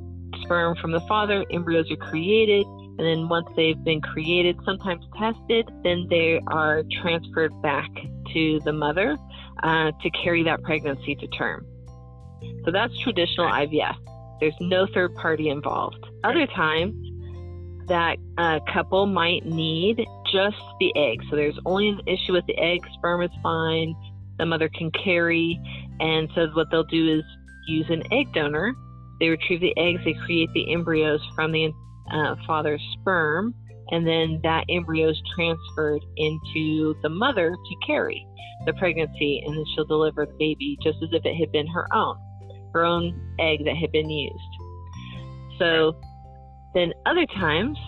sperm 0.43 0.77
from 0.77 0.93
the 0.93 1.01
father. 1.03 1.45
Embryos 1.51 1.91
are 1.91 1.97
created, 1.97 2.67
and 2.67 3.01
then 3.01 3.29
once 3.29 3.49
they've 3.57 3.83
been 3.85 4.01
created, 4.01 4.57
sometimes 4.65 5.05
tested, 5.19 5.69
then 5.83 6.07
they 6.11 6.41
are 6.49 6.83
transferred 7.03 7.53
back 7.63 7.89
to 8.33 8.61
the 8.65 8.73
mother 8.73 9.17
uh, 9.63 9.93
to 10.03 10.11
carry 10.11 10.43
that 10.45 10.63
pregnancy 10.63 11.15
to 11.17 11.27
term. 11.29 11.67
So 12.65 12.71
that's 12.71 12.97
traditional 12.99 13.51
IVF. 13.51 13.97
There's 14.41 14.55
no 14.61 14.87
third 14.95 15.15
party 15.17 15.49
involved. 15.49 16.05
Other 16.25 16.47
times, 16.47 16.95
that 17.91 18.19
uh, 18.39 18.61
couple 18.73 19.05
might 19.07 19.45
need 19.45 19.99
just 20.33 20.57
the 20.79 20.93
egg. 20.97 21.21
So 21.29 21.37
there's 21.37 21.59
only 21.67 21.89
an 21.89 22.01
issue 22.07 22.33
with 22.33 22.47
the 22.47 22.57
egg. 22.57 22.81
Sperm 22.95 23.21
is 23.21 23.31
fine. 23.43 23.95
The 24.39 24.47
mother 24.47 24.71
can 24.71 24.93
carry. 24.93 25.61
And 25.99 26.31
so 26.35 26.47
what 26.55 26.69
they'll 26.71 26.85
do 26.85 27.19
is 27.19 27.25
use 27.67 27.87
an 27.91 28.03
egg 28.13 28.33
donor. 28.33 28.75
They 29.19 29.29
retrieve 29.29 29.61
the 29.61 29.77
eggs. 29.77 30.03
They 30.05 30.15
create 30.25 30.49
the 30.55 30.73
embryos 30.73 31.21
from 31.35 31.51
the 31.51 31.73
uh, 32.13 32.37
father's 32.47 32.83
sperm. 33.01 33.55
And 33.91 34.07
then 34.07 34.39
that 34.45 34.65
embryo 34.71 35.11
is 35.11 35.21
transferred 35.35 36.03
into 36.17 36.95
the 37.03 37.09
mother 37.09 37.51
to 37.51 37.87
carry 37.87 38.25
the 38.67 38.73
pregnancy. 38.75 39.43
And 39.45 39.57
then 39.57 39.65
she'll 39.75 39.85
deliver 39.85 40.27
the 40.27 40.37
baby 40.39 40.79
just 40.81 40.99
as 41.03 41.09
if 41.13 41.27
it 41.27 41.35
had 41.35 41.51
been 41.51 41.67
her 41.67 41.93
own 41.93 42.17
own 42.75 43.35
egg 43.39 43.65
that 43.65 43.77
had 43.77 43.93
been 43.93 44.09
used. 44.09 44.39
So 45.59 45.95
then 46.75 46.93
other 47.07 47.27
times, 47.27 47.79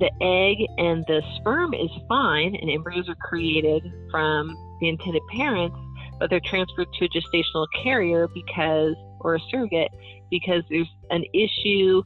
the 0.00 0.10
egg 0.22 0.66
and 0.78 1.04
the 1.06 1.22
sperm 1.36 1.74
is 1.74 1.90
fine, 2.08 2.56
and 2.56 2.70
embryos 2.70 3.08
are 3.08 3.14
created 3.16 3.82
from 4.10 4.56
the 4.80 4.88
intended 4.88 5.22
parents, 5.36 5.76
but 6.18 6.30
they're 6.30 6.40
transferred 6.40 6.88
to 6.98 7.04
a 7.04 7.08
gestational 7.08 7.66
carrier 7.82 8.26
because, 8.28 8.94
or 9.20 9.34
a 9.34 9.40
surrogate, 9.50 9.90
because 10.30 10.62
there's 10.70 10.88
an 11.10 11.24
issue 11.34 12.02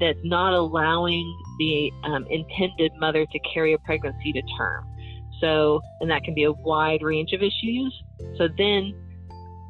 that's 0.00 0.18
not 0.24 0.54
allowing 0.54 1.24
the 1.58 1.92
um, 2.04 2.26
intended 2.30 2.92
mother 2.98 3.26
to 3.26 3.38
carry 3.40 3.74
a 3.74 3.78
pregnancy 3.78 4.32
to 4.32 4.42
term. 4.58 4.86
So, 5.40 5.80
and 6.00 6.10
that 6.10 6.24
can 6.24 6.34
be 6.34 6.44
a 6.44 6.52
wide 6.52 7.02
range 7.02 7.32
of 7.32 7.42
issues. 7.42 8.02
So 8.38 8.48
then, 8.56 8.94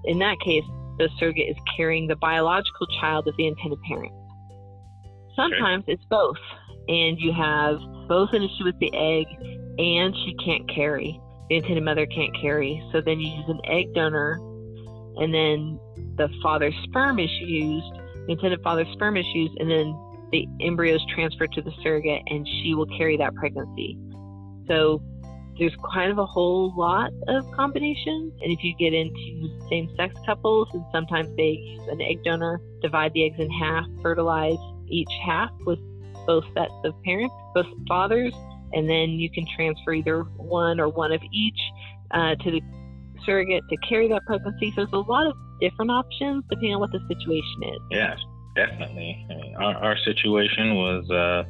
in 0.04 0.18
that 0.20 0.38
case, 0.40 0.64
the 0.98 1.08
surrogate 1.18 1.48
is 1.48 1.56
carrying 1.76 2.06
the 2.06 2.16
biological 2.16 2.86
child 3.00 3.28
of 3.28 3.36
the 3.36 3.46
intended 3.46 3.78
parent. 3.88 4.12
Sometimes 5.34 5.84
okay. 5.84 5.92
it's 5.92 6.04
both, 6.08 6.36
and 6.88 7.18
you 7.20 7.32
have 7.32 7.78
both 8.08 8.30
an 8.32 8.42
issue 8.42 8.64
with 8.64 8.78
the 8.78 8.92
egg 8.94 9.26
and 9.78 10.14
she 10.24 10.34
can't 10.44 10.68
carry. 10.74 11.20
The 11.50 11.56
intended 11.56 11.84
mother 11.84 12.06
can't 12.06 12.34
carry. 12.40 12.82
So 12.92 13.00
then 13.00 13.20
you 13.20 13.28
use 13.28 13.48
an 13.48 13.60
egg 13.64 13.94
donor, 13.94 14.38
and 15.18 15.32
then 15.32 15.78
the 16.16 16.28
father's 16.42 16.74
sperm 16.84 17.18
is 17.18 17.30
used, 17.40 17.92
the 18.26 18.32
intended 18.32 18.62
father's 18.62 18.88
sperm 18.92 19.16
is 19.16 19.26
used, 19.34 19.54
and 19.58 19.70
then 19.70 19.94
the 20.32 20.46
embryo 20.60 20.94
is 20.96 21.02
transferred 21.14 21.52
to 21.52 21.62
the 21.62 21.72
surrogate, 21.82 22.22
and 22.26 22.46
she 22.46 22.74
will 22.74 22.86
carry 22.98 23.16
that 23.18 23.34
pregnancy. 23.34 23.98
So 24.66 25.02
there's 25.58 25.76
kind 25.92 26.10
of 26.10 26.18
a 26.18 26.26
whole 26.26 26.74
lot 26.76 27.10
of 27.28 27.44
combinations. 27.52 28.32
And 28.42 28.52
if 28.52 28.62
you 28.62 28.74
get 28.76 28.92
into 28.92 29.48
same 29.70 29.88
sex 29.96 30.14
couples, 30.26 30.68
and 30.72 30.84
sometimes 30.92 31.34
they 31.36 31.58
use 31.78 31.88
an 31.88 32.00
egg 32.02 32.22
donor, 32.24 32.60
divide 32.82 33.12
the 33.14 33.24
eggs 33.24 33.38
in 33.38 33.50
half, 33.50 33.84
fertilize 34.02 34.58
each 34.88 35.10
half 35.24 35.50
with 35.64 35.78
both 36.26 36.44
sets 36.54 36.72
of 36.84 36.94
parents, 37.04 37.34
both 37.54 37.66
fathers, 37.88 38.34
and 38.72 38.88
then 38.88 39.10
you 39.10 39.30
can 39.30 39.46
transfer 39.54 39.92
either 39.94 40.22
one 40.36 40.80
or 40.80 40.88
one 40.88 41.12
of 41.12 41.22
each 41.32 41.60
uh, 42.10 42.34
to 42.36 42.50
the 42.50 42.60
surrogate 43.24 43.62
to 43.70 43.76
carry 43.88 44.08
that 44.08 44.22
pregnancy. 44.26 44.70
So 44.70 44.84
there's 44.84 44.92
a 44.92 44.98
lot 44.98 45.26
of 45.26 45.34
different 45.60 45.90
options 45.90 46.44
depending 46.50 46.74
on 46.74 46.80
what 46.80 46.92
the 46.92 47.00
situation 47.08 47.62
is. 47.62 47.80
Yes, 47.90 48.18
definitely. 48.54 49.26
I 49.30 49.34
mean, 49.34 49.56
our, 49.56 49.74
our 49.76 49.96
situation 49.98 50.74
was 50.74 51.10
uh, 51.10 51.44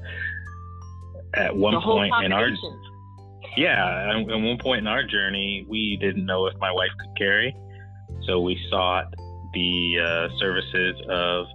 at 1.34 1.56
one 1.56 1.80
point 1.82 2.12
in 2.24 2.32
our 2.32 2.48
yeah, 3.56 4.10
at 4.10 4.26
one 4.26 4.58
point 4.58 4.80
in 4.80 4.86
our 4.86 5.04
journey, 5.04 5.66
we 5.68 5.96
didn't 6.00 6.26
know 6.26 6.46
if 6.46 6.54
my 6.58 6.70
wife 6.72 6.90
could 7.00 7.16
carry, 7.16 7.56
so 8.26 8.40
we 8.40 8.58
sought 8.70 9.12
the 9.52 9.98
uh, 9.98 10.38
services 10.38 11.00
of 11.08 11.46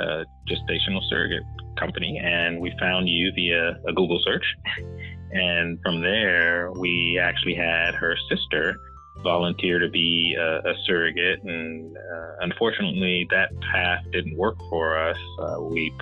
a 0.00 0.24
gestational 0.48 1.00
surrogate 1.08 1.42
company, 1.78 2.20
and 2.22 2.60
we 2.60 2.72
found 2.78 3.08
you 3.08 3.32
via 3.34 3.76
a 3.86 3.92
Google 3.92 4.20
search. 4.24 4.44
And 5.32 5.78
from 5.82 6.02
there, 6.02 6.70
we 6.72 7.18
actually 7.22 7.54
had 7.54 7.94
her 7.94 8.16
sister 8.28 8.76
volunteer 9.22 9.78
to 9.78 9.88
be 9.88 10.36
a, 10.38 10.58
a 10.68 10.74
surrogate, 10.84 11.42
and 11.44 11.96
uh, 11.96 12.36
unfortunately, 12.40 13.26
that 13.30 13.50
path 13.72 14.04
didn't 14.12 14.36
work 14.36 14.56
for 14.68 14.98
us. 14.98 15.16
Uh, 15.40 15.60
we 15.62 15.92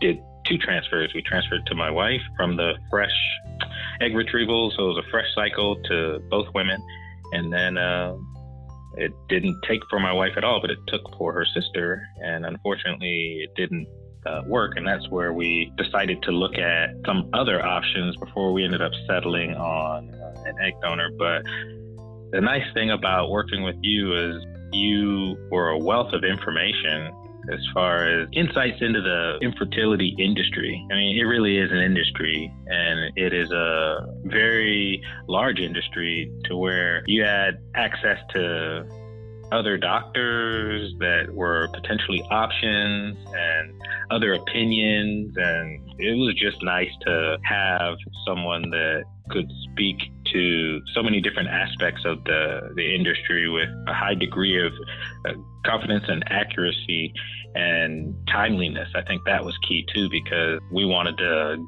did 0.00 0.18
two 0.46 0.58
transfers. 0.58 1.12
We 1.14 1.22
transferred 1.22 1.66
to 1.66 1.74
my 1.74 1.90
wife 1.90 2.22
from 2.36 2.56
the 2.56 2.74
fresh 2.90 3.14
egg 4.00 4.14
retrieval, 4.14 4.72
so 4.76 4.84
it 4.84 4.94
was 4.94 5.04
a 5.06 5.10
fresh 5.10 5.26
cycle 5.34 5.76
to 5.84 6.20
both 6.30 6.46
women. 6.54 6.82
And 7.32 7.52
then 7.52 7.78
uh, 7.78 8.16
it 8.96 9.12
didn't 9.28 9.60
take 9.68 9.80
for 9.88 10.00
my 10.00 10.12
wife 10.12 10.32
at 10.36 10.44
all, 10.44 10.60
but 10.60 10.70
it 10.70 10.78
took 10.86 11.02
for 11.16 11.32
her 11.32 11.44
sister. 11.44 12.02
And 12.22 12.44
unfortunately, 12.44 13.44
it 13.44 13.54
didn't 13.54 13.86
uh, 14.26 14.42
work. 14.46 14.72
And 14.76 14.86
that's 14.86 15.08
where 15.10 15.32
we 15.32 15.72
decided 15.76 16.22
to 16.24 16.32
look 16.32 16.58
at 16.58 16.90
some 17.06 17.30
other 17.32 17.64
options 17.64 18.16
before 18.16 18.52
we 18.52 18.64
ended 18.64 18.82
up 18.82 18.92
settling 19.06 19.54
on 19.54 20.14
uh, 20.14 20.42
an 20.46 20.56
egg 20.60 20.74
donor. 20.82 21.10
But 21.18 21.42
the 22.32 22.40
nice 22.40 22.66
thing 22.74 22.90
about 22.90 23.30
working 23.30 23.62
with 23.62 23.76
you 23.82 24.14
is 24.14 24.44
you 24.72 25.36
were 25.50 25.70
a 25.70 25.78
wealth 25.78 26.12
of 26.12 26.22
information 26.24 27.12
as 27.52 27.60
far 27.74 28.06
as 28.06 28.28
insights 28.32 28.78
into 28.80 29.00
the 29.00 29.38
infertility 29.42 30.14
industry. 30.18 30.86
I 30.90 30.94
mean, 30.94 31.18
it 31.18 31.24
really 31.24 31.58
is 31.58 31.70
an 31.70 31.78
industry, 31.78 32.52
and 32.66 33.12
it 33.16 33.32
is 33.32 33.50
a 33.50 34.06
very 34.24 35.02
large 35.28 35.60
industry 35.60 36.32
to 36.44 36.56
where 36.56 37.02
you 37.06 37.24
had 37.24 37.62
access 37.74 38.18
to 38.34 38.86
other 39.52 39.76
doctors 39.76 40.92
that 40.98 41.32
were 41.32 41.68
potentially 41.74 42.22
options 42.30 43.16
and 43.32 43.82
other 44.10 44.34
opinions. 44.34 45.34
And 45.36 45.80
it 45.98 46.16
was 46.16 46.34
just 46.40 46.62
nice 46.62 46.90
to 47.06 47.38
have 47.44 47.96
someone 48.26 48.70
that 48.70 49.04
could 49.30 49.50
speak 49.70 49.96
to 50.32 50.80
so 50.94 51.02
many 51.02 51.20
different 51.20 51.48
aspects 51.48 52.02
of 52.04 52.22
the, 52.24 52.72
the 52.74 52.94
industry 52.94 53.48
with 53.48 53.68
a 53.88 53.94
high 53.94 54.14
degree 54.14 54.64
of 54.64 54.72
uh, 55.26 55.32
confidence 55.64 56.04
and 56.08 56.24
accuracy 56.28 57.12
and 57.54 58.14
timeliness. 58.28 58.88
I 58.94 59.02
think 59.02 59.24
that 59.26 59.44
was 59.44 59.56
key 59.68 59.84
too 59.94 60.08
because 60.10 60.60
we 60.72 60.84
wanted 60.84 61.16
to 61.18 61.64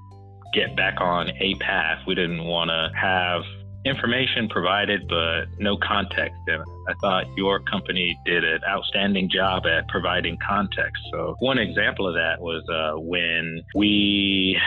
get 0.55 0.77
back 0.77 1.01
on 1.01 1.31
a 1.41 1.55
path. 1.57 1.99
We 2.07 2.15
didn't 2.15 2.45
want 2.45 2.71
to 2.71 2.91
have 2.97 3.43
information 3.85 4.49
provided 4.49 5.09
but 5.09 5.47
no 5.59 5.77
context 5.77 6.39
and 6.47 6.63
I 6.89 6.95
thought 7.01 7.25
your 7.37 7.61
company 7.61 8.17
did 8.25 8.45
an 8.45 8.61
outstanding 8.69 9.29
job 9.29 9.67
at 9.67 9.89
providing 9.89 10.39
context. 10.47 11.03
So 11.13 11.35
one 11.41 11.59
example 11.59 12.07
of 12.07 12.15
that 12.15 12.41
was 12.41 12.63
uh, 12.69 12.99
when 13.01 13.63
we 13.75 14.59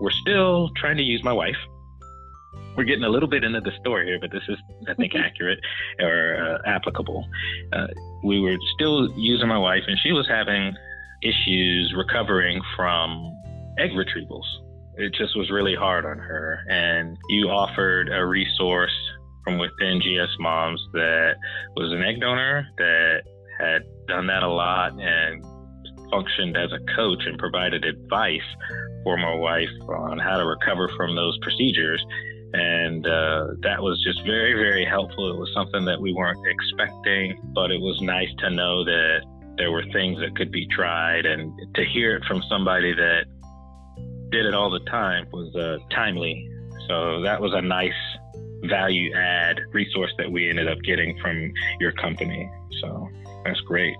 were 0.00 0.12
still 0.22 0.70
trying 0.76 0.96
to 0.98 1.02
use 1.02 1.22
my 1.24 1.32
wife 1.32 1.56
we're 2.76 2.84
getting 2.84 3.04
a 3.04 3.08
little 3.08 3.28
bit 3.28 3.44
into 3.44 3.60
the 3.60 3.72
story 3.80 4.06
here, 4.06 4.18
but 4.20 4.30
this 4.30 4.42
is, 4.48 4.58
I 4.88 4.94
think, 4.94 5.14
accurate 5.16 5.60
or 6.00 6.36
uh, 6.36 6.68
applicable. 6.68 7.26
Uh, 7.72 7.86
we 8.24 8.40
were 8.40 8.56
still 8.74 9.12
using 9.18 9.48
my 9.48 9.58
wife, 9.58 9.82
and 9.86 9.98
she 10.02 10.12
was 10.12 10.26
having 10.28 10.74
issues 11.22 11.94
recovering 11.96 12.60
from 12.76 13.36
egg 13.78 13.90
retrievals. 13.90 14.46
It 14.96 15.14
just 15.14 15.36
was 15.36 15.50
really 15.50 15.74
hard 15.74 16.04
on 16.04 16.18
her. 16.18 16.60
And 16.68 17.16
you 17.28 17.48
offered 17.48 18.08
a 18.10 18.24
resource 18.26 18.96
from 19.44 19.58
within 19.58 20.00
GS 20.00 20.36
Moms 20.38 20.80
that 20.92 21.34
was 21.76 21.92
an 21.92 22.02
egg 22.02 22.20
donor 22.20 22.66
that 22.78 23.22
had 23.58 23.82
done 24.06 24.26
that 24.26 24.42
a 24.42 24.48
lot 24.48 24.92
and 25.00 25.44
functioned 26.10 26.56
as 26.56 26.70
a 26.72 26.94
coach 26.94 27.22
and 27.26 27.38
provided 27.38 27.84
advice 27.84 28.40
for 29.04 29.16
my 29.16 29.34
wife 29.34 29.70
on 29.88 30.18
how 30.18 30.36
to 30.36 30.44
recover 30.44 30.88
from 30.96 31.16
those 31.16 31.36
procedures 31.42 32.04
and 32.54 33.06
uh, 33.06 33.46
that 33.62 33.80
was 33.80 34.02
just 34.04 34.22
very, 34.26 34.52
very 34.54 34.84
helpful. 34.84 35.30
It 35.30 35.38
was 35.38 35.50
something 35.54 35.84
that 35.86 36.00
we 36.00 36.12
weren't 36.12 36.46
expecting, 36.46 37.40
but 37.54 37.70
it 37.70 37.80
was 37.80 38.00
nice 38.02 38.28
to 38.38 38.50
know 38.50 38.84
that 38.84 39.22
there 39.56 39.72
were 39.72 39.84
things 39.92 40.18
that 40.20 40.36
could 40.36 40.52
be 40.52 40.66
tried, 40.66 41.24
and 41.24 41.52
to 41.74 41.84
hear 41.84 42.16
it 42.16 42.24
from 42.26 42.42
somebody 42.48 42.92
that 42.94 43.24
did 44.32 44.46
it 44.46 44.54
all 44.54 44.70
the 44.70 44.80
time 44.80 45.26
was 45.32 45.54
uh, 45.54 45.78
timely. 45.90 46.48
So 46.88 47.22
that 47.22 47.40
was 47.40 47.52
a 47.54 47.62
nice 47.62 47.92
value 48.64 49.14
add 49.14 49.60
resource 49.72 50.12
that 50.18 50.30
we 50.30 50.48
ended 50.48 50.68
up 50.68 50.78
getting 50.82 51.18
from 51.20 51.52
your 51.78 51.92
company. 51.92 52.50
So 52.80 53.08
that's 53.44 53.60
great. 53.60 53.94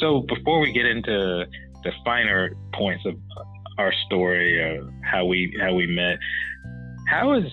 So 0.00 0.20
before 0.20 0.60
we 0.60 0.72
get 0.72 0.84
into 0.84 1.46
the 1.84 1.92
finer 2.04 2.54
points 2.72 3.04
of 3.06 3.14
our 3.78 3.92
story 4.06 4.78
of 4.78 4.88
how 5.02 5.24
we 5.24 5.56
how 5.60 5.74
we 5.74 5.86
met. 5.86 6.18
How 7.08 7.34
is 7.34 7.44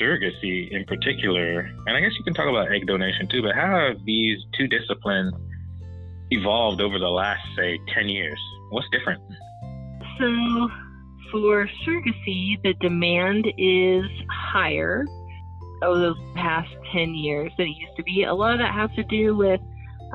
surrogacy 0.00 0.70
in 0.70 0.84
particular, 0.84 1.60
and 1.86 1.96
I 1.96 2.00
guess 2.00 2.12
you 2.16 2.24
can 2.24 2.34
talk 2.34 2.48
about 2.48 2.72
egg 2.72 2.86
donation 2.86 3.28
too, 3.28 3.42
but 3.42 3.54
how 3.54 3.88
have 3.88 4.04
these 4.04 4.38
two 4.56 4.66
disciplines 4.68 5.34
evolved 6.30 6.80
over 6.80 6.98
the 6.98 7.08
last, 7.08 7.42
say, 7.56 7.78
10 7.92 8.08
years? 8.08 8.38
What's 8.70 8.88
different? 8.90 9.20
So, 10.18 10.68
for 11.30 11.68
surrogacy, 11.86 12.60
the 12.62 12.74
demand 12.80 13.46
is 13.58 14.04
higher 14.30 15.04
over 15.82 15.98
the 15.98 16.14
past 16.34 16.68
10 16.92 17.14
years 17.14 17.52
than 17.56 17.66
it 17.66 17.76
used 17.76 17.96
to 17.96 18.02
be. 18.02 18.24
A 18.24 18.34
lot 18.34 18.52
of 18.52 18.58
that 18.58 18.74
has 18.74 18.90
to 18.96 19.04
do 19.04 19.36
with, 19.36 19.60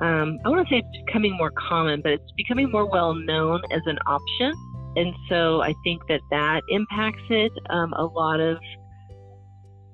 um, 0.02 0.40
I 0.46 0.50
want 0.50 0.68
to 0.68 0.74
say 0.74 0.80
it's 0.80 1.06
becoming 1.06 1.36
more 1.38 1.52
common, 1.52 2.02
but 2.02 2.14
it's 2.14 2.32
becoming 2.38 2.72
more 2.72 2.90
well 2.90 3.14
known 3.14 3.62
as 3.72 3.82
an 3.86 3.98
option. 4.06 4.54
And 4.96 5.14
so 5.30 5.62
I 5.62 5.74
think 5.84 6.02
that 6.08 6.22
that 6.32 6.62
impacts 6.70 7.24
it. 7.30 7.52
Um, 7.70 7.94
a 7.94 8.06
lot 8.06 8.40
of 8.40 8.58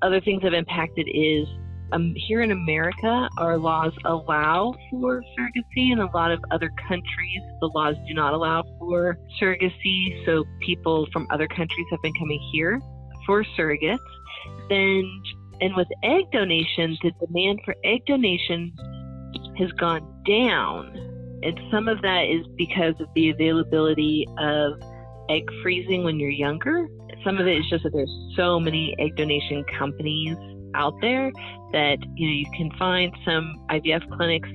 other 0.01 0.21
things 0.21 0.43
have 0.43 0.53
impacted 0.53 1.07
is 1.11 1.47
um, 1.91 2.13
here 2.15 2.41
in 2.41 2.51
America, 2.51 3.29
our 3.37 3.57
laws 3.57 3.93
allow 4.05 4.73
for 4.89 5.23
surrogacy. 5.37 5.91
In 5.91 5.99
a 5.99 6.09
lot 6.11 6.31
of 6.31 6.39
other 6.51 6.69
countries, 6.87 7.41
the 7.59 7.67
laws 7.67 7.95
do 8.07 8.13
not 8.13 8.33
allow 8.33 8.63
for 8.79 9.17
surrogacy. 9.39 10.25
So 10.25 10.45
people 10.61 11.07
from 11.11 11.27
other 11.29 11.47
countries 11.47 11.85
have 11.91 12.01
been 12.01 12.13
coming 12.13 12.39
here 12.51 12.79
for 13.25 13.43
surrogates. 13.57 13.99
Then, 14.69 15.21
and 15.59 15.75
with 15.75 15.87
egg 16.03 16.31
donation, 16.31 16.97
the 17.03 17.11
demand 17.25 17.59
for 17.65 17.75
egg 17.83 18.05
donation 18.05 18.73
has 19.57 19.71
gone 19.73 20.23
down. 20.25 20.95
And 21.43 21.59
some 21.71 21.87
of 21.87 22.01
that 22.03 22.23
is 22.23 22.45
because 22.55 22.93
of 22.99 23.07
the 23.15 23.31
availability 23.31 24.27
of 24.39 24.73
egg 25.29 25.43
freezing 25.61 26.03
when 26.03 26.19
you're 26.19 26.29
younger. 26.29 26.87
Some 27.23 27.37
of 27.37 27.47
it 27.47 27.57
is 27.57 27.69
just 27.69 27.83
that 27.83 27.93
there's 27.93 28.33
so 28.35 28.59
many 28.59 28.95
egg 28.99 29.15
donation 29.15 29.63
companies 29.77 30.37
out 30.75 30.93
there 31.01 31.31
that 31.71 31.97
you 32.15 32.27
know 32.27 32.33
you 32.33 32.45
can 32.55 32.71
find 32.77 33.13
some 33.25 33.55
IVF 33.69 34.09
clinics 34.15 34.49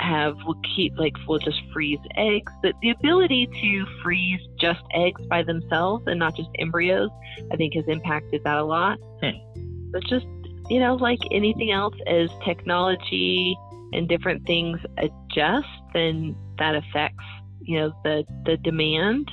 have 0.00 0.36
will 0.46 0.60
keep 0.76 0.96
like 0.96 1.14
will 1.26 1.38
just 1.38 1.60
freeze 1.72 1.98
eggs. 2.16 2.52
But 2.62 2.74
the 2.82 2.90
ability 2.90 3.46
to 3.46 3.86
freeze 4.02 4.40
just 4.58 4.80
eggs 4.94 5.20
by 5.28 5.42
themselves 5.42 6.04
and 6.06 6.18
not 6.18 6.36
just 6.36 6.48
embryos, 6.58 7.10
I 7.52 7.56
think 7.56 7.74
has 7.74 7.84
impacted 7.88 8.42
that 8.44 8.58
a 8.58 8.64
lot. 8.64 8.98
Hmm. 9.22 9.38
But 9.90 10.04
just 10.04 10.26
you 10.68 10.80
know, 10.80 10.94
like 10.94 11.20
anything 11.30 11.70
else, 11.70 11.94
as 12.06 12.30
technology 12.44 13.56
and 13.92 14.08
different 14.08 14.46
things 14.46 14.78
adjust, 14.98 15.66
then 15.94 16.36
that 16.58 16.74
affects 16.74 17.24
you 17.62 17.78
know 17.78 17.92
the 18.04 18.24
the 18.44 18.56
demand 18.58 19.30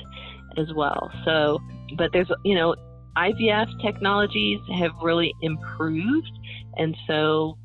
as 0.56 0.72
well. 0.74 1.12
So, 1.24 1.60
but 1.96 2.12
there's 2.12 2.30
you 2.44 2.54
know 2.54 2.74
IVF 3.16 3.82
technologies 3.82 4.60
have 4.74 4.92
really 5.02 5.32
improved, 5.42 6.30
and 6.76 6.96
so 7.06 7.56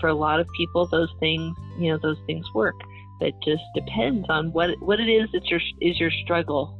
for 0.00 0.08
a 0.08 0.14
lot 0.14 0.40
of 0.40 0.46
people, 0.56 0.86
those 0.86 1.12
things, 1.20 1.56
you 1.78 1.90
know, 1.90 1.98
those 2.02 2.18
things 2.26 2.46
work. 2.54 2.74
But 3.18 3.28
it 3.28 3.34
just 3.44 3.62
depends 3.74 4.26
on 4.28 4.52
what 4.52 4.70
what 4.80 5.00
it 5.00 5.08
is 5.08 5.30
that 5.32 5.46
your 5.46 5.60
is 5.80 5.98
your 5.98 6.10
struggle. 6.24 6.78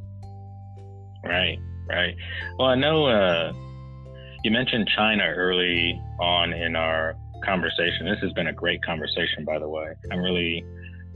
Right, 1.23 1.57
right. 1.89 2.15
Well, 2.57 2.69
I 2.69 2.75
know 2.75 3.07
uh, 3.07 3.53
you 4.43 4.51
mentioned 4.51 4.89
China 4.95 5.23
early 5.25 5.99
on 6.19 6.53
in 6.53 6.75
our 6.75 7.15
conversation. 7.43 8.05
This 8.05 8.19
has 8.21 8.31
been 8.33 8.47
a 8.47 8.53
great 8.53 8.83
conversation, 8.83 9.45
by 9.45 9.59
the 9.59 9.67
way. 9.67 9.93
I'm 10.11 10.19
really 10.19 10.63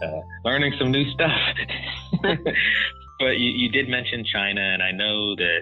uh, 0.03 0.21
learning 0.43 0.73
some 0.79 0.91
new 0.91 1.09
stuff. 1.11 1.31
but 2.21 3.37
you, 3.37 3.51
you 3.51 3.69
did 3.69 3.87
mention 3.87 4.25
China, 4.25 4.61
and 4.61 4.81
I 4.81 4.91
know 4.91 5.35
that 5.35 5.61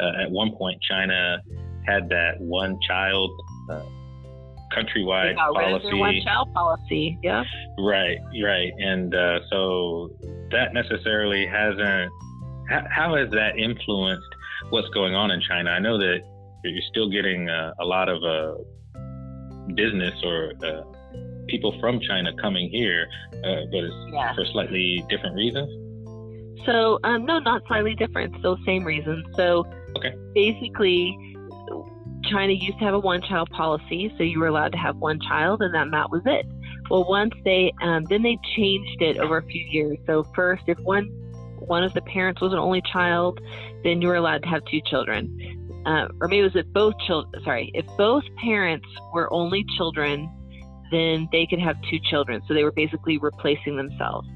uh, 0.00 0.22
at 0.22 0.30
one 0.30 0.54
point 0.56 0.80
China 0.82 1.38
had 1.86 2.08
that 2.08 2.40
one 2.40 2.78
child 2.86 3.30
uh, 3.70 3.82
countrywide 4.72 5.36
policy. 5.36 5.94
one 5.94 6.20
child 6.24 6.52
policy, 6.54 7.18
yeah. 7.22 7.44
Right, 7.78 8.18
right, 8.42 8.72
and 8.78 9.14
uh, 9.14 9.40
so 9.50 10.10
that 10.50 10.72
necessarily 10.72 11.46
hasn't. 11.46 12.10
How, 12.68 12.84
how, 12.88 13.16
has 13.16 13.30
that 13.30 13.58
influenced 13.58 14.28
what's 14.70 14.88
going 14.90 15.14
on 15.14 15.30
in 15.32 15.40
China? 15.40 15.70
I 15.70 15.80
know 15.80 15.98
that 15.98 16.18
you're 16.64 16.82
still 16.90 17.10
getting 17.10 17.48
uh, 17.48 17.72
a 17.80 17.84
lot 17.84 18.08
of 18.08 18.22
uh, 18.22 18.62
business 19.74 20.14
or 20.22 20.52
uh, 20.64 20.82
people 21.48 21.76
from 21.80 22.00
China 22.00 22.30
coming 22.40 22.70
here, 22.70 23.08
uh, 23.32 23.66
but 23.72 23.84
it's 23.84 23.94
yeah. 24.12 24.34
for 24.34 24.44
slightly 24.52 25.04
different 25.08 25.34
reasons. 25.34 25.89
So, 26.66 26.98
um, 27.04 27.24
no, 27.24 27.38
not 27.38 27.62
slightly 27.66 27.94
different. 27.94 28.36
Still 28.38 28.58
same 28.66 28.84
reasons. 28.84 29.24
So, 29.36 29.64
okay. 29.96 30.14
basically, 30.34 31.16
China 32.24 32.52
used 32.52 32.78
to 32.78 32.84
have 32.84 32.94
a 32.94 32.98
one 32.98 33.22
child 33.22 33.50
policy, 33.50 34.12
so 34.16 34.22
you 34.22 34.40
were 34.40 34.46
allowed 34.46 34.72
to 34.72 34.78
have 34.78 34.96
one 34.96 35.20
child, 35.20 35.62
and 35.62 35.74
that, 35.74 35.90
that 35.90 36.10
was 36.10 36.22
it. 36.26 36.46
Well, 36.90 37.08
once 37.08 37.32
they, 37.44 37.72
um, 37.82 38.04
then 38.04 38.22
they 38.22 38.36
changed 38.56 39.00
it 39.00 39.18
over 39.18 39.38
a 39.38 39.42
few 39.44 39.64
years. 39.70 39.98
So, 40.06 40.24
first, 40.34 40.64
if 40.66 40.78
one 40.80 41.08
one 41.60 41.84
of 41.84 41.92
the 41.92 42.00
parents 42.02 42.40
was 42.40 42.52
an 42.52 42.58
only 42.58 42.82
child, 42.92 43.40
then 43.84 44.00
you 44.00 44.08
were 44.08 44.16
allowed 44.16 44.42
to 44.42 44.48
have 44.48 44.64
two 44.64 44.80
children. 44.86 45.82
Uh, 45.86 46.08
or 46.20 46.28
maybe 46.28 46.40
it 46.40 46.42
was 46.42 46.56
if 46.56 46.66
both 46.72 46.94
children, 47.06 47.42
sorry, 47.44 47.70
if 47.74 47.86
both 47.96 48.24
parents 48.42 48.86
were 49.14 49.32
only 49.32 49.64
children, 49.76 50.28
then 50.90 51.28
they 51.32 51.46
could 51.46 51.60
have 51.60 51.76
two 51.88 51.98
children. 52.10 52.42
So 52.48 52.54
they 52.54 52.64
were 52.64 52.72
basically 52.72 53.18
replacing 53.18 53.76
themselves. 53.76 54.28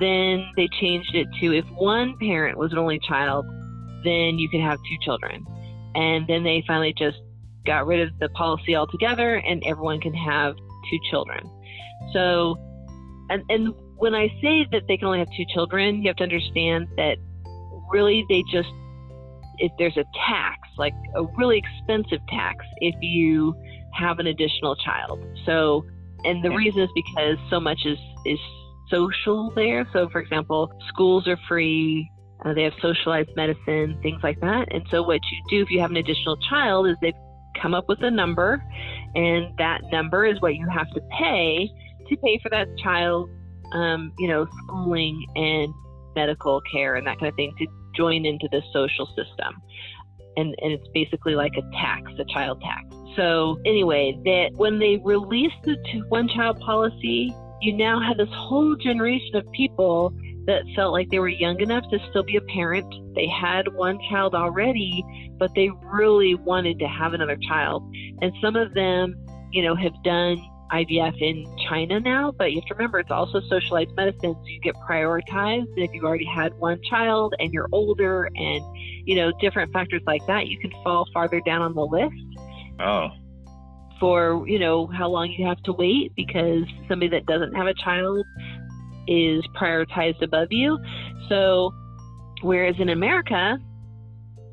Then 0.00 0.50
they 0.56 0.68
changed 0.80 1.14
it 1.14 1.28
to 1.40 1.52
if 1.52 1.64
one 1.70 2.16
parent 2.18 2.58
was 2.58 2.72
an 2.72 2.78
only 2.78 2.98
child, 2.98 3.46
then 4.04 4.38
you 4.38 4.48
could 4.48 4.60
have 4.60 4.78
two 4.78 4.96
children. 5.02 5.44
And 5.94 6.26
then 6.26 6.42
they 6.42 6.64
finally 6.66 6.92
just 6.96 7.18
got 7.64 7.86
rid 7.86 8.00
of 8.00 8.10
the 8.18 8.28
policy 8.30 8.76
altogether 8.76 9.36
and 9.36 9.62
everyone 9.64 10.00
can 10.00 10.14
have 10.14 10.56
two 10.90 10.98
children. 11.10 11.50
So, 12.12 12.56
and, 13.30 13.42
and 13.48 13.74
when 13.96 14.14
I 14.14 14.28
say 14.42 14.66
that 14.72 14.82
they 14.88 14.96
can 14.96 15.06
only 15.06 15.20
have 15.20 15.28
two 15.36 15.46
children, 15.54 16.02
you 16.02 16.08
have 16.08 16.16
to 16.16 16.24
understand 16.24 16.88
that 16.96 17.16
really 17.90 18.24
they 18.28 18.42
just, 18.50 18.68
if 19.58 19.72
there's 19.78 19.96
a 19.96 20.04
tax, 20.26 20.58
like 20.76 20.92
a 21.14 21.22
really 21.38 21.58
expensive 21.58 22.20
tax, 22.28 22.64
if 22.78 22.94
you 23.00 23.54
have 23.92 24.18
an 24.18 24.26
additional 24.26 24.76
child. 24.76 25.24
So, 25.46 25.86
and 26.24 26.42
the 26.42 26.50
reason 26.50 26.82
is 26.82 26.90
because 26.94 27.38
so 27.48 27.60
much 27.60 27.86
is, 27.86 27.98
is 28.26 28.38
social 28.90 29.52
there. 29.54 29.88
So, 29.92 30.08
for 30.10 30.20
example, 30.20 30.72
schools 30.88 31.26
are 31.28 31.38
free, 31.48 32.10
uh, 32.44 32.52
they 32.52 32.62
have 32.64 32.74
socialized 32.80 33.30
medicine, 33.36 33.98
things 34.02 34.20
like 34.22 34.40
that. 34.40 34.68
And 34.72 34.84
so, 34.90 35.02
what 35.02 35.20
you 35.30 35.42
do 35.50 35.62
if 35.62 35.70
you 35.70 35.80
have 35.80 35.90
an 35.90 35.96
additional 35.96 36.36
child 36.48 36.88
is 36.88 36.96
they've 37.00 37.14
come 37.60 37.74
up 37.74 37.88
with 37.88 38.02
a 38.02 38.10
number, 38.10 38.62
and 39.14 39.56
that 39.58 39.80
number 39.92 40.26
is 40.26 40.40
what 40.40 40.54
you 40.56 40.68
have 40.68 40.90
to 40.90 41.00
pay 41.18 41.70
to 42.08 42.16
pay 42.18 42.38
for 42.42 42.50
that 42.50 42.68
child's, 42.78 43.30
um, 43.72 44.12
you 44.18 44.28
know, 44.28 44.46
schooling 44.64 45.24
and 45.36 45.72
medical 46.14 46.60
care 46.72 46.96
and 46.96 47.06
that 47.06 47.18
kind 47.18 47.28
of 47.28 47.36
thing 47.36 47.52
to 47.58 47.66
join 47.96 48.26
into 48.26 48.48
the 48.50 48.62
social 48.72 49.06
system. 49.06 49.54
And, 50.36 50.54
and 50.62 50.72
it's 50.72 50.88
basically 50.92 51.34
like 51.34 51.52
a 51.56 51.62
tax, 51.76 52.10
a 52.18 52.24
child 52.24 52.60
tax. 52.60 52.84
So 53.16 53.60
anyway, 53.64 54.18
that 54.24 54.50
when 54.56 54.78
they 54.78 55.00
released 55.04 55.62
the 55.62 55.76
one 56.08 56.28
child 56.28 56.58
policy, 56.60 57.34
you 57.64 57.72
now 57.72 58.00
have 58.00 58.18
this 58.18 58.28
whole 58.32 58.76
generation 58.76 59.36
of 59.36 59.50
people 59.52 60.14
that 60.46 60.62
felt 60.76 60.92
like 60.92 61.08
they 61.10 61.18
were 61.18 61.28
young 61.28 61.58
enough 61.60 61.84
to 61.90 61.98
still 62.10 62.22
be 62.22 62.36
a 62.36 62.40
parent. 62.42 62.86
They 63.14 63.26
had 63.26 63.72
one 63.74 63.98
child 64.10 64.34
already, 64.34 65.04
but 65.38 65.50
they 65.54 65.70
really 65.84 66.34
wanted 66.34 66.78
to 66.80 66.86
have 66.86 67.14
another 67.14 67.38
child. 67.48 67.82
And 68.20 68.32
some 68.42 68.54
of 68.54 68.74
them, 68.74 69.16
you 69.52 69.62
know, 69.62 69.74
have 69.74 69.94
done 70.04 70.36
IVF 70.72 71.20
in 71.20 71.46
China 71.68 72.00
now, 72.00 72.32
but 72.32 72.52
you 72.52 72.60
have 72.60 72.68
to 72.68 72.74
remember 72.74 72.98
it's 72.98 73.10
also 73.10 73.40
socialized 73.48 73.94
medicine, 73.96 74.34
so 74.34 74.42
you 74.44 74.60
get 74.60 74.74
prioritized. 74.88 75.66
If 75.76 75.92
you've 75.94 76.04
already 76.04 76.26
had 76.26 76.52
one 76.58 76.80
child 76.90 77.34
and 77.38 77.52
you're 77.52 77.68
older 77.72 78.28
and, 78.34 78.62
you 79.06 79.14
know, 79.14 79.32
different 79.40 79.72
factors 79.72 80.02
like 80.06 80.26
that, 80.26 80.48
you 80.48 80.58
can 80.58 80.72
fall 80.82 81.06
farther 81.14 81.40
down 81.40 81.62
on 81.62 81.74
the 81.74 81.82
list. 81.82 82.14
Oh 82.80 83.08
for 84.00 84.44
you 84.46 84.58
know 84.58 84.86
how 84.86 85.08
long 85.08 85.30
you 85.30 85.46
have 85.46 85.62
to 85.64 85.72
wait 85.72 86.12
because 86.16 86.64
somebody 86.88 87.08
that 87.10 87.26
doesn't 87.26 87.54
have 87.54 87.66
a 87.66 87.74
child 87.74 88.24
is 89.06 89.44
prioritized 89.60 90.22
above 90.22 90.48
you. 90.50 90.78
So 91.28 91.72
whereas 92.42 92.74
in 92.78 92.90
america 92.90 93.58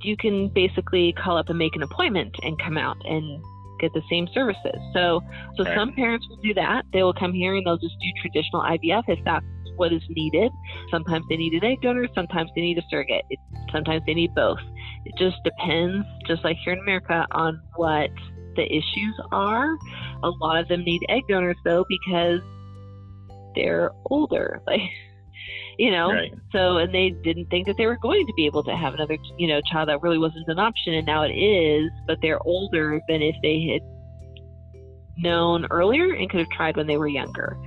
you 0.04 0.18
can 0.18 0.48
basically 0.50 1.14
call 1.14 1.38
up 1.38 1.50
and 1.50 1.60
make 1.60 1.76
an 1.76 1.84
appointment 1.84 2.34
and 2.42 2.60
come 2.60 2.78
out 2.78 2.98
and 3.06 3.44
get 3.80 3.92
the 3.94 4.02
same 4.10 4.28
services. 4.34 4.80
So 4.94 5.22
so 5.58 5.64
right. 5.64 5.76
some 5.76 5.94
parents 5.94 6.26
will 6.30 6.38
do 6.38 6.54
that. 6.56 6.84
They 6.94 7.04
will 7.04 7.14
come 7.14 7.34
here 7.34 7.56
and 7.56 7.66
they'll 7.66 7.78
just 7.78 7.96
do 8.02 8.08
traditional 8.22 8.62
ivf 8.62 9.04
if 9.08 9.20
that's 9.26 9.46
what 9.76 9.92
is 9.92 10.02
needed. 10.10 10.52
Sometimes 10.90 11.26
they 11.30 11.38
need 11.38 11.54
an 11.54 11.64
egg 11.64 11.82
donor 11.82 12.08
sometimes 12.16 12.50
they 12.56 12.62
need 12.62 12.78
a 12.78 12.84
surrogate. 12.90 13.26
It, 13.30 13.40
sometimes 13.72 14.02
they 14.06 14.14
need 14.14 14.34
both. 14.36 14.60
It 15.06 15.14
just 15.18 15.38
depends 15.44 16.06
just 16.28 16.44
like 16.44 16.58
here 16.64 16.74
in 16.74 16.80
america 16.80 17.26
on 17.32 17.62
what 17.76 18.12
the 18.56 18.66
issues 18.66 19.20
are. 19.32 19.76
A 20.24 20.30
lot 20.30 20.60
of 20.60 20.68
them 20.68 20.84
need 20.84 21.02
egg 21.10 21.24
donors 21.28 21.58
though 21.64 21.86
because 21.88 22.42
they're 23.56 23.92
older. 24.10 24.62
Like 24.68 24.82
you 25.78 25.90
know. 25.90 26.12
Right. 26.12 26.34
So 26.52 26.78
and 26.78 26.94
they 26.94 27.10
didn't 27.10 27.48
think 27.48 27.66
that 27.68 27.78
they 27.78 27.86
were 27.88 27.98
going 27.98 28.28
to 28.28 28.34
be 28.36 28.46
able 28.46 28.64
to 28.64 28.76
have 28.76 28.94
another, 28.94 29.18
you 29.38 29.48
know, 29.48 29.62
child 29.72 29.90
that 29.90 30.02
really 30.02 30.20
wasn't 30.20 30.48
an 30.48 30.60
option, 30.60 30.94
and 30.94 31.06
now 31.08 31.24
it 31.24 31.32
is. 31.32 31.90
But 32.08 32.20
they're 32.22 32.42
older 32.46 33.02
than 33.08 33.22
if 33.22 33.36
they 33.42 33.68
had 33.74 33.82
known 35.18 35.66
earlier 35.72 36.14
and 36.14 36.30
could 36.30 36.40
have 36.40 36.50
tried 36.50 36.78
when 36.78 36.88
they 36.88 36.98
were 36.98 37.08
younger. 37.08 37.58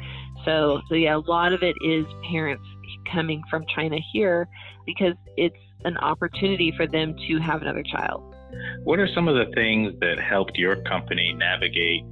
So, 0.45 0.80
so 0.89 0.95
yeah, 0.95 1.16
a 1.16 1.18
lot 1.18 1.53
of 1.53 1.62
it 1.62 1.74
is 1.82 2.05
parents 2.30 2.64
coming 3.11 3.43
from 3.51 3.64
China 3.74 3.97
here 4.12 4.49
because 4.87 5.14
it's 5.37 5.57
an 5.85 5.97
opportunity 5.99 6.72
for 6.76 6.87
them 6.87 7.14
to 7.28 7.39
have 7.39 7.62
another 7.62 7.82
child. 7.82 8.34
What 8.85 8.99
are 8.99 9.09
some 9.15 9.29
of 9.29 9.35
the 9.35 9.53
things 9.55 9.95
that 10.01 10.19
helped 10.21 10.57
your 10.57 10.77
company 10.83 11.35
navigate 11.37 12.05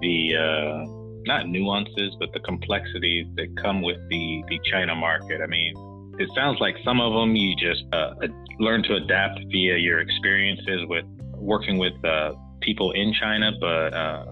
the 0.00 0.36
uh, 0.36 0.84
not 1.26 1.48
nuances, 1.48 2.16
but 2.18 2.32
the 2.32 2.40
complexities 2.40 3.26
that 3.36 3.54
come 3.60 3.82
with 3.82 3.98
the 4.08 4.42
the 4.48 4.58
China 4.70 4.94
market? 4.94 5.40
I 5.42 5.46
mean, 5.46 5.74
it 6.18 6.28
sounds 6.34 6.60
like 6.60 6.76
some 6.84 7.00
of 7.00 7.12
them 7.12 7.34
you 7.36 7.54
just 7.56 7.84
uh, 7.92 8.14
learn 8.58 8.82
to 8.84 8.94
adapt 8.96 9.40
via 9.50 9.76
your 9.76 10.00
experiences 10.00 10.80
with 10.88 11.04
working 11.34 11.78
with 11.78 11.92
uh, 12.04 12.32
people 12.60 12.92
in 12.92 13.12
China, 13.12 13.52
but 13.60 13.94
uh, 13.94 14.24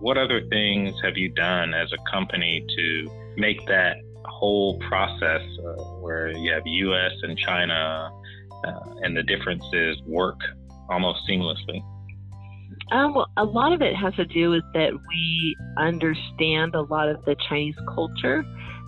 what 0.00 0.16
other 0.16 0.42
things 0.48 0.94
have 1.02 1.16
you 1.16 1.28
done 1.30 1.74
as 1.74 1.92
a 1.92 2.10
company 2.10 2.64
to 2.76 3.10
make 3.36 3.64
that 3.66 3.96
whole 4.24 4.78
process 4.80 5.42
uh, 5.64 5.72
where 6.00 6.30
you 6.30 6.52
have 6.52 6.62
U.S. 6.64 7.12
and 7.22 7.38
China 7.38 8.10
uh, 8.64 8.80
and 9.02 9.16
the 9.16 9.22
differences 9.22 10.00
work 10.06 10.38
almost 10.90 11.20
seamlessly? 11.28 11.82
Um, 12.92 13.14
well, 13.14 13.28
a 13.36 13.44
lot 13.44 13.72
of 13.72 13.82
it 13.82 13.94
has 13.94 14.14
to 14.16 14.24
do 14.24 14.50
with 14.50 14.64
that 14.74 14.92
we 14.92 15.56
understand 15.78 16.74
a 16.74 16.82
lot 16.82 17.08
of 17.08 17.24
the 17.24 17.36
Chinese 17.48 17.76
culture. 17.94 18.44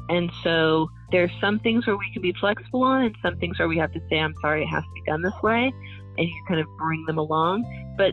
And 0.08 0.30
so 0.42 0.88
there's 1.12 1.30
some 1.40 1.60
things 1.60 1.86
where 1.86 1.96
we 1.96 2.10
can 2.12 2.22
be 2.22 2.34
flexible 2.40 2.82
on, 2.82 3.04
and 3.04 3.14
some 3.22 3.38
things 3.38 3.58
where 3.58 3.68
we 3.68 3.78
have 3.78 3.92
to 3.92 4.00
say, 4.10 4.18
I'm 4.18 4.34
sorry, 4.40 4.64
it 4.64 4.66
has 4.66 4.82
to 4.82 4.90
be 4.94 5.02
done 5.06 5.22
this 5.22 5.40
way. 5.42 5.72
And 6.18 6.28
you 6.28 6.44
kind 6.48 6.60
of 6.60 6.66
bring 6.78 7.04
them 7.06 7.18
along. 7.18 7.64
But 7.96 8.12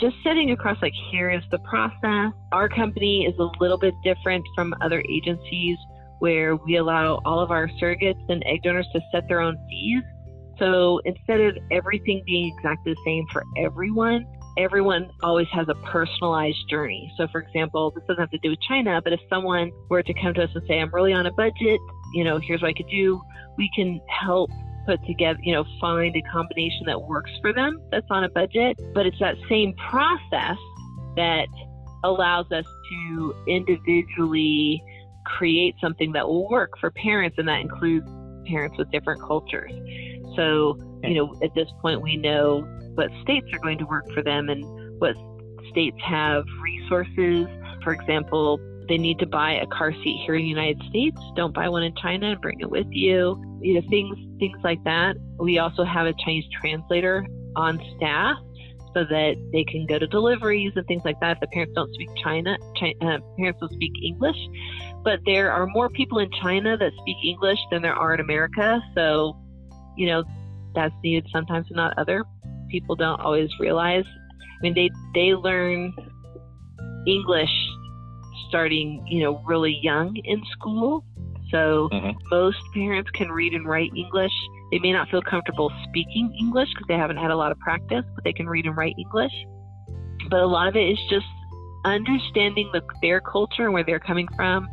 just 0.00 0.16
setting 0.24 0.50
across 0.50 0.78
like 0.82 0.94
here 1.10 1.30
is 1.30 1.42
the 1.50 1.58
process. 1.58 2.32
Our 2.52 2.68
company 2.68 3.26
is 3.26 3.34
a 3.38 3.48
little 3.60 3.78
bit 3.78 3.94
different 4.02 4.44
from 4.54 4.74
other 4.80 5.02
agencies 5.08 5.76
where 6.20 6.56
we 6.56 6.76
allow 6.76 7.20
all 7.24 7.40
of 7.40 7.50
our 7.50 7.68
surrogates 7.80 8.24
and 8.28 8.42
egg 8.46 8.62
donors 8.62 8.88
to 8.94 9.00
set 9.12 9.28
their 9.28 9.40
own 9.40 9.56
fees. 9.68 10.02
So 10.58 11.00
instead 11.04 11.40
of 11.40 11.56
everything 11.70 12.22
being 12.26 12.54
exactly 12.56 12.94
the 12.94 13.00
same 13.04 13.26
for 13.32 13.44
everyone, 13.58 14.26
everyone 14.56 15.10
always 15.22 15.48
has 15.52 15.68
a 15.68 15.74
personalized 15.86 16.68
journey. 16.70 17.12
So, 17.16 17.26
for 17.32 17.40
example, 17.40 17.90
this 17.90 18.04
doesn't 18.06 18.20
have 18.20 18.30
to 18.30 18.38
do 18.38 18.50
with 18.50 18.60
China, 18.68 19.00
but 19.02 19.12
if 19.12 19.20
someone 19.28 19.72
were 19.88 20.02
to 20.02 20.14
come 20.14 20.34
to 20.34 20.44
us 20.44 20.50
and 20.54 20.62
say, 20.68 20.80
I'm 20.80 20.94
really 20.94 21.12
on 21.12 21.26
a 21.26 21.32
budget, 21.32 21.80
you 22.12 22.24
know, 22.24 22.38
here's 22.38 22.62
what 22.62 22.68
I 22.68 22.74
could 22.74 22.88
do, 22.88 23.20
we 23.56 23.68
can 23.74 24.00
help 24.08 24.50
put 24.86 25.04
together, 25.06 25.38
you 25.42 25.52
know, 25.52 25.64
find 25.80 26.14
a 26.14 26.22
combination 26.32 26.84
that 26.86 27.00
works 27.00 27.30
for 27.40 27.52
them 27.52 27.80
that's 27.90 28.06
on 28.10 28.24
a 28.24 28.28
budget. 28.28 28.78
But 28.94 29.06
it's 29.06 29.18
that 29.18 29.36
same 29.48 29.74
process 29.90 30.56
that 31.16 31.46
allows 32.04 32.46
us 32.52 32.66
to 32.90 33.34
individually 33.48 34.82
create 35.24 35.74
something 35.80 36.12
that 36.12 36.28
will 36.28 36.48
work 36.48 36.70
for 36.78 36.90
parents, 36.90 37.36
and 37.38 37.48
that 37.48 37.60
includes 37.60 38.06
parents 38.46 38.76
with 38.78 38.90
different 38.90 39.22
cultures. 39.22 39.72
So, 40.36 40.78
you 41.02 41.14
know, 41.14 41.34
at 41.42 41.54
this 41.54 41.68
point, 41.80 42.02
we 42.02 42.16
know 42.16 42.62
what 42.94 43.10
states 43.22 43.46
are 43.52 43.58
going 43.58 43.78
to 43.78 43.86
work 43.86 44.04
for 44.12 44.22
them 44.22 44.48
and 44.48 44.64
what 45.00 45.14
states 45.70 45.96
have 46.04 46.44
resources. 46.62 47.46
For 47.82 47.92
example, 47.92 48.58
they 48.88 48.98
need 48.98 49.18
to 49.18 49.26
buy 49.26 49.52
a 49.52 49.66
car 49.66 49.92
seat 49.92 50.22
here 50.24 50.34
in 50.34 50.42
the 50.42 50.48
United 50.48 50.82
States. 50.88 51.18
Don't 51.36 51.54
buy 51.54 51.68
one 51.68 51.82
in 51.82 51.94
China 51.96 52.32
and 52.32 52.40
bring 52.40 52.60
it 52.60 52.70
with 52.70 52.86
you. 52.90 53.42
You 53.60 53.74
know, 53.74 53.88
things 53.88 54.16
things 54.38 54.58
like 54.62 54.82
that. 54.84 55.16
We 55.38 55.58
also 55.58 55.84
have 55.84 56.06
a 56.06 56.14
Chinese 56.24 56.44
translator 56.60 57.26
on 57.56 57.80
staff 57.96 58.36
so 58.94 59.04
that 59.04 59.34
they 59.52 59.64
can 59.64 59.86
go 59.86 59.98
to 59.98 60.06
deliveries 60.06 60.72
and 60.76 60.86
things 60.86 61.02
like 61.04 61.18
that. 61.20 61.32
If 61.32 61.40
the 61.40 61.46
parents 61.48 61.74
don't 61.74 61.92
speak 61.94 62.08
China, 62.22 62.56
China 62.76 62.94
uh, 63.00 63.18
parents 63.36 63.60
will 63.60 63.68
speak 63.70 63.92
English. 64.04 64.36
But 65.02 65.20
there 65.26 65.50
are 65.50 65.66
more 65.66 65.90
people 65.90 66.18
in 66.18 66.30
China 66.42 66.76
that 66.76 66.92
speak 67.00 67.16
English 67.24 67.58
than 67.70 67.82
there 67.82 67.94
are 67.94 68.14
in 68.14 68.20
America. 68.20 68.80
So, 68.94 69.36
you 69.96 70.06
know, 70.06 70.24
that's 70.74 70.94
needed 71.02 71.26
sometimes 71.32 71.66
and 71.68 71.76
not 71.76 71.96
other. 71.98 72.24
People 72.68 72.96
don't 72.96 73.20
always 73.20 73.50
realize. 73.60 74.04
I 74.06 74.62
mean, 74.62 74.74
they 74.74 74.90
they 75.14 75.34
learn 75.34 75.94
English 77.06 77.50
starting, 78.48 79.04
you 79.06 79.22
know, 79.22 79.42
really 79.46 79.78
young 79.82 80.16
in 80.24 80.42
school. 80.52 81.04
So 81.50 81.88
mm-hmm. 81.92 82.18
most 82.30 82.58
parents 82.72 83.10
can 83.10 83.30
read 83.30 83.52
and 83.52 83.66
write 83.66 83.92
English. 83.96 84.32
They 84.70 84.78
may 84.78 84.92
not 84.92 85.08
feel 85.08 85.22
comfortable 85.22 85.70
speaking 85.88 86.34
English 86.38 86.68
because 86.70 86.86
they 86.88 86.96
haven't 86.96 87.18
had 87.18 87.30
a 87.30 87.36
lot 87.36 87.52
of 87.52 87.58
practice, 87.58 88.04
but 88.14 88.24
they 88.24 88.32
can 88.32 88.48
read 88.48 88.66
and 88.66 88.76
write 88.76 88.94
English. 88.98 89.32
But 90.30 90.40
a 90.40 90.46
lot 90.46 90.68
of 90.68 90.76
it 90.76 90.88
is 90.88 90.98
just 91.10 91.26
understanding 91.84 92.70
the, 92.72 92.80
their 93.02 93.20
culture 93.20 93.64
and 93.64 93.72
where 93.72 93.84
they're 93.84 94.00
coming 94.00 94.26
from 94.34 94.68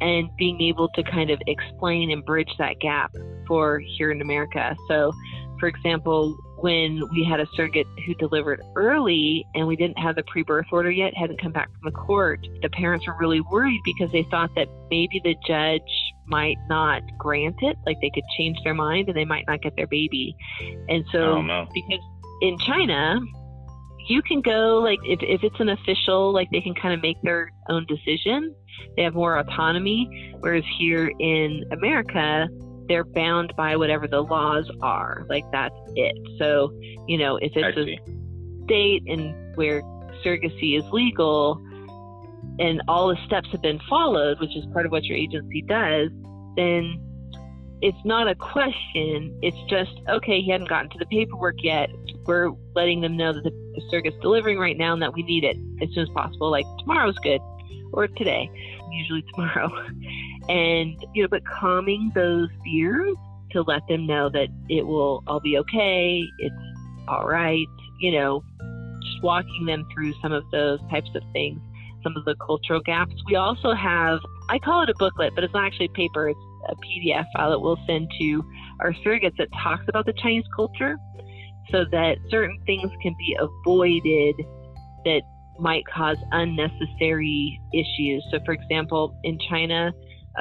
and 0.00 0.28
being 0.36 0.60
able 0.62 0.88
to 0.90 1.02
kind 1.02 1.30
of 1.30 1.40
explain 1.46 2.10
and 2.10 2.24
bridge 2.24 2.50
that 2.58 2.78
gap 2.80 3.12
for 3.48 3.80
here 3.80 4.12
in 4.12 4.20
America. 4.20 4.76
So, 4.86 5.12
for 5.58 5.66
example, 5.66 6.36
when 6.60 7.02
we 7.10 7.24
had 7.24 7.40
a 7.40 7.46
surrogate 7.54 7.86
who 8.06 8.14
delivered 8.14 8.60
early 8.76 9.46
and 9.54 9.66
we 9.66 9.76
didn't 9.76 9.98
have 9.98 10.16
the 10.16 10.24
pre 10.24 10.42
birth 10.42 10.66
order 10.70 10.90
yet, 10.90 11.16
hadn't 11.16 11.40
come 11.40 11.52
back 11.52 11.68
from 11.68 11.92
the 11.92 11.96
court, 11.96 12.46
the 12.62 12.68
parents 12.70 13.06
were 13.06 13.16
really 13.18 13.40
worried 13.40 13.80
because 13.84 14.10
they 14.12 14.26
thought 14.30 14.50
that 14.56 14.68
maybe 14.90 15.20
the 15.24 15.34
judge 15.46 15.82
might 16.26 16.56
not 16.68 17.02
grant 17.16 17.56
it, 17.62 17.76
like 17.86 17.96
they 18.00 18.10
could 18.10 18.24
change 18.36 18.58
their 18.64 18.74
mind 18.74 19.08
and 19.08 19.16
they 19.16 19.24
might 19.24 19.44
not 19.46 19.62
get 19.62 19.74
their 19.76 19.86
baby. 19.86 20.36
And 20.88 21.04
so, 21.10 21.38
oh, 21.38 21.66
because 21.72 22.00
in 22.42 22.58
China, 22.58 23.20
you 24.08 24.22
can 24.22 24.40
go, 24.40 24.78
like, 24.78 24.98
if, 25.04 25.20
if 25.22 25.42
it's 25.42 25.60
an 25.60 25.68
official, 25.68 26.32
like, 26.32 26.48
they 26.50 26.60
can 26.60 26.74
kind 26.74 26.94
of 26.94 27.02
make 27.02 27.20
their 27.22 27.50
own 27.68 27.86
decision. 27.86 28.54
They 28.96 29.02
have 29.02 29.14
more 29.14 29.38
autonomy. 29.38 30.34
Whereas 30.40 30.64
here 30.78 31.12
in 31.18 31.64
America, 31.72 32.48
they're 32.88 33.04
bound 33.04 33.54
by 33.56 33.76
whatever 33.76 34.08
the 34.08 34.22
laws 34.22 34.70
are. 34.80 35.26
Like 35.28 35.44
that's 35.52 35.74
it. 35.94 36.16
So, 36.38 36.72
you 37.06 37.18
know, 37.18 37.36
if 37.36 37.52
it's 37.54 37.76
a 37.76 38.64
state 38.64 39.02
and 39.06 39.56
where 39.56 39.82
surrogacy 40.24 40.78
is 40.78 40.84
legal 40.90 41.62
and 42.58 42.82
all 42.88 43.08
the 43.08 43.16
steps 43.26 43.48
have 43.52 43.62
been 43.62 43.80
followed, 43.88 44.40
which 44.40 44.56
is 44.56 44.64
part 44.72 44.86
of 44.86 44.92
what 44.92 45.04
your 45.04 45.16
agency 45.16 45.62
does, 45.62 46.10
then 46.56 47.00
it's 47.80 48.04
not 48.04 48.26
a 48.26 48.34
question. 48.34 49.38
It's 49.42 49.56
just, 49.68 49.92
okay, 50.08 50.40
he 50.40 50.50
hadn't 50.50 50.68
gotten 50.68 50.90
to 50.90 50.98
the 50.98 51.06
paperwork 51.06 51.56
yet. 51.62 51.90
We're 52.26 52.50
letting 52.74 53.00
them 53.00 53.16
know 53.16 53.32
that 53.32 53.44
the, 53.44 53.50
the 53.50 53.82
surrogate's 53.90 54.20
delivering 54.20 54.58
right 54.58 54.76
now 54.76 54.92
and 54.92 55.02
that 55.02 55.14
we 55.14 55.22
need 55.22 55.44
it 55.44 55.56
as 55.80 55.88
soon 55.94 56.02
as 56.02 56.08
possible. 56.10 56.50
Like 56.50 56.66
tomorrow's 56.80 57.18
good 57.18 57.40
or 57.92 58.08
today, 58.08 58.50
usually 58.90 59.24
tomorrow. 59.34 59.70
and 60.48 61.04
you 61.14 61.22
know 61.22 61.28
but 61.28 61.42
calming 61.46 62.10
those 62.14 62.48
fears 62.64 63.16
to 63.52 63.62
let 63.62 63.82
them 63.88 64.06
know 64.06 64.28
that 64.28 64.48
it 64.68 64.86
will 64.86 65.22
all 65.26 65.40
be 65.40 65.58
okay 65.58 66.22
it's 66.38 66.54
all 67.08 67.26
right 67.26 67.66
you 68.00 68.12
know 68.12 68.42
just 69.02 69.22
walking 69.22 69.66
them 69.66 69.86
through 69.92 70.12
some 70.20 70.32
of 70.32 70.42
those 70.50 70.80
types 70.90 71.10
of 71.14 71.22
things 71.32 71.60
some 72.04 72.16
of 72.16 72.24
the 72.26 72.36
cultural 72.36 72.80
gaps. 72.80 73.12
We 73.26 73.36
also 73.36 73.72
have 73.74 74.20
i 74.48 74.58
call 74.58 74.82
it 74.82 74.88
a 74.88 74.94
booklet 74.98 75.34
but 75.34 75.44
it's 75.44 75.52
not 75.52 75.66
actually 75.66 75.88
paper 75.88 76.28
it's 76.28 76.40
a 76.68 76.74
pdf 76.76 77.24
file 77.34 77.50
that 77.50 77.60
we'll 77.60 77.78
send 77.86 78.08
to 78.18 78.44
our 78.80 78.92
surrogates 79.04 79.36
that 79.38 79.48
talks 79.62 79.84
about 79.88 80.06
the 80.06 80.14
chinese 80.14 80.44
culture 80.54 80.96
so 81.70 81.84
that 81.90 82.16
certain 82.30 82.58
things 82.64 82.90
can 83.02 83.14
be 83.18 83.36
avoided 83.38 84.34
that 85.04 85.20
might 85.58 85.84
cause 85.86 86.16
unnecessary 86.32 87.60
issues. 87.74 88.24
So 88.30 88.38
for 88.44 88.52
example 88.52 89.18
in 89.24 89.38
china 89.50 89.92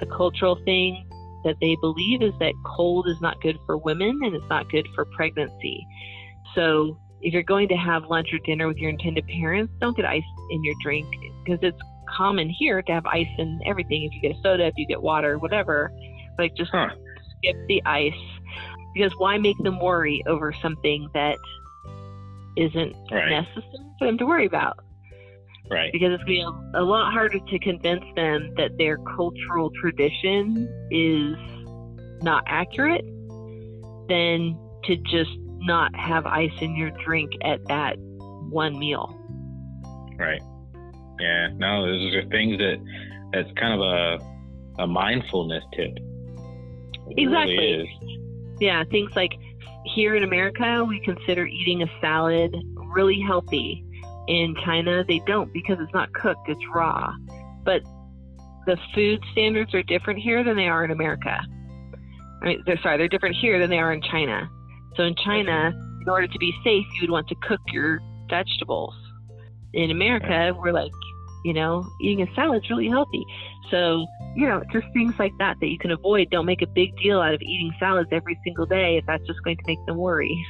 a 0.03 0.05
cultural 0.05 0.55
thing 0.65 1.07
that 1.43 1.55
they 1.61 1.75
believe 1.81 2.21
is 2.21 2.33
that 2.39 2.53
cold 2.65 3.07
is 3.07 3.19
not 3.21 3.39
good 3.41 3.57
for 3.65 3.77
women 3.77 4.19
and 4.23 4.35
it's 4.35 4.49
not 4.49 4.69
good 4.69 4.87
for 4.95 5.05
pregnancy. 5.05 5.85
So 6.55 6.97
if 7.21 7.33
you're 7.33 7.43
going 7.43 7.67
to 7.69 7.75
have 7.75 8.05
lunch 8.05 8.33
or 8.33 8.39
dinner 8.39 8.67
with 8.67 8.77
your 8.77 8.89
intended 8.89 9.25
parents, 9.27 9.73
don't 9.79 9.95
get 9.95 10.05
ice 10.05 10.23
in 10.51 10.63
your 10.63 10.75
drink 10.83 11.07
because 11.43 11.59
it's 11.61 11.79
common 12.09 12.49
here 12.49 12.81
to 12.81 12.91
have 12.91 13.05
ice 13.05 13.27
in 13.37 13.59
everything. 13.65 14.03
If 14.03 14.13
you 14.13 14.21
get 14.21 14.37
a 14.37 14.41
soda, 14.41 14.65
if 14.67 14.73
you 14.77 14.87
get 14.87 15.01
water, 15.01 15.37
whatever, 15.37 15.91
like 16.37 16.55
just 16.55 16.71
huh. 16.71 16.89
skip 17.37 17.55
the 17.67 17.81
ice 17.85 18.13
because 18.93 19.13
why 19.17 19.37
make 19.37 19.57
them 19.59 19.79
worry 19.79 20.23
over 20.27 20.53
something 20.61 21.07
that 21.13 21.37
isn't 22.55 22.95
right. 23.11 23.29
necessary 23.29 23.85
for 23.99 24.07
them 24.07 24.17
to 24.17 24.25
worry 24.25 24.45
about? 24.45 24.79
Right. 25.69 25.91
Because 25.91 26.13
it's 26.13 26.23
going 26.23 26.39
to 26.39 26.51
be 26.71 26.77
a, 26.77 26.81
a 26.81 26.83
lot 26.83 27.11
harder 27.11 27.39
to 27.39 27.59
convince 27.59 28.03
them 28.15 28.53
that 28.57 28.77
their 28.77 28.97
cultural 28.97 29.71
tradition 29.81 30.67
is 30.91 31.35
not 32.23 32.43
accurate 32.47 33.05
than 34.07 34.57
to 34.85 34.95
just 34.97 35.31
not 35.59 35.93
have 35.95 36.25
ice 36.25 36.51
in 36.61 36.75
your 36.75 36.91
drink 37.03 37.31
at 37.43 37.65
that 37.67 37.97
one 38.49 38.79
meal. 38.79 39.13
Right. 40.17 40.41
Yeah. 41.19 41.49
No, 41.55 41.85
those 41.85 42.15
are 42.15 42.29
things 42.29 42.57
that 42.59 42.77
that's 43.33 43.49
kind 43.59 43.73
of 43.73 43.81
a 43.81 44.83
a 44.83 44.87
mindfulness 44.87 45.63
tip. 45.75 45.97
It 47.09 47.23
exactly. 47.23 47.57
Really 47.57 48.17
yeah, 48.59 48.83
things 48.89 49.11
like 49.15 49.33
here 49.85 50.15
in 50.15 50.23
America, 50.23 50.83
we 50.83 50.99
consider 51.01 51.45
eating 51.45 51.83
a 51.83 51.87
salad 52.01 52.55
really 52.93 53.21
healthy. 53.21 53.83
In 54.27 54.55
China, 54.65 55.03
they 55.07 55.21
don't 55.25 55.51
because 55.53 55.77
it's 55.79 55.93
not 55.93 56.11
cooked, 56.13 56.49
it's 56.49 56.61
raw. 56.73 57.13
But 57.63 57.81
the 58.65 58.77
food 58.93 59.23
standards 59.31 59.73
are 59.73 59.83
different 59.83 60.19
here 60.19 60.43
than 60.43 60.57
they 60.57 60.67
are 60.67 60.83
in 60.83 60.91
America. 60.91 61.39
I 62.41 62.45
mean, 62.45 62.63
they're 62.65 62.79
sorry, 62.81 62.97
they're 62.97 63.07
different 63.07 63.35
here 63.35 63.59
than 63.59 63.69
they 63.69 63.79
are 63.79 63.93
in 63.93 64.01
China. 64.01 64.49
So 64.95 65.03
in 65.03 65.15
China, 65.15 65.71
in 66.01 66.09
order 66.09 66.27
to 66.27 66.39
be 66.39 66.51
safe, 66.63 66.85
you 66.95 67.01
would 67.01 67.11
want 67.11 67.27
to 67.29 67.35
cook 67.47 67.61
your 67.71 67.99
vegetables. 68.29 68.93
In 69.73 69.91
America, 69.91 70.53
we're 70.57 70.71
like, 70.71 70.91
you 71.45 71.53
know, 71.53 71.87
eating 72.01 72.27
a 72.27 72.35
salad 72.35 72.63
is 72.63 72.69
really 72.69 72.89
healthy. 72.89 73.25
So, 73.69 74.05
you 74.35 74.47
know, 74.47 74.63
just 74.71 74.87
things 74.93 75.13
like 75.19 75.33
that 75.39 75.57
that 75.59 75.67
you 75.67 75.77
can 75.77 75.91
avoid. 75.91 76.29
Don't 76.29 76.45
make 76.45 76.61
a 76.61 76.67
big 76.67 76.95
deal 76.97 77.21
out 77.21 77.33
of 77.33 77.41
eating 77.41 77.73
salads 77.79 78.09
every 78.11 78.37
single 78.43 78.65
day 78.65 78.97
if 78.97 79.05
that's 79.05 79.25
just 79.27 79.41
going 79.43 79.57
to 79.57 79.63
make 79.67 79.83
them 79.85 79.97
worry. 79.97 80.45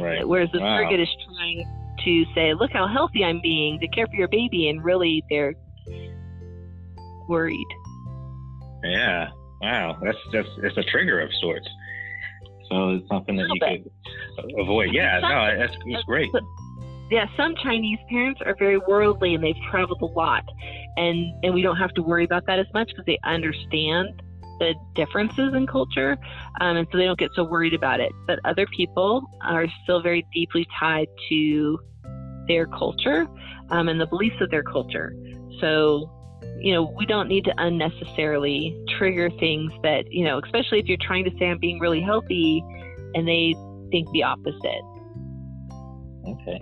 Right. 0.00 0.26
Whereas 0.26 0.50
the 0.52 0.60
wow. 0.60 0.78
surrogate 0.78 1.00
is 1.00 1.08
trying 1.26 1.64
to 2.06 2.24
say, 2.34 2.54
look 2.54 2.70
how 2.72 2.86
healthy 2.86 3.22
I'm 3.22 3.40
being 3.42 3.78
to 3.80 3.88
care 3.88 4.06
for 4.06 4.16
your 4.16 4.28
baby, 4.28 4.70
and 4.70 4.82
really 4.82 5.22
they're 5.28 5.54
worried. 7.28 7.66
Yeah. 8.82 9.28
Wow. 9.60 9.98
That's 10.02 10.18
just, 10.32 10.48
it's 10.62 10.78
a 10.78 10.84
trigger 10.84 11.20
of 11.20 11.28
sorts. 11.40 11.68
So 12.70 12.90
it's 12.94 13.08
something 13.08 13.36
that 13.36 13.46
you 13.52 13.60
bit. 13.60 13.84
could 14.36 14.60
avoid. 14.60 14.88
Yeah, 14.92 15.20
no, 15.20 15.58
that's, 15.58 15.76
that's 15.90 16.04
great. 16.04 16.30
Yeah, 17.10 17.26
some 17.36 17.54
Chinese 17.62 18.00
parents 18.10 18.40
are 18.44 18.56
very 18.58 18.78
worldly 18.78 19.34
and 19.34 19.44
they've 19.44 19.54
traveled 19.70 20.02
a 20.02 20.06
lot, 20.06 20.42
and 20.96 21.32
and 21.44 21.54
we 21.54 21.62
don't 21.62 21.76
have 21.76 21.94
to 21.94 22.02
worry 22.02 22.24
about 22.24 22.44
that 22.46 22.58
as 22.58 22.66
much 22.74 22.88
because 22.88 23.04
they 23.06 23.20
understand 23.22 24.20
the 24.58 24.74
differences 24.96 25.54
in 25.54 25.68
culture, 25.68 26.18
um, 26.60 26.76
and 26.76 26.88
so 26.90 26.98
they 26.98 27.04
don't 27.04 27.18
get 27.18 27.30
so 27.36 27.44
worried 27.44 27.74
about 27.74 28.00
it. 28.00 28.10
But 28.26 28.40
other 28.44 28.66
people 28.76 29.22
are 29.42 29.66
still 29.84 30.02
very 30.02 30.26
deeply 30.34 30.66
tied 30.80 31.06
to 31.28 31.78
their 32.48 32.66
culture 32.66 33.26
um, 33.70 33.88
and 33.88 34.00
the 34.00 34.06
beliefs 34.06 34.36
of 34.40 34.50
their 34.50 34.62
culture. 34.62 35.14
So 35.60 36.10
you 36.58 36.72
know, 36.72 36.82
we 36.96 37.06
don't 37.06 37.28
need 37.28 37.44
to 37.44 37.54
unnecessarily 37.58 38.76
trigger 38.98 39.30
things 39.38 39.72
that, 39.82 40.10
you 40.10 40.24
know, 40.24 40.40
especially 40.42 40.78
if 40.78 40.86
you're 40.86 40.98
trying 41.00 41.24
to 41.24 41.30
say 41.38 41.46
I'm 41.46 41.58
being 41.58 41.78
really 41.78 42.00
healthy 42.00 42.62
and 43.14 43.28
they 43.28 43.54
think 43.90 44.10
the 44.12 44.22
opposite. 44.22 44.82
Okay. 46.26 46.60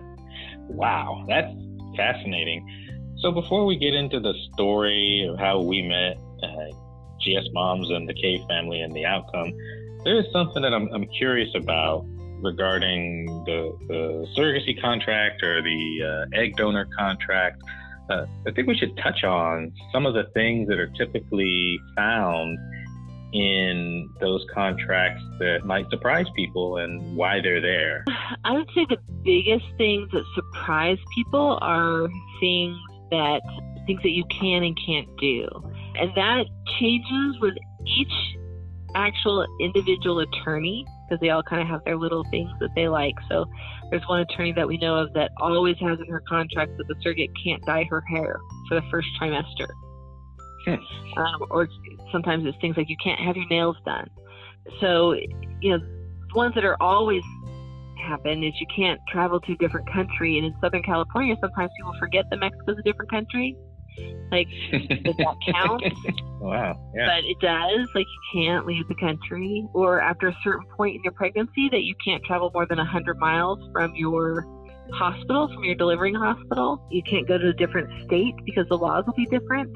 Wow, 0.69 1.25
that's 1.29 1.55
fascinating. 1.97 2.67
So 3.19 3.31
before 3.31 3.65
we 3.65 3.77
get 3.77 3.95
into 3.95 4.21
the 4.21 4.35
story 4.53 5.29
of 5.31 5.39
how 5.39 5.63
we 5.63 5.83
met 5.83 6.19
uh, 6.43 6.77
GS 7.21 7.49
Moms 7.53 7.91
and 7.91 8.09
the 8.09 8.15
Cave 8.15 8.41
family 8.49 8.81
and 8.81 8.95
the 8.95 9.05
outcome, 9.05 9.53
there 10.05 10.19
is 10.19 10.27
something 10.33 10.63
that 10.63 10.75
I'm, 10.75 10.89
I'm 10.93 11.07
curious 11.07 11.51
about 11.55 12.05
regarding 12.45 13.27
the, 13.47 13.77
the 13.89 14.27
surrogacy 14.37 14.81
contract 14.81 15.43
or 15.43 15.63
the 15.63 16.27
uh, 16.33 16.39
egg 16.39 16.57
donor 16.57 16.87
contract 16.97 17.63
uh, 18.11 18.27
I 18.47 18.51
think 18.53 18.69
we 18.69 18.77
should 18.77 18.97
touch 18.99 19.25
on 19.25 19.73
some 19.93 20.07
of 20.07 20.15
the 20.15 20.25
things 20.35 20.69
that 20.69 20.79
are 20.79 20.89
typically 20.89 21.81
found 21.97 22.59
in 23.33 24.09
those 24.21 24.45
contracts 24.53 25.23
that 25.41 25.65
might 25.65 25.89
surprise 25.91 26.27
people 26.37 26.77
and 26.77 27.17
why 27.17 27.41
they're 27.41 27.61
there. 27.61 28.05
I 28.45 28.53
would 28.53 28.69
say 28.75 28.87
the 28.89 28.99
biggest 29.25 29.65
things 29.77 30.11
that 30.13 30.25
surprise 30.35 30.99
people 31.15 31.59
are 31.61 32.09
things 32.41 32.77
that 33.11 33.41
things 33.87 34.01
that 34.03 34.11
you 34.11 34.25
can 34.27 34.63
and 34.63 34.79
can't 34.87 35.09
do. 35.19 35.49
And 35.97 36.11
that 36.15 36.47
changes 36.79 37.41
with 37.41 37.55
each 37.87 38.37
actual 38.95 39.47
individual 39.61 40.21
attorney 40.21 40.87
because 41.09 41.21
they 41.21 41.31
all 41.31 41.43
kind 41.43 41.63
of 41.63 41.69
have 41.69 41.85
their 41.85 41.97
little 41.97 42.25
things 42.31 42.51
that 42.61 42.71
they 42.75 42.89
like. 42.89 43.15
So 43.29 43.47
there's 43.91 44.03
one 44.09 44.21
attorney 44.21 44.53
that 44.53 44.67
we 44.67 44.79
know 44.79 44.97
of 44.97 45.13
that 45.15 45.31
always 45.39 45.77
has 45.81 45.99
in 46.01 46.07
her 46.09 46.23
contract 46.29 46.77
that 46.79 46.89
the 46.89 46.95
surrogate 47.03 47.31
can't 47.43 47.65
dye 47.65 47.85
her 47.91 48.03
hair 48.09 48.39
for 48.69 48.75
the 48.75 48.83
first 48.91 49.09
trimester. 49.21 49.69
Hmm. 50.65 51.19
Um, 51.19 51.47
or 51.51 51.69
sometimes 52.11 52.47
it's 52.47 52.57
things 52.61 52.77
like 52.77 52.89
you 52.89 52.97
can't 53.03 53.21
have 53.21 53.37
your 53.37 53.47
nails 53.49 53.77
done. 53.85 54.09
So, 54.81 55.13
you 55.61 55.71
know, 55.71 55.79
the 55.79 56.35
ones 56.35 56.55
that 56.55 56.65
are 56.65 56.77
always 56.81 57.23
happen 58.05 58.43
is 58.43 58.53
you 58.61 58.67
can't 58.75 59.01
travel 59.09 59.41
to 59.41 59.53
a 59.53 59.57
different 59.57 59.91
country. 59.93 60.39
And 60.39 60.47
in 60.47 60.55
Southern 60.61 60.83
California, 60.83 61.37
sometimes 61.41 61.71
people 61.77 61.95
forget 61.99 62.25
that 62.31 62.39
Mexico's 62.39 62.79
a 62.79 62.83
different 62.83 63.11
country. 63.11 63.57
Like, 64.31 64.49
does 64.71 65.17
that 65.17 65.37
count? 65.53 65.83
wow. 66.41 66.79
Yeah. 66.95 67.07
But 67.07 67.25
it 67.25 67.39
does. 67.41 67.89
Like, 67.95 68.07
you 68.07 68.43
can't 68.43 68.67
leave 68.67 68.87
the 68.89 68.95
country, 68.97 69.67
or 69.73 70.01
after 70.01 70.29
a 70.29 70.37
certain 70.43 70.67
point 70.77 70.97
in 70.97 71.03
your 71.05 71.13
pregnancy, 71.13 71.69
that 71.71 71.83
you 71.83 71.95
can't 72.05 72.23
travel 72.25 72.51
more 72.53 72.67
than 72.67 72.79
100 72.79 73.19
miles 73.19 73.59
from 73.73 73.95
your 73.95 74.47
hospital, 74.93 75.49
from 75.53 75.65
your 75.65 75.77
delivering 75.77 76.15
hospital. 76.15 76.85
You 76.91 77.03
can't 77.09 77.29
go 77.29 77.39
to 77.39 77.49
a 77.49 77.53
different 77.53 77.89
state 78.07 78.35
because 78.45 78.67
the 78.69 78.77
laws 78.77 79.05
will 79.07 79.15
be 79.15 79.27
different. 79.27 79.75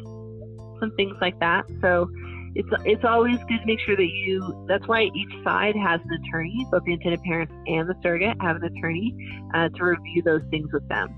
Some 0.80 0.92
things 0.96 1.16
like 1.20 1.38
that. 1.40 1.64
So, 1.80 2.10
it's 2.54 2.68
it's 2.84 3.04
always 3.04 3.38
good 3.48 3.60
to 3.60 3.66
make 3.66 3.78
sure 3.80 3.94
that 3.94 4.02
you. 4.02 4.66
That's 4.68 4.86
why 4.88 5.02
each 5.02 5.44
side 5.44 5.76
has 5.76 6.00
an 6.00 6.24
attorney. 6.24 6.66
Both 6.72 6.84
the 6.84 6.94
intended 6.94 7.22
parents 7.22 7.52
and 7.66 7.88
the 7.88 7.94
surrogate 8.02 8.36
have 8.40 8.56
an 8.56 8.64
attorney 8.64 9.14
uh, 9.54 9.68
to 9.68 9.84
review 9.84 10.22
those 10.22 10.42
things 10.50 10.72
with 10.72 10.86
them. 10.88 11.14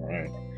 All 0.00 0.08
right. 0.08 0.51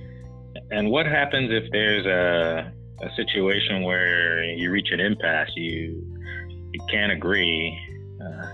And 0.75 0.91
what 0.91 1.07
happens 1.07 1.51
if 1.53 1.71
there's 1.71 2.05
a, 2.05 2.73
a 3.01 3.15
situation 3.15 3.83
where 3.85 4.43
you 4.43 4.73
reach 4.73 4.89
an 4.91 4.99
impasse, 4.99 5.51
you 5.55 6.03
you 6.73 6.81
can't 6.91 7.13
agree? 7.13 7.79
Uh, 8.21 8.47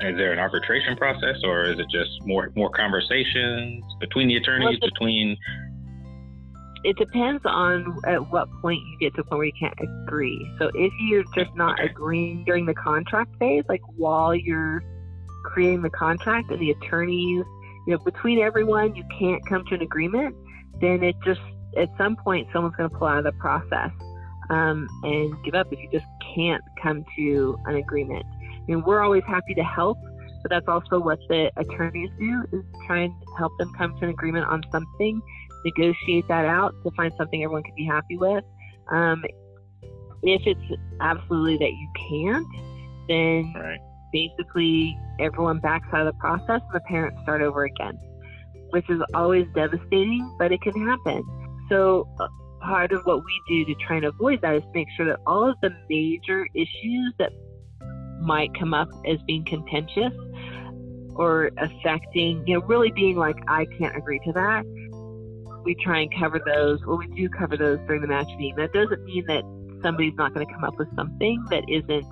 is 0.00 0.16
there 0.16 0.32
an 0.32 0.40
arbitration 0.40 0.96
process, 0.96 1.36
or 1.44 1.66
is 1.66 1.78
it 1.78 1.86
just 1.88 2.10
more 2.26 2.50
more 2.56 2.68
conversations 2.70 3.84
between 4.00 4.26
the 4.26 4.36
attorneys? 4.36 4.78
Well, 4.80 4.90
between 4.90 5.36
it 6.82 6.96
depends 6.96 7.42
on 7.44 7.96
at 8.06 8.28
what 8.32 8.48
point 8.60 8.80
you 8.80 8.98
get 8.98 9.14
to 9.14 9.20
a 9.20 9.24
point 9.24 9.38
where 9.38 9.46
you 9.46 9.52
can't 9.60 9.78
agree. 9.80 10.50
So 10.58 10.72
if 10.74 10.92
you're 11.08 11.24
just 11.36 11.54
not 11.54 11.78
okay. 11.78 11.90
agreeing 11.90 12.44
during 12.44 12.66
the 12.66 12.74
contract 12.74 13.30
phase, 13.38 13.62
like 13.68 13.82
while 13.96 14.34
you're 14.34 14.82
creating 15.44 15.82
the 15.82 15.90
contract 15.90 16.50
and 16.50 16.60
the 16.60 16.72
attorneys, 16.72 17.44
you 17.86 17.94
know, 17.94 17.98
between 17.98 18.40
everyone, 18.40 18.96
you 18.96 19.04
can't 19.16 19.44
come 19.46 19.64
to 19.66 19.76
an 19.76 19.82
agreement, 19.82 20.34
then 20.80 21.02
it 21.02 21.14
just 21.24 21.40
at 21.76 21.88
some 21.98 22.16
point 22.16 22.48
someone's 22.52 22.76
going 22.76 22.90
to 22.90 22.96
pull 22.96 23.08
out 23.08 23.18
of 23.18 23.24
the 23.24 23.32
process 23.32 23.90
um, 24.50 24.88
and 25.02 25.34
give 25.44 25.54
up 25.54 25.66
if 25.72 25.78
you 25.78 25.88
just 25.92 26.06
can't 26.34 26.62
come 26.82 27.04
to 27.16 27.58
an 27.66 27.76
agreement. 27.76 28.24
I 28.42 28.72
mean, 28.72 28.82
we're 28.84 29.02
always 29.02 29.22
happy 29.26 29.54
to 29.54 29.62
help, 29.64 29.98
but 30.42 30.50
that's 30.50 30.68
also 30.68 30.98
what 30.98 31.18
the 31.28 31.50
attorneys 31.56 32.10
do 32.18 32.44
is 32.52 32.64
try 32.86 33.00
and 33.00 33.14
help 33.36 33.52
them 33.58 33.72
come 33.76 33.96
to 33.98 34.04
an 34.04 34.10
agreement 34.10 34.46
on 34.46 34.62
something, 34.72 35.20
negotiate 35.64 36.26
that 36.28 36.44
out 36.44 36.74
to 36.84 36.90
find 36.96 37.12
something 37.18 37.42
everyone 37.42 37.62
can 37.62 37.74
be 37.74 37.84
happy 37.84 38.16
with. 38.16 38.44
Um, 38.90 39.24
if 40.22 40.42
it's 40.46 40.80
absolutely 41.00 41.58
that 41.58 41.72
you 41.72 41.88
can't, 42.08 42.46
then 43.08 43.52
right. 43.54 43.78
basically 44.12 44.98
everyone 45.20 45.60
backs 45.60 45.86
out 45.92 46.06
of 46.06 46.14
the 46.14 46.18
process 46.18 46.60
and 46.60 46.74
the 46.74 46.80
parents 46.80 47.18
start 47.22 47.42
over 47.42 47.64
again, 47.64 47.98
which 48.70 48.88
is 48.90 49.00
always 49.14 49.46
devastating, 49.54 50.34
but 50.38 50.52
it 50.52 50.60
can 50.62 50.74
happen. 50.86 51.22
So, 51.68 52.08
uh, 52.18 52.28
part 52.60 52.92
of 52.92 53.02
what 53.04 53.24
we 53.24 53.42
do 53.48 53.72
to 53.72 53.80
try 53.86 53.96
and 53.96 54.04
avoid 54.04 54.40
that 54.42 54.54
is 54.56 54.62
make 54.74 54.88
sure 54.96 55.06
that 55.06 55.18
all 55.26 55.48
of 55.48 55.56
the 55.62 55.70
major 55.88 56.46
issues 56.54 57.14
that 57.18 57.32
might 58.20 58.52
come 58.58 58.74
up 58.74 58.88
as 59.06 59.18
being 59.26 59.44
contentious 59.44 60.12
or 61.14 61.50
affecting, 61.58 62.44
you 62.46 62.58
know, 62.58 62.66
really 62.66 62.90
being 62.90 63.16
like, 63.16 63.36
I 63.48 63.66
can't 63.78 63.96
agree 63.96 64.20
to 64.24 64.32
that, 64.32 64.64
we 65.64 65.74
try 65.82 66.00
and 66.00 66.14
cover 66.18 66.40
those, 66.44 66.84
Well, 66.86 66.98
we 66.98 67.06
do 67.08 67.28
cover 67.28 67.56
those 67.56 67.78
during 67.86 68.02
the 68.02 68.08
match 68.08 68.28
meeting. 68.38 68.56
That 68.56 68.72
doesn't 68.72 69.04
mean 69.04 69.24
that 69.26 69.42
somebody's 69.82 70.14
not 70.16 70.34
going 70.34 70.46
to 70.46 70.52
come 70.52 70.64
up 70.64 70.78
with 70.78 70.88
something 70.96 71.44
that 71.50 71.64
isn't 71.68 72.06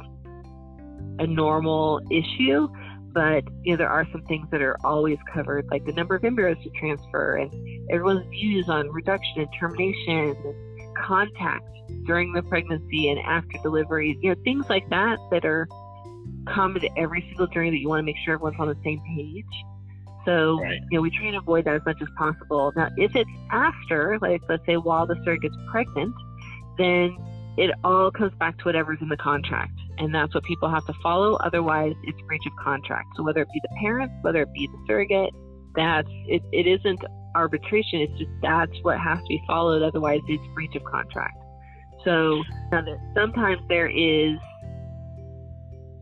a 1.19 1.27
normal 1.27 2.01
issue, 2.11 2.69
but 3.17 3.45
you 3.63 3.73
know 3.73 3.79
there 3.79 3.89
are 3.89 4.07
some 4.13 4.21
things 4.25 4.47
that 4.51 4.61
are 4.61 4.77
always 4.85 5.17
covered, 5.33 5.67
like 5.71 5.87
the 5.87 5.93
number 5.93 6.15
of 6.15 6.23
embryos 6.23 6.63
to 6.63 6.71
transfer 6.79 7.37
and 7.37 7.51
everyone's 7.91 8.29
views 8.29 8.69
on 8.69 8.91
reduction 8.91 9.41
and 9.41 9.49
termination, 9.59 10.37
and 10.45 10.97
contact 10.99 11.65
during 12.05 12.35
the 12.35 12.43
pregnancy 12.43 13.09
and 13.09 13.19
after 13.21 13.57
delivery. 13.63 14.19
You 14.21 14.35
know 14.35 14.43
things 14.45 14.67
like 14.69 14.87
that 14.91 15.19
that 15.31 15.47
are 15.47 15.67
common 16.47 16.83
to 16.83 16.91
every 16.99 17.23
single 17.23 17.47
journey 17.47 17.71
that 17.71 17.79
you 17.79 17.89
want 17.89 18.01
to 18.01 18.05
make 18.05 18.19
sure 18.23 18.35
everyone's 18.35 18.61
on 18.61 18.69
the 18.69 18.77
same 18.85 19.01
page. 19.17 19.65
So, 20.27 20.61
right. 20.61 20.79
you 20.91 20.99
know, 20.99 21.01
we 21.01 21.11
try 21.11 21.29
and 21.29 21.37
avoid 21.37 21.65
that 21.65 21.77
as 21.77 21.83
much 21.87 22.03
as 22.03 22.09
possible. 22.19 22.71
Now, 22.77 22.91
if 22.99 23.17
it's 23.17 23.31
after, 23.51 24.19
like 24.21 24.43
let's 24.47 24.67
say 24.67 24.77
while 24.77 25.07
the 25.07 25.15
surrogate's 25.25 25.57
pregnant, 25.71 26.15
then 26.77 27.17
it 27.57 27.71
all 27.83 28.11
comes 28.11 28.35
back 28.35 28.59
to 28.59 28.65
whatever's 28.65 28.99
in 29.01 29.09
the 29.09 29.17
contract. 29.17 29.73
And 29.99 30.15
that's 30.15 30.35
what 30.35 30.45
people 30.45 30.69
have 30.69 30.85
to 30.87 30.93
follow. 31.03 31.35
Otherwise, 31.37 31.95
it's 32.05 32.21
breach 32.27 32.43
of 32.47 32.53
contract. 32.63 33.09
So 33.17 33.23
whether 33.23 33.41
it 33.41 33.49
be 33.53 33.61
the 33.63 33.75
parents, 33.81 34.15
whether 34.23 34.43
it 34.43 34.53
be 34.53 34.67
the 34.67 34.79
surrogate, 34.87 35.31
that's 35.75 36.09
it, 36.27 36.43
it 36.53 36.67
isn't 36.67 37.01
arbitration. 37.35 38.01
It's 38.01 38.19
just 38.19 38.31
that's 38.43 38.73
what 38.83 38.99
has 38.99 39.19
to 39.19 39.25
be 39.29 39.43
followed. 39.47 39.83
Otherwise, 39.83 40.21
it's 40.29 40.43
breach 40.55 40.75
of 40.75 40.85
contract. 40.85 41.37
So 42.05 42.43
sometimes 43.15 43.61
there 43.69 43.89
is 43.89 44.39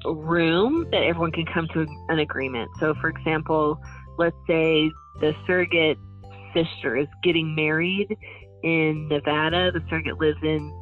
room 0.04 0.86
that 0.90 1.02
everyone 1.02 1.32
can 1.32 1.46
come 1.46 1.66
to 1.74 1.86
an 2.08 2.18
agreement. 2.18 2.70
So, 2.78 2.94
for 3.00 3.08
example, 3.08 3.80
let's 4.18 4.36
say 4.46 4.90
the 5.20 5.34
surrogate 5.46 5.98
sister 6.52 6.96
is 6.96 7.08
getting 7.22 7.54
married 7.54 8.16
in 8.62 9.08
Nevada. 9.08 9.72
The 9.72 9.82
surrogate 9.88 10.18
lives 10.20 10.38
in 10.42 10.72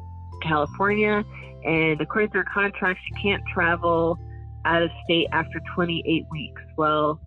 California, 0.43 1.23
and 1.63 1.99
according 2.01 2.31
to 2.31 2.39
her 2.39 2.45
contract, 2.53 2.99
she 3.05 3.21
can't 3.21 3.41
travel 3.53 4.17
out 4.65 4.81
of 4.81 4.89
state 5.05 5.27
after 5.31 5.59
28 5.75 6.25
weeks. 6.31 6.61
Well, 6.77 7.19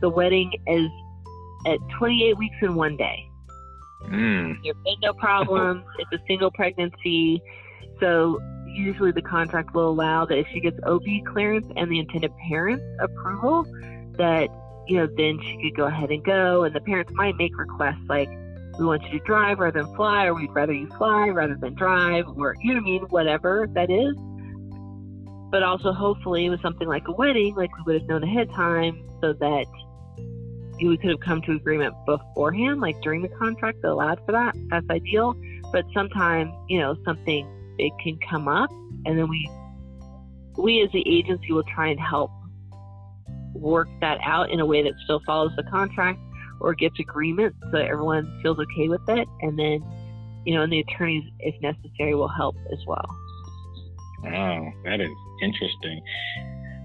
the 0.00 0.08
wedding 0.08 0.52
is 0.66 0.88
at 1.66 1.78
28 1.98 2.36
weeks 2.38 2.56
in 2.62 2.74
one 2.74 2.96
day. 2.96 3.18
Mm. 4.04 4.56
There 4.62 4.74
have 4.74 4.84
been 4.84 5.00
no 5.02 5.12
problems. 5.14 5.84
it's 5.98 6.12
a 6.12 6.26
single 6.26 6.50
pregnancy. 6.50 7.42
So 8.00 8.40
usually 8.66 9.12
the 9.12 9.22
contract 9.22 9.74
will 9.74 9.88
allow 9.88 10.26
that 10.26 10.38
if 10.38 10.46
she 10.52 10.60
gets 10.60 10.78
OB 10.86 11.04
clearance 11.32 11.66
and 11.76 11.90
the 11.90 11.98
intended 11.98 12.32
parents 12.48 12.84
approval, 13.00 13.64
that 14.16 14.48
you 14.86 14.98
know 14.98 15.08
then 15.16 15.38
she 15.42 15.58
could 15.62 15.76
go 15.76 15.86
ahead 15.86 16.10
and 16.10 16.24
go. 16.24 16.64
And 16.64 16.74
the 16.74 16.80
parents 16.80 17.12
might 17.14 17.36
make 17.36 17.56
requests 17.56 18.04
like, 18.08 18.28
"We 18.78 18.86
want 18.86 19.02
you 19.04 19.18
to 19.18 19.24
drive 19.24 19.58
rather 19.58 19.82
than 19.82 19.94
fly," 19.94 20.26
or 20.26 20.34
"We'd 20.34 20.50
rather 20.52 20.72
you 20.72 20.88
fly 20.98 21.28
rather 21.28 21.54
than 21.54 21.74
drive," 21.74 22.26
or 22.36 22.56
you 22.62 22.74
know 22.74 22.80
mean, 22.80 23.02
whatever 23.10 23.68
that 23.74 23.90
is. 23.90 24.16
But 25.50 25.62
also, 25.62 25.92
hopefully, 25.92 26.50
with 26.50 26.60
something 26.60 26.88
like 26.88 27.06
a 27.06 27.12
wedding, 27.12 27.54
like 27.54 27.70
we 27.78 27.92
would 27.92 28.02
have 28.02 28.08
known 28.08 28.24
ahead 28.24 28.48
of 28.48 28.54
time, 28.54 29.08
so 29.20 29.32
that 29.34 29.66
we 30.82 30.96
could 30.96 31.10
have 31.10 31.20
come 31.20 31.40
to 31.42 31.52
agreement 31.52 31.94
beforehand, 32.06 32.80
like 32.80 33.00
during 33.02 33.22
the 33.22 33.28
contract 33.28 33.80
that 33.82 33.90
allowed 33.90 34.20
for 34.26 34.32
that. 34.32 34.56
That's 34.70 34.88
ideal. 34.90 35.34
But 35.72 35.84
sometimes, 35.94 36.52
you 36.68 36.78
know, 36.80 36.96
something 37.04 37.48
big 37.78 37.92
can 38.02 38.18
come 38.28 38.48
up, 38.48 38.70
and 39.06 39.18
then 39.18 39.28
we, 39.28 39.48
we 40.56 40.82
as 40.82 40.90
the 40.92 41.02
agency 41.06 41.52
will 41.52 41.64
try 41.74 41.88
and 41.88 42.00
help 42.00 42.30
work 43.54 43.88
that 44.00 44.18
out 44.22 44.50
in 44.50 44.60
a 44.60 44.66
way 44.66 44.82
that 44.82 44.92
still 45.04 45.20
follows 45.24 45.52
the 45.56 45.62
contract 45.64 46.18
or 46.60 46.74
gets 46.74 46.98
agreement 46.98 47.54
so 47.70 47.78
everyone 47.78 48.40
feels 48.42 48.58
okay 48.58 48.88
with 48.88 49.02
it. 49.08 49.28
And 49.42 49.58
then, 49.58 49.84
you 50.44 50.54
know, 50.54 50.62
and 50.62 50.72
the 50.72 50.80
attorneys, 50.80 51.24
if 51.40 51.54
necessary, 51.62 52.14
will 52.14 52.28
help 52.28 52.56
as 52.72 52.78
well. 52.86 53.06
Oh, 54.26 54.70
that 54.84 55.00
is 55.00 55.10
interesting. 55.42 56.00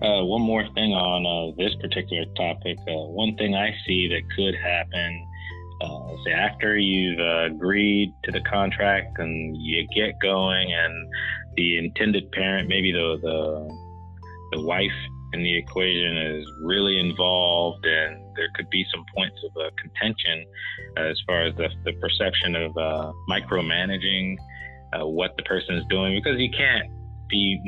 Uh, 0.02 0.24
one 0.24 0.42
more 0.42 0.64
thing 0.76 0.94
on 0.94 1.26
uh, 1.26 1.56
this 1.58 1.76
particular 1.82 2.26
topic. 2.36 2.78
Uh, 2.88 3.08
one 3.12 3.36
thing 3.36 3.56
I 3.56 3.72
see 3.86 4.08
that 4.08 4.22
could 4.36 4.56
happen, 4.56 5.28
uh, 5.82 6.16
say 6.26 6.32
after 6.32 6.78
you've 6.78 7.20
uh, 7.20 7.54
agreed 7.54 8.14
to 8.24 8.32
the 8.32 8.42
contract 8.42 9.20
and 9.20 9.58
you 9.58 9.86
get 9.94 10.14
going, 10.22 10.72
and 10.72 11.08
the 11.56 11.78
intended 11.78 12.32
parent, 12.32 12.70
maybe 12.70 12.92
the 12.94 13.20
the, 13.22 14.58
the 14.58 14.62
wife 14.64 14.92
in 15.34 15.44
the 15.44 15.58
equation, 15.58 16.18
is 16.18 16.46
really 16.64 17.00
involved, 17.00 17.86
and 17.86 18.20
there 18.36 18.50
could 18.56 18.70
be 18.70 18.86
some 18.94 19.04
points 19.16 19.38
of 19.46 19.52
uh, 19.62 19.70
contention 19.78 20.46
as 20.98 21.20
far 21.28 21.44
as 21.44 21.56
the, 21.56 21.70
the 21.86 21.94
perception 21.94 22.56
of 22.56 22.72
micromanaging 23.30 24.38
what 25.02 25.32
the 25.38 25.44
person 25.44 25.76
is 25.76 25.84
doing, 25.90 26.20
because 26.22 26.40
you 26.40 26.50
can't 26.50 26.90
be 27.30 27.62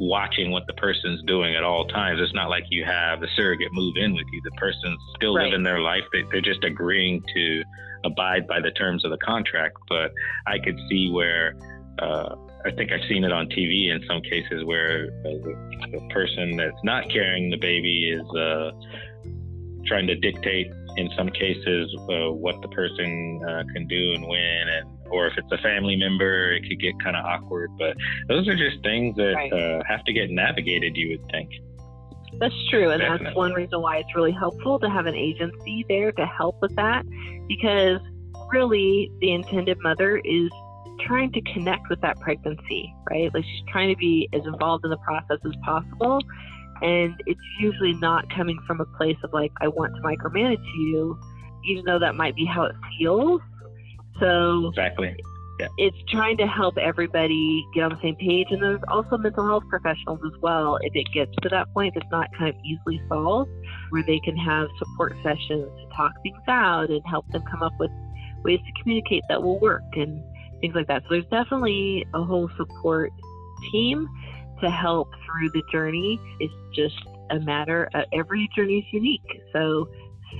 watching 0.00 0.50
what 0.50 0.66
the 0.66 0.72
person's 0.74 1.22
doing 1.24 1.54
at 1.54 1.62
all 1.62 1.86
times. 1.86 2.20
It's 2.20 2.34
not 2.34 2.50
like 2.50 2.64
you 2.70 2.84
have 2.84 3.20
the 3.20 3.28
surrogate 3.36 3.72
move 3.72 3.94
in 3.96 4.14
with 4.14 4.26
you. 4.32 4.40
The 4.44 4.56
person's 4.56 4.98
still 5.16 5.34
right. 5.34 5.46
living 5.46 5.62
their 5.62 5.80
life. 5.80 6.02
They, 6.12 6.22
they're 6.30 6.40
just 6.40 6.64
agreeing 6.64 7.22
to 7.34 7.62
abide 8.04 8.46
by 8.48 8.60
the 8.60 8.70
terms 8.72 9.04
of 9.04 9.10
the 9.10 9.18
contract. 9.18 9.76
But 9.88 10.10
I 10.46 10.58
could 10.58 10.78
see 10.88 11.10
where 11.10 11.54
uh, 12.00 12.34
I 12.64 12.70
think 12.70 12.92
I've 12.92 13.06
seen 13.08 13.24
it 13.24 13.32
on 13.32 13.46
TV 13.46 13.90
in 13.90 14.02
some 14.06 14.20
cases 14.22 14.64
where 14.64 15.06
the, 15.22 15.56
the, 15.90 16.08
person 16.12 16.56
that's 16.56 16.82
not 16.84 17.10
carrying 17.10 17.50
the 17.50 17.56
baby 17.56 18.10
is 18.10 18.26
uh, 18.36 18.70
trying 19.86 20.06
to 20.06 20.14
dictate 20.14 20.70
in 20.96 21.10
some 21.16 21.28
cases 21.30 21.94
uh, 22.00 22.30
what 22.30 22.60
the 22.62 22.68
person 22.68 23.40
uh, 23.48 23.62
can 23.74 23.86
do 23.86 24.12
and 24.14 24.26
when 24.26 24.68
and 24.68 24.88
or 25.10 25.26
if 25.26 25.32
it's 25.36 25.50
a 25.50 25.58
family 25.58 25.96
member 25.96 26.52
it 26.52 26.62
could 26.68 26.80
get 26.80 26.92
kind 27.02 27.16
of 27.16 27.24
awkward 27.24 27.70
but 27.78 27.96
those 28.28 28.46
are 28.46 28.56
just 28.56 28.82
things 28.82 29.16
that 29.16 29.34
right. 29.34 29.52
uh, 29.52 29.82
have 29.86 30.04
to 30.04 30.12
get 30.12 30.30
navigated 30.30 30.96
you 30.96 31.16
would 31.16 31.30
think 31.30 31.50
that's 32.38 32.54
true 32.70 32.90
and 32.90 33.00
Definitely. 33.00 33.24
that's 33.24 33.36
one 33.36 33.52
reason 33.52 33.80
why 33.80 33.98
it's 33.98 34.14
really 34.14 34.32
helpful 34.32 34.78
to 34.80 34.88
have 34.88 35.06
an 35.06 35.14
agency 35.14 35.84
there 35.88 36.12
to 36.12 36.26
help 36.26 36.60
with 36.60 36.74
that 36.76 37.04
because 37.48 38.00
really 38.50 39.10
the 39.20 39.32
intended 39.32 39.78
mother 39.80 40.18
is 40.24 40.50
trying 41.06 41.30
to 41.32 41.40
connect 41.52 41.88
with 41.88 42.00
that 42.00 42.18
pregnancy 42.20 42.92
right 43.10 43.32
like 43.34 43.44
she's 43.44 43.62
trying 43.70 43.88
to 43.88 43.96
be 43.96 44.28
as 44.32 44.42
involved 44.46 44.84
in 44.84 44.90
the 44.90 44.96
process 44.98 45.38
as 45.44 45.52
possible 45.64 46.20
and 46.82 47.14
it's 47.26 47.40
usually 47.60 47.94
not 47.94 48.28
coming 48.34 48.58
from 48.66 48.80
a 48.80 48.84
place 48.96 49.16
of 49.22 49.32
like, 49.32 49.52
I 49.60 49.68
want 49.68 49.94
to 49.94 50.02
micromanage 50.02 50.64
you, 50.76 51.18
even 51.64 51.84
though 51.84 52.00
that 52.00 52.16
might 52.16 52.34
be 52.34 52.44
how 52.44 52.64
it 52.64 52.74
feels. 52.98 53.40
So, 54.18 54.66
exactly. 54.68 55.14
Yeah. 55.60 55.68
It's 55.78 55.96
trying 56.10 56.38
to 56.38 56.46
help 56.46 56.76
everybody 56.78 57.64
get 57.72 57.84
on 57.84 57.90
the 57.90 57.98
same 58.02 58.16
page. 58.16 58.48
And 58.50 58.60
there's 58.60 58.80
also 58.88 59.16
mental 59.16 59.46
health 59.46 59.62
professionals 59.68 60.18
as 60.26 60.40
well. 60.40 60.78
If 60.82 60.92
it 60.96 61.06
gets 61.14 61.30
to 61.42 61.48
that 61.50 61.72
point, 61.72 61.94
it's 61.94 62.06
not 62.10 62.26
kind 62.36 62.48
of 62.48 62.56
easily 62.64 63.00
solved, 63.08 63.50
where 63.90 64.02
they 64.02 64.18
can 64.24 64.36
have 64.36 64.66
support 64.78 65.14
sessions 65.22 65.68
to 65.68 65.86
talk 65.96 66.10
things 66.24 66.42
out 66.48 66.90
and 66.90 67.00
help 67.08 67.30
them 67.30 67.44
come 67.48 67.62
up 67.62 67.74
with 67.78 67.90
ways 68.42 68.58
to 68.58 68.82
communicate 68.82 69.22
that 69.28 69.40
will 69.40 69.60
work 69.60 69.84
and 69.92 70.20
things 70.62 70.74
like 70.74 70.86
that. 70.86 71.02
So 71.02 71.08
there's 71.10 71.26
definitely 71.30 72.06
a 72.14 72.22
whole 72.22 72.48
support 72.56 73.10
team 73.70 74.08
to 74.62 74.70
help 74.70 75.10
through 75.26 75.50
the 75.50 75.62
journey. 75.70 76.18
It's 76.40 76.54
just 76.74 76.96
a 77.30 77.40
matter 77.40 77.90
of 77.94 78.04
every 78.14 78.48
journey 78.56 78.78
is 78.78 78.84
unique. 78.92 79.42
So 79.52 79.88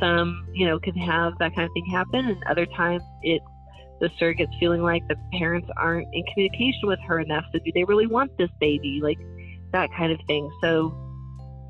some, 0.00 0.46
you 0.54 0.66
know, 0.66 0.78
can 0.78 0.94
have 0.96 1.34
that 1.38 1.54
kind 1.54 1.66
of 1.66 1.72
thing 1.74 1.86
happen, 1.90 2.26
and 2.26 2.42
other 2.48 2.64
times 2.64 3.02
it's 3.22 3.44
the 4.00 4.08
surrogate's 4.18 4.54
feeling 4.58 4.82
like 4.82 5.06
the 5.08 5.16
parents 5.38 5.68
aren't 5.76 6.08
in 6.12 6.24
communication 6.32 6.88
with 6.88 6.98
her 7.06 7.20
enough. 7.20 7.44
So 7.52 7.58
do 7.64 7.70
they 7.74 7.84
really 7.84 8.06
want 8.06 8.36
this 8.38 8.50
baby? 8.58 9.00
Like 9.02 9.18
that 9.72 9.90
kind 9.96 10.12
of 10.12 10.18
thing. 10.26 10.50
So, 10.62 10.92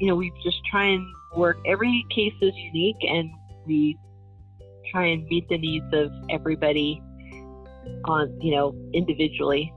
you 0.00 0.07
know, 0.09 0.14
we 0.14 0.32
just 0.44 0.59
try 0.70 0.86
and 0.86 1.05
work. 1.36 1.57
Every 1.66 2.05
case 2.14 2.34
is 2.40 2.55
unique, 2.55 2.96
and 3.03 3.30
we 3.66 3.98
try 4.90 5.07
and 5.07 5.24
meet 5.26 5.48
the 5.48 5.59
needs 5.59 5.86
of 5.92 6.11
everybody 6.30 7.03
on, 8.04 8.38
you 8.40 8.54
know, 8.54 8.74
individually. 8.92 9.72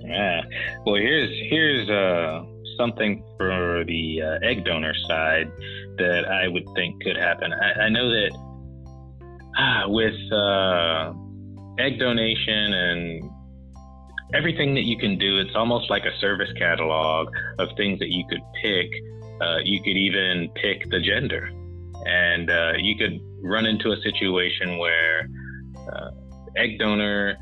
Yeah. 0.00 0.42
Well, 0.84 0.96
here's 0.96 1.30
here's 1.48 1.88
uh, 1.88 2.44
something 2.76 3.22
for 3.36 3.84
the 3.86 4.22
uh, 4.22 4.46
egg 4.46 4.64
donor 4.64 4.94
side 5.08 5.50
that 5.98 6.24
I 6.28 6.48
would 6.48 6.66
think 6.74 7.02
could 7.02 7.16
happen. 7.16 7.52
I, 7.52 7.82
I 7.82 7.88
know 7.88 8.08
that 8.10 8.32
uh, 9.58 9.88
with 9.88 10.32
uh, 10.32 11.12
egg 11.78 11.98
donation 11.98 12.72
and 12.72 13.30
everything 14.34 14.74
that 14.74 14.84
you 14.84 14.96
can 14.98 15.18
do, 15.18 15.38
it's 15.38 15.54
almost 15.54 15.90
like 15.90 16.04
a 16.04 16.16
service 16.18 16.52
catalog 16.56 17.28
of 17.58 17.68
things 17.76 17.98
that 17.98 18.08
you 18.08 18.24
could 18.28 18.42
pick. 18.62 18.90
Uh, 19.40 19.58
you 19.64 19.82
could 19.82 19.96
even 19.96 20.50
pick 20.56 20.88
the 20.90 21.00
gender, 21.00 21.50
and 22.06 22.50
uh, 22.50 22.72
you 22.78 22.96
could 22.96 23.18
run 23.42 23.64
into 23.64 23.92
a 23.92 23.96
situation 24.02 24.76
where 24.78 25.28
egg 26.56 26.78
donor 26.78 27.36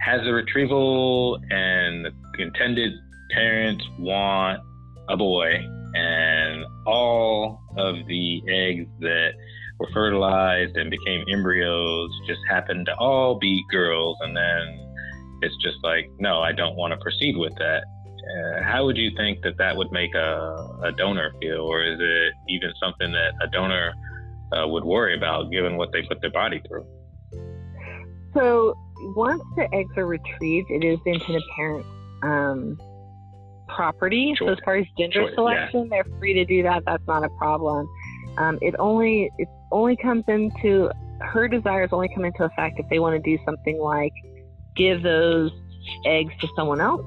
has 0.00 0.20
a 0.26 0.32
retrieval 0.32 1.38
and 1.50 2.06
the 2.06 2.42
intended 2.42 2.92
parents 3.30 3.84
want 3.98 4.60
a 5.08 5.16
boy. 5.16 5.54
And 5.94 6.64
all 6.86 7.60
of 7.76 7.96
the 8.06 8.42
eggs 8.48 8.88
that 9.00 9.30
were 9.78 9.88
fertilized 9.92 10.76
and 10.76 10.90
became 10.90 11.24
embryos 11.32 12.10
just 12.26 12.40
happened 12.48 12.86
to 12.86 12.94
all 12.96 13.38
be 13.38 13.64
girls. 13.70 14.16
And 14.20 14.36
then 14.36 14.84
it's 15.40 15.54
just 15.62 15.76
like 15.84 16.10
no 16.18 16.40
i 16.40 16.50
don't 16.50 16.74
want 16.74 16.92
to 16.92 16.98
proceed 16.98 17.36
with 17.36 17.54
that. 17.58 17.84
Uh, 17.84 18.62
how 18.62 18.84
would 18.84 18.96
you 18.96 19.10
think 19.16 19.40
that 19.42 19.56
that 19.56 19.74
would 19.74 19.90
make 19.90 20.14
a, 20.14 20.80
a 20.84 20.92
donor 20.92 21.32
feel? 21.40 21.60
Or 21.60 21.82
is 21.82 21.98
it 21.98 22.32
even 22.48 22.72
something 22.82 23.10
that 23.12 23.32
a 23.42 23.48
donor 23.48 23.94
uh, 24.52 24.66
would 24.68 24.84
worry 24.84 25.16
about 25.16 25.50
given 25.50 25.76
what 25.76 25.90
they 25.92 26.02
put 26.02 26.20
their 26.20 26.30
body 26.30 26.60
through 26.68 26.86
so 28.34 28.74
once 29.16 29.42
the 29.56 29.68
eggs 29.74 29.90
are 29.96 30.06
retrieved, 30.06 30.70
it 30.70 30.84
is 30.84 30.98
into 31.04 31.04
the 31.04 31.10
intended 31.12 31.42
parent 31.56 31.86
um, 32.22 32.78
property. 33.68 34.34
Sure. 34.36 34.48
So 34.48 34.52
as 34.52 34.58
far 34.64 34.76
as 34.76 34.86
gender 34.98 35.24
sure. 35.26 35.34
selection, 35.34 35.82
yeah. 35.82 36.02
they're 36.02 36.18
free 36.18 36.34
to 36.34 36.44
do 36.44 36.62
that. 36.62 36.82
That's 36.86 37.06
not 37.06 37.24
a 37.24 37.28
problem. 37.38 37.88
Um, 38.36 38.58
it 38.62 38.74
only 38.78 39.30
it 39.38 39.48
only 39.72 39.96
comes 39.96 40.24
into 40.28 40.90
her 41.20 41.48
desires 41.48 41.90
only 41.92 42.08
come 42.14 42.24
into 42.24 42.44
effect 42.44 42.78
if 42.78 42.88
they 42.88 42.98
want 42.98 43.22
to 43.22 43.36
do 43.36 43.42
something 43.44 43.78
like 43.78 44.12
give 44.76 45.02
those 45.02 45.50
eggs 46.06 46.32
to 46.40 46.48
someone 46.54 46.80
else 46.80 47.04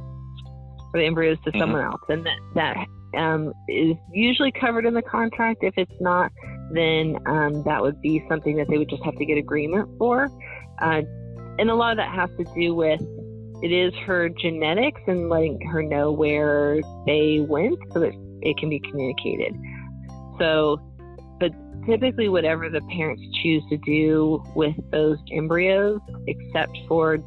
or 0.94 1.00
the 1.00 1.06
embryos 1.06 1.38
to 1.46 1.52
mm-hmm. 1.52 1.60
someone 1.60 1.82
else, 1.82 2.02
and 2.10 2.26
that 2.26 2.38
that 2.56 3.18
um, 3.18 3.54
is 3.68 3.96
usually 4.12 4.52
covered 4.52 4.86
in 4.86 4.94
the 4.94 5.02
contract. 5.02 5.64
If 5.64 5.74
it's 5.78 5.92
not, 6.00 6.32
then 6.76 7.18
um, 7.26 7.64
that 7.64 7.82
would 7.82 8.02
be 8.02 8.24
something 8.30 8.56
that 8.58 8.68
they 8.70 8.78
would 8.78 8.90
just 8.90 9.04
have 9.04 9.16
to 9.18 9.26
get 9.26 9.38
agreement 9.38 9.90
for. 9.98 10.30
Uh, 10.82 11.02
and 11.60 11.70
a 11.70 11.76
lot 11.76 11.92
of 11.92 11.98
that 11.98 12.14
has 12.14 12.30
to 12.38 12.46
do 12.60 12.74
with 12.74 13.02
it 13.62 13.72
is 13.72 13.94
her 14.06 14.30
genetics 14.30 15.02
and 15.08 15.30
letting 15.30 15.62
her 15.68 15.84
know 15.84 16.12
where 16.12 16.80
they 17.06 17.46
went 17.48 17.78
so 17.94 18.00
that 18.00 18.12
it 18.42 18.58
can 18.58 18.70
be 18.70 18.80
communicated. 18.80 19.56
So, 20.40 20.80
but 21.40 21.52
typically, 21.86 22.28
whatever 22.28 22.70
the 22.70 22.82
parents 22.90 23.22
choose 23.44 23.64
to 23.70 23.78
do 23.78 24.44
with 24.56 24.76
those 24.92 25.18
embryos, 25.32 26.00
except 26.26 26.76
for 26.88 27.20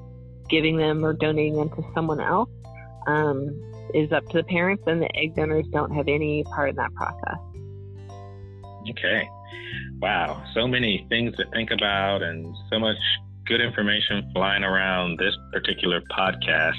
giving 0.51 0.77
them 0.77 1.05
or 1.05 1.13
donating 1.13 1.57
them 1.57 1.71
to 1.71 1.83
someone 1.95 2.21
else, 2.21 2.51
um, 3.07 3.49
is 3.95 4.11
up 4.11 4.29
to 4.31 4.39
the 4.39 4.45
parents, 4.45 4.83
and 4.89 5.01
the 5.01 5.17
egg 5.17 5.37
donors 5.37 5.67
don't 5.73 5.93
have 5.93 6.09
any 6.09 6.43
part 6.45 6.71
in 6.71 6.77
that 6.77 6.93
process. 6.95 7.39
Okay. 8.91 9.29
Wow. 10.01 10.45
So 10.55 10.67
many 10.67 11.07
things 11.09 11.37
to 11.37 11.45
think 11.53 11.71
about 11.71 12.23
and 12.23 12.55
so 12.71 12.79
much 12.79 12.97
good 13.47 13.61
information 13.61 14.31
flying 14.35 14.65
around 14.65 15.19
this 15.19 15.37
particular 15.53 16.01
podcast. 16.17 16.79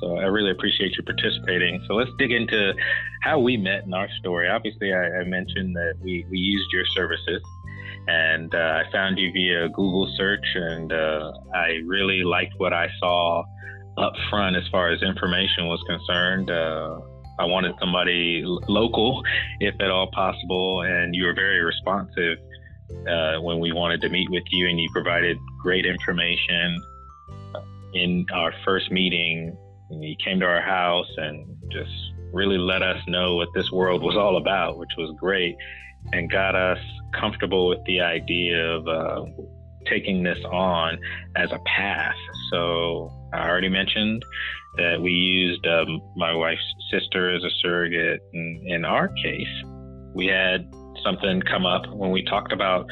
So 0.00 0.16
I 0.16 0.24
really 0.24 0.50
appreciate 0.50 0.92
you 0.96 1.02
participating. 1.02 1.84
So 1.88 1.94
let's 1.94 2.10
dig 2.18 2.30
into 2.30 2.72
how 3.22 3.40
we 3.40 3.56
met 3.56 3.84
in 3.84 3.94
our 3.94 4.08
story. 4.20 4.48
Obviously, 4.48 4.92
I, 4.92 5.20
I 5.20 5.24
mentioned 5.24 5.74
that 5.74 5.94
we, 6.02 6.24
we 6.30 6.38
used 6.38 6.70
your 6.72 6.84
services 6.94 7.42
and 8.08 8.54
uh, 8.54 8.82
I 8.86 8.90
found 8.90 9.18
you 9.18 9.30
via 9.32 9.68
Google 9.68 10.10
search, 10.16 10.44
and 10.54 10.90
uh, 10.90 11.30
I 11.54 11.80
really 11.84 12.24
liked 12.24 12.54
what 12.56 12.72
I 12.72 12.88
saw 12.98 13.44
up 13.98 14.14
front 14.30 14.56
as 14.56 14.62
far 14.72 14.90
as 14.90 15.02
information 15.02 15.66
was 15.66 15.82
concerned. 15.86 16.50
Uh, 16.50 17.00
I 17.38 17.44
wanted 17.44 17.74
somebody 17.78 18.42
local, 18.44 19.22
if 19.60 19.74
at 19.80 19.90
all 19.90 20.10
possible, 20.12 20.82
and 20.82 21.14
you 21.14 21.24
were 21.24 21.34
very 21.34 21.60
responsive 21.60 22.38
uh, 23.08 23.40
when 23.40 23.60
we 23.60 23.72
wanted 23.72 24.00
to 24.02 24.08
meet 24.08 24.30
with 24.30 24.44
you, 24.50 24.68
and 24.68 24.80
you 24.80 24.88
provided 24.92 25.36
great 25.62 25.86
information 25.86 26.76
in 27.94 28.26
our 28.32 28.52
first 28.64 28.90
meeting. 28.90 29.56
You 29.90 30.16
came 30.24 30.40
to 30.40 30.46
our 30.46 30.60
house 30.60 31.08
and 31.16 31.46
just 31.70 31.92
really 32.32 32.58
let 32.58 32.82
us 32.82 33.00
know 33.06 33.36
what 33.36 33.48
this 33.54 33.70
world 33.70 34.02
was 34.02 34.16
all 34.16 34.36
about, 34.36 34.78
which 34.78 34.90
was 34.98 35.14
great, 35.18 35.56
and 36.12 36.30
got 36.30 36.54
us 36.54 36.78
comfortable 37.12 37.68
with 37.68 37.82
the 37.86 38.00
idea 38.00 38.58
of 38.58 38.88
uh, 38.88 39.24
taking 39.86 40.22
this 40.22 40.38
on 40.44 40.98
as 41.36 41.50
a 41.52 41.58
path. 41.76 42.14
So 42.50 43.10
I 43.32 43.48
already 43.48 43.68
mentioned 43.68 44.24
that 44.78 45.00
we 45.00 45.10
used 45.10 45.66
um, 45.66 46.00
my 46.16 46.32
wife's 46.32 46.62
sister 46.90 47.34
as 47.34 47.42
a 47.44 47.50
surrogate. 47.60 48.20
In, 48.32 48.64
in 48.66 48.84
our 48.84 49.08
case, 49.08 49.46
we 50.14 50.26
had 50.26 50.72
something 51.04 51.42
come 51.42 51.66
up 51.66 51.86
when 51.92 52.10
we 52.10 52.24
talked 52.24 52.52
about 52.52 52.86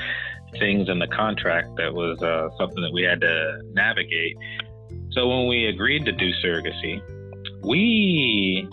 things 0.59 0.89
in 0.89 0.99
the 0.99 1.07
contract 1.09 1.68
that 1.76 1.93
was 1.93 2.20
uh, 2.22 2.49
something 2.59 2.82
that 2.82 2.93
we 2.93 3.03
had 3.03 3.20
to 3.20 3.61
navigate. 3.72 4.37
So 5.12 5.28
when 5.28 5.49
we 5.49 5.66
agreed 5.66 6.05
to 6.07 6.12
do 6.12 6.30
surrogacy, 6.45 7.01
we 7.62 8.68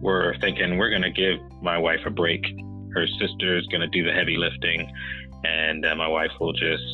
were 0.00 0.36
thinking 0.40 0.78
we're 0.78 0.90
going 0.90 1.02
to 1.02 1.10
give 1.10 1.38
my 1.62 1.78
wife 1.78 2.00
a 2.06 2.10
break. 2.10 2.44
Her 2.94 3.06
sister 3.18 3.56
is 3.56 3.66
going 3.66 3.82
to 3.82 3.88
do 3.88 4.04
the 4.04 4.12
heavy 4.12 4.36
lifting, 4.36 4.90
and 5.44 5.84
uh, 5.84 5.94
my 5.96 6.08
wife 6.08 6.30
will 6.40 6.52
just 6.52 6.84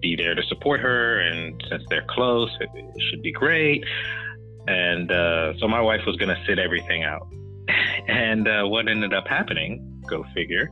be 0.00 0.16
there 0.16 0.34
to 0.34 0.42
support 0.44 0.80
her. 0.80 1.20
And 1.20 1.62
since 1.68 1.82
they're 1.88 2.06
close, 2.08 2.50
it, 2.60 2.68
it 2.74 3.02
should 3.10 3.22
be 3.22 3.32
great. 3.32 3.84
And 4.66 5.10
uh, 5.10 5.58
so 5.58 5.68
my 5.68 5.80
wife 5.80 6.00
was 6.06 6.16
going 6.16 6.34
to 6.34 6.42
sit 6.46 6.58
everything 6.58 7.04
out. 7.04 7.28
and 8.08 8.48
uh, 8.48 8.64
what 8.64 8.88
ended 8.88 9.12
up 9.12 9.26
happening 9.26 10.02
go 10.08 10.24
figure, 10.34 10.70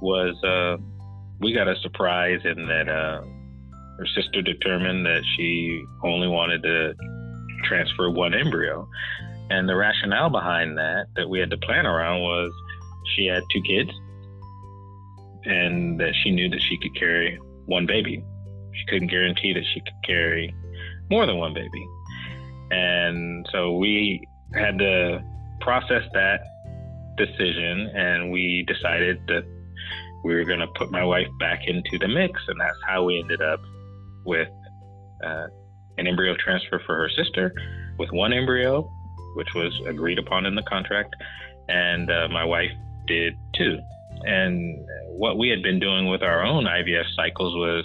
was 0.00 0.34
uh, 0.44 0.76
we 1.40 1.52
got 1.52 1.68
a 1.68 1.76
surprise 1.80 2.40
in 2.44 2.66
that 2.66 2.88
uh, 2.88 3.22
her 3.98 4.06
sister 4.14 4.42
determined 4.42 5.06
that 5.06 5.22
she 5.36 5.84
only 6.04 6.28
wanted 6.28 6.62
to 6.62 6.94
transfer 7.64 8.10
one 8.10 8.34
embryo. 8.34 8.88
And 9.50 9.68
the 9.68 9.76
rationale 9.76 10.30
behind 10.30 10.78
that, 10.78 11.06
that 11.16 11.28
we 11.28 11.38
had 11.38 11.50
to 11.50 11.58
plan 11.58 11.86
around, 11.86 12.20
was 12.20 12.52
she 13.14 13.26
had 13.26 13.42
two 13.52 13.62
kids 13.62 13.90
and 15.44 15.98
that 16.00 16.14
she 16.22 16.30
knew 16.30 16.48
that 16.48 16.60
she 16.62 16.78
could 16.78 16.94
carry 16.96 17.38
one 17.66 17.86
baby. 17.86 18.24
She 18.74 18.84
couldn't 18.86 19.08
guarantee 19.08 19.52
that 19.52 19.64
she 19.74 19.80
could 19.80 19.92
carry 20.04 20.54
more 21.10 21.26
than 21.26 21.36
one 21.36 21.52
baby. 21.52 21.86
And 22.72 23.46
so 23.52 23.76
we 23.76 24.26
had 24.54 24.78
to 24.78 25.22
process 25.60 26.02
that 26.14 26.40
decision, 27.16 27.90
and 27.94 28.32
we 28.32 28.64
decided 28.66 29.20
that 29.28 29.44
we 30.24 30.34
were 30.34 30.44
going 30.44 30.60
to 30.60 30.66
put 30.74 30.90
my 30.90 31.04
wife 31.04 31.28
back 31.38 31.60
into 31.66 31.98
the 31.98 32.08
mix, 32.08 32.40
and 32.48 32.60
that's 32.60 32.78
how 32.86 33.04
we 33.04 33.18
ended 33.20 33.42
up 33.42 33.60
with 34.24 34.48
uh, 35.24 35.46
an 35.98 36.06
embryo 36.06 36.34
transfer 36.42 36.80
for 36.86 36.96
her 36.96 37.10
sister, 37.10 37.52
with 37.98 38.10
one 38.12 38.32
embryo, 38.32 38.88
which 39.36 39.48
was 39.54 39.78
agreed 39.86 40.18
upon 40.18 40.46
in 40.46 40.54
the 40.54 40.62
contract, 40.62 41.14
and 41.68 42.10
uh, 42.10 42.28
my 42.28 42.44
wife 42.44 42.70
did 43.06 43.34
too. 43.54 43.78
And 44.24 44.82
what 45.08 45.36
we 45.36 45.48
had 45.48 45.62
been 45.62 45.80
doing 45.80 46.08
with 46.08 46.22
our 46.22 46.42
own 46.44 46.64
IVF 46.64 47.04
cycles 47.16 47.54
was, 47.54 47.84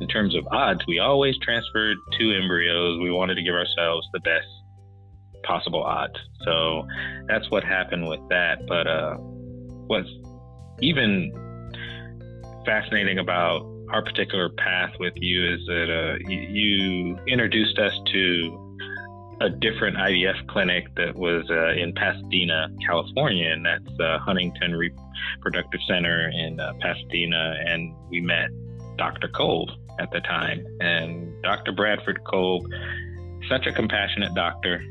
in 0.00 0.08
terms 0.08 0.34
of 0.34 0.46
odds, 0.50 0.80
we 0.86 0.98
always 0.98 1.38
transferred 1.38 1.96
two 2.18 2.32
embryos. 2.32 2.98
We 3.00 3.10
wanted 3.10 3.36
to 3.36 3.42
give 3.42 3.54
ourselves 3.54 4.06
the 4.12 4.20
best 4.20 4.46
possible 5.44 5.82
odds. 5.82 6.18
So 6.44 6.86
that's 7.28 7.48
what 7.50 7.64
happened 7.64 8.08
with 8.08 8.20
that. 8.30 8.66
But 8.66 8.86
uh, 8.86 9.14
what's 9.86 10.08
even 10.80 11.32
fascinating 12.66 13.18
about 13.18 13.70
our 13.90 14.02
particular 14.02 14.48
path 14.48 14.92
with 14.98 15.12
you 15.16 15.54
is 15.54 15.60
that 15.66 15.88
uh, 15.90 16.28
you 16.28 17.18
introduced 17.28 17.78
us 17.78 17.92
to 18.12 18.60
a 19.40 19.50
different 19.50 19.96
IVF 19.96 20.46
clinic 20.48 20.86
that 20.96 21.14
was 21.14 21.44
uh, 21.50 21.72
in 21.72 21.92
Pasadena, 21.92 22.68
California, 22.86 23.50
and 23.50 23.66
that's 23.66 24.00
uh, 24.00 24.18
Huntington 24.20 24.74
Reproductive 24.74 25.80
Center 25.86 26.30
in 26.30 26.58
uh, 26.58 26.72
Pasadena. 26.80 27.54
And 27.66 27.94
we 28.08 28.20
met 28.20 28.48
Dr. 28.96 29.28
Kolb 29.28 29.70
at 29.98 30.10
the 30.10 30.20
time, 30.20 30.64
and 30.80 31.32
Dr. 31.42 31.72
Bradford 31.72 32.22
Kolb, 32.24 32.66
such 33.48 33.66
a 33.66 33.72
compassionate 33.72 34.34
doctor, 34.34 34.84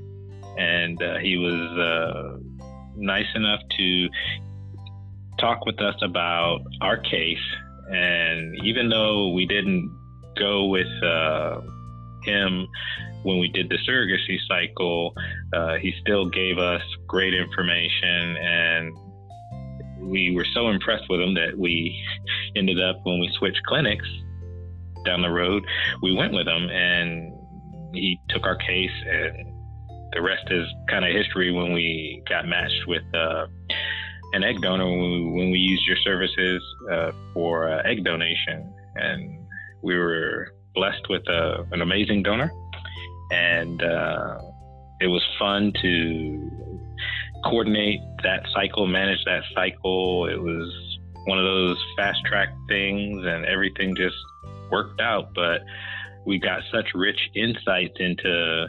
and 0.57 1.01
uh, 1.01 1.17
he 1.17 1.37
was 1.37 1.77
uh, 1.77 2.37
nice 2.95 3.27
enough 3.35 3.59
to 3.77 4.09
talk 5.39 5.65
with 5.65 5.79
us 5.81 5.95
about 6.01 6.61
our 6.81 6.97
case. 6.97 7.37
And 7.89 8.55
even 8.63 8.89
though 8.89 9.29
we 9.33 9.45
didn't 9.45 9.91
go 10.37 10.65
with 10.65 10.87
uh, 11.03 11.61
him 12.23 12.67
when 13.23 13.39
we 13.39 13.47
did 13.49 13.69
the 13.69 13.77
surrogacy 13.87 14.37
cycle, 14.47 15.13
uh, 15.53 15.75
he 15.75 15.93
still 16.01 16.29
gave 16.29 16.57
us 16.57 16.81
great 17.07 17.33
information 17.33 18.37
and 18.37 18.93
we 19.99 20.35
were 20.35 20.45
so 20.53 20.69
impressed 20.69 21.05
with 21.09 21.21
him 21.21 21.33
that 21.33 21.57
we 21.57 21.97
ended 22.55 22.81
up 22.81 22.97
when 23.03 23.19
we 23.19 23.29
switched 23.37 23.61
clinics 23.65 24.07
down 25.05 25.21
the 25.21 25.29
road, 25.29 25.63
we 26.01 26.15
went 26.15 26.33
with 26.33 26.47
him 26.47 26.69
and 26.69 27.33
he 27.93 28.19
took 28.29 28.43
our 28.43 28.55
case 28.57 28.91
and 29.05 29.53
the 30.13 30.21
rest 30.21 30.43
is 30.51 30.67
kind 30.89 31.05
of 31.05 31.11
history 31.11 31.51
when 31.51 31.73
we 31.73 32.21
got 32.29 32.47
matched 32.47 32.87
with 32.87 33.03
uh, 33.13 33.47
an 34.33 34.43
egg 34.43 34.61
donor 34.61 34.85
when 34.85 34.99
we, 34.99 35.31
when 35.31 35.51
we 35.51 35.57
used 35.57 35.85
your 35.87 35.97
services 36.03 36.63
uh, 36.91 37.11
for 37.33 37.71
uh, 37.71 37.81
egg 37.83 38.03
donation. 38.03 38.73
And 38.95 39.39
we 39.81 39.97
were 39.97 40.53
blessed 40.75 41.09
with 41.09 41.27
uh, 41.27 41.63
an 41.71 41.81
amazing 41.81 42.23
donor. 42.23 42.51
And 43.31 43.81
uh, 43.81 44.37
it 45.01 45.07
was 45.07 45.23
fun 45.39 45.73
to 45.81 46.51
coordinate 47.45 47.99
that 48.23 48.45
cycle, 48.53 48.87
manage 48.87 49.23
that 49.25 49.43
cycle. 49.53 50.27
It 50.27 50.39
was 50.39 50.71
one 51.25 51.37
of 51.37 51.45
those 51.45 51.77
fast 51.97 52.19
track 52.25 52.49
things, 52.67 53.25
and 53.25 53.45
everything 53.45 53.95
just 53.95 54.15
worked 54.73 54.99
out. 55.01 55.25
But 55.33 55.61
we 56.25 56.39
got 56.39 56.61
such 56.71 56.87
rich 56.95 57.19
insights 57.35 57.97
into 57.99 58.67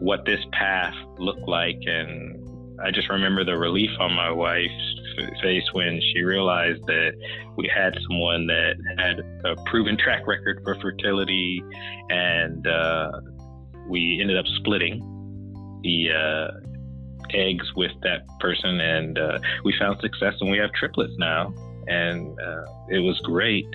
what 0.00 0.24
this 0.24 0.40
path 0.52 0.94
looked 1.18 1.48
like. 1.48 1.78
And 1.86 2.80
I 2.84 2.90
just 2.90 3.08
remember 3.08 3.44
the 3.44 3.56
relief 3.56 3.90
on 4.00 4.12
my 4.12 4.30
wife's 4.30 4.94
face 5.42 5.64
when 5.72 6.00
she 6.12 6.22
realized 6.22 6.82
that 6.86 7.12
we 7.56 7.70
had 7.72 7.96
someone 8.08 8.46
that 8.48 8.74
had 8.98 9.20
a 9.44 9.54
proven 9.70 9.96
track 9.96 10.26
record 10.26 10.60
for 10.64 10.74
fertility, 10.80 11.62
and 12.10 12.66
uh, 12.66 13.12
we 13.88 14.18
ended 14.20 14.36
up 14.36 14.46
splitting 14.58 15.00
the 15.84 16.10
uh, 16.10 16.48
eggs 17.30 17.66
with 17.76 17.92
that 18.02 18.26
person, 18.40 18.80
and 18.80 19.18
uh, 19.18 19.38
we 19.64 19.72
found 19.78 20.00
success, 20.00 20.34
and 20.40 20.50
we 20.50 20.58
have 20.58 20.72
triplets 20.72 21.14
now. 21.18 21.54
And 21.88 22.38
uh, 22.40 22.64
it 22.90 23.00
was 23.00 23.18
great 23.24 23.66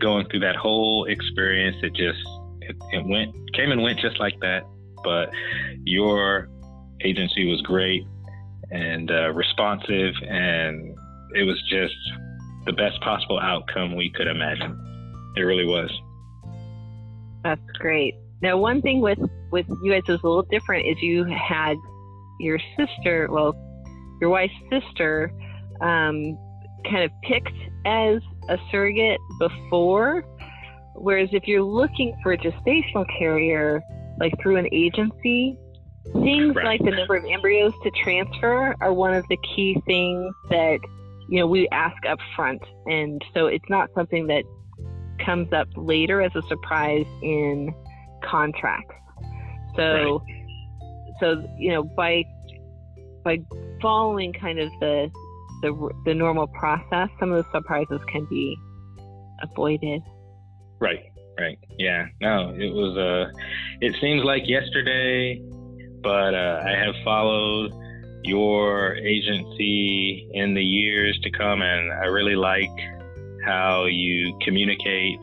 going 0.00 0.28
through 0.28 0.40
that 0.40 0.56
whole 0.56 1.04
experience. 1.06 1.76
It 1.82 1.94
just 1.94 2.18
it, 2.60 2.76
it 2.92 3.06
went 3.06 3.34
came 3.54 3.70
and 3.70 3.82
went 3.82 3.98
just 3.98 4.18
like 4.18 4.38
that 4.40 4.64
but 5.02 5.30
your 5.84 6.48
agency 7.02 7.46
was 7.50 7.60
great 7.62 8.06
and 8.70 9.10
uh, 9.10 9.32
responsive, 9.32 10.14
and 10.28 10.96
it 11.34 11.44
was 11.44 11.60
just 11.68 11.94
the 12.64 12.72
best 12.72 13.00
possible 13.02 13.38
outcome 13.40 13.96
we 13.96 14.10
could 14.10 14.28
imagine. 14.28 14.78
It 15.36 15.42
really 15.42 15.66
was. 15.66 15.90
That's 17.44 17.60
great. 17.78 18.14
Now, 18.40 18.56
one 18.56 18.80
thing 18.80 19.00
with 19.00 19.18
with 19.50 19.66
you 19.82 19.92
guys, 19.92 20.02
was 20.08 20.20
a 20.22 20.26
little 20.26 20.46
different. 20.50 20.86
Is 20.86 20.96
you 21.02 21.24
had 21.24 21.76
your 22.40 22.58
sister, 22.78 23.28
well, 23.30 23.54
your 24.20 24.30
wife's 24.30 24.54
sister, 24.70 25.32
um, 25.80 26.38
kind 26.84 27.04
of 27.04 27.10
picked 27.22 27.56
as 27.86 28.20
a 28.48 28.58
surrogate 28.70 29.20
before. 29.38 30.24
Whereas 30.94 31.30
if 31.32 31.46
you're 31.46 31.62
looking 31.62 32.14
for 32.22 32.32
a 32.32 32.38
gestational 32.38 33.06
carrier, 33.18 33.82
like 34.18 34.34
through 34.42 34.56
an 34.56 34.68
agency, 34.72 35.58
things 36.12 36.54
right. 36.56 36.64
like 36.64 36.80
the 36.84 36.90
number 36.90 37.16
of 37.16 37.24
embryos 37.24 37.72
to 37.82 37.90
transfer 38.02 38.74
are 38.80 38.92
one 38.92 39.14
of 39.14 39.24
the 39.28 39.38
key 39.54 39.80
things 39.86 40.34
that 40.50 40.78
you 41.28 41.38
know 41.38 41.46
we 41.46 41.68
ask 41.70 42.04
up 42.06 42.18
front 42.34 42.60
and 42.86 43.22
so 43.32 43.46
it's 43.46 43.64
not 43.70 43.88
something 43.94 44.26
that 44.26 44.42
comes 45.24 45.52
up 45.52 45.68
later 45.76 46.20
as 46.20 46.34
a 46.34 46.42
surprise 46.48 47.06
in 47.22 47.72
contracts 48.24 48.94
so 49.76 50.20
right. 50.20 51.16
so 51.20 51.48
you 51.56 51.70
know 51.70 51.84
by 51.84 52.24
by 53.24 53.38
following 53.80 54.32
kind 54.32 54.58
of 54.58 54.68
the 54.80 55.08
the, 55.62 55.90
the 56.04 56.14
normal 56.14 56.46
process 56.48 57.08
some 57.18 57.32
of 57.32 57.44
the 57.44 57.50
surprises 57.52 58.00
can 58.08 58.24
be 58.26 58.56
avoided 59.42 60.02
right 60.80 61.04
right 61.38 61.58
yeah 61.78 62.06
no 62.20 62.50
it 62.50 62.72
was 62.72 62.96
uh 62.96 63.30
it 63.80 63.94
seems 64.00 64.22
like 64.24 64.42
yesterday 64.46 65.40
but 66.02 66.34
uh, 66.34 66.62
I 66.64 66.72
have 66.72 66.94
followed 67.04 67.72
your 68.24 68.96
agency 68.96 70.28
in 70.32 70.54
the 70.54 70.62
years 70.62 71.18
to 71.22 71.30
come, 71.30 71.62
and 71.62 71.92
I 71.92 72.06
really 72.06 72.36
like 72.36 72.70
how 73.44 73.86
you 73.86 74.36
communicate 74.42 75.18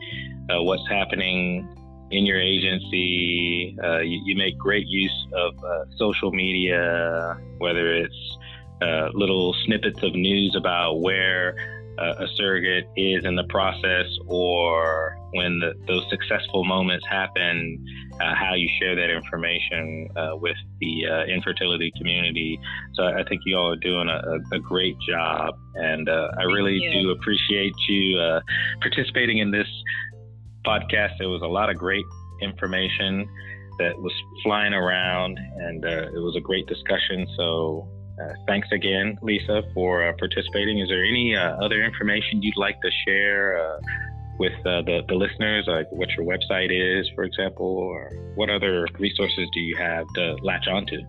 uh, 0.50 0.62
what's 0.62 0.86
happening 0.88 1.68
in 2.10 2.26
your 2.26 2.40
agency. 2.40 3.76
Uh, 3.82 3.98
you, 3.98 4.20
you, 4.24 4.36
make 4.36 4.58
great 4.58 4.86
use 4.86 5.26
of 5.34 5.64
uh, 5.64 5.84
social 5.96 6.32
media, 6.32 7.38
whether 7.58 7.94
it's 7.94 8.38
uh, 8.82 9.08
little 9.14 9.54
snippets 9.64 10.02
of 10.02 10.14
news 10.14 10.54
about 10.56 11.00
where 11.00 11.54
uh, 11.98 12.24
a 12.24 12.26
surrogate 12.36 12.86
is 12.96 13.24
in 13.24 13.36
the 13.36 13.44
process 13.44 14.06
or 14.26 15.16
when 15.32 15.60
the, 15.60 15.74
those 15.86 16.04
successful 16.08 16.64
moments 16.64 17.04
happen, 17.08 17.84
uh, 18.20 18.34
how 18.34 18.54
you 18.54 18.68
share 18.80 18.96
that 18.96 19.10
information 19.10 20.08
uh, 20.16 20.30
with 20.34 20.56
the 20.80 21.06
uh, 21.06 21.24
infertility 21.24 21.92
community. 21.96 22.58
So 22.94 23.04
I 23.04 23.22
think 23.28 23.42
you 23.44 23.56
all 23.56 23.72
are 23.72 23.76
doing 23.76 24.08
a, 24.08 24.38
a 24.54 24.58
great 24.58 24.96
job, 25.06 25.54
and 25.74 26.08
uh, 26.08 26.28
I 26.38 26.44
really 26.44 26.80
do 26.92 27.10
appreciate 27.10 27.74
you 27.88 28.18
uh, 28.18 28.40
participating 28.80 29.38
in 29.38 29.50
this 29.50 29.68
podcast. 30.64 31.18
There 31.18 31.28
was 31.28 31.42
a 31.42 31.48
lot 31.48 31.70
of 31.70 31.76
great 31.76 32.04
information 32.40 33.28
that 33.78 33.96
was 33.96 34.12
flying 34.42 34.72
around, 34.72 35.38
and 35.38 35.84
it 35.84 36.20
was 36.20 36.34
a 36.36 36.40
great 36.40 36.66
discussion. 36.66 37.26
So 37.36 37.88
uh, 38.20 38.34
thanks 38.46 38.68
again, 38.72 39.18
Lisa, 39.22 39.62
for 39.74 40.08
uh, 40.08 40.12
participating. 40.18 40.80
Is 40.80 40.88
there 40.88 41.04
any 41.04 41.36
uh, 41.36 41.56
other 41.64 41.82
information 41.82 42.42
you'd 42.42 42.56
like 42.56 42.80
to 42.82 42.90
share 43.06 43.58
uh, 43.58 43.78
with 44.38 44.52
uh, 44.66 44.82
the, 44.82 45.02
the 45.08 45.14
listeners, 45.14 45.64
like 45.66 45.90
what 45.90 46.10
your 46.10 46.26
website 46.26 46.70
is, 46.70 47.08
for 47.14 47.24
example, 47.24 47.66
or 47.66 48.12
what 48.34 48.50
other 48.50 48.86
resources 48.98 49.48
do 49.52 49.60
you 49.60 49.76
have 49.76 50.06
to 50.14 50.36
latch 50.42 50.68
onto? 50.68 51.00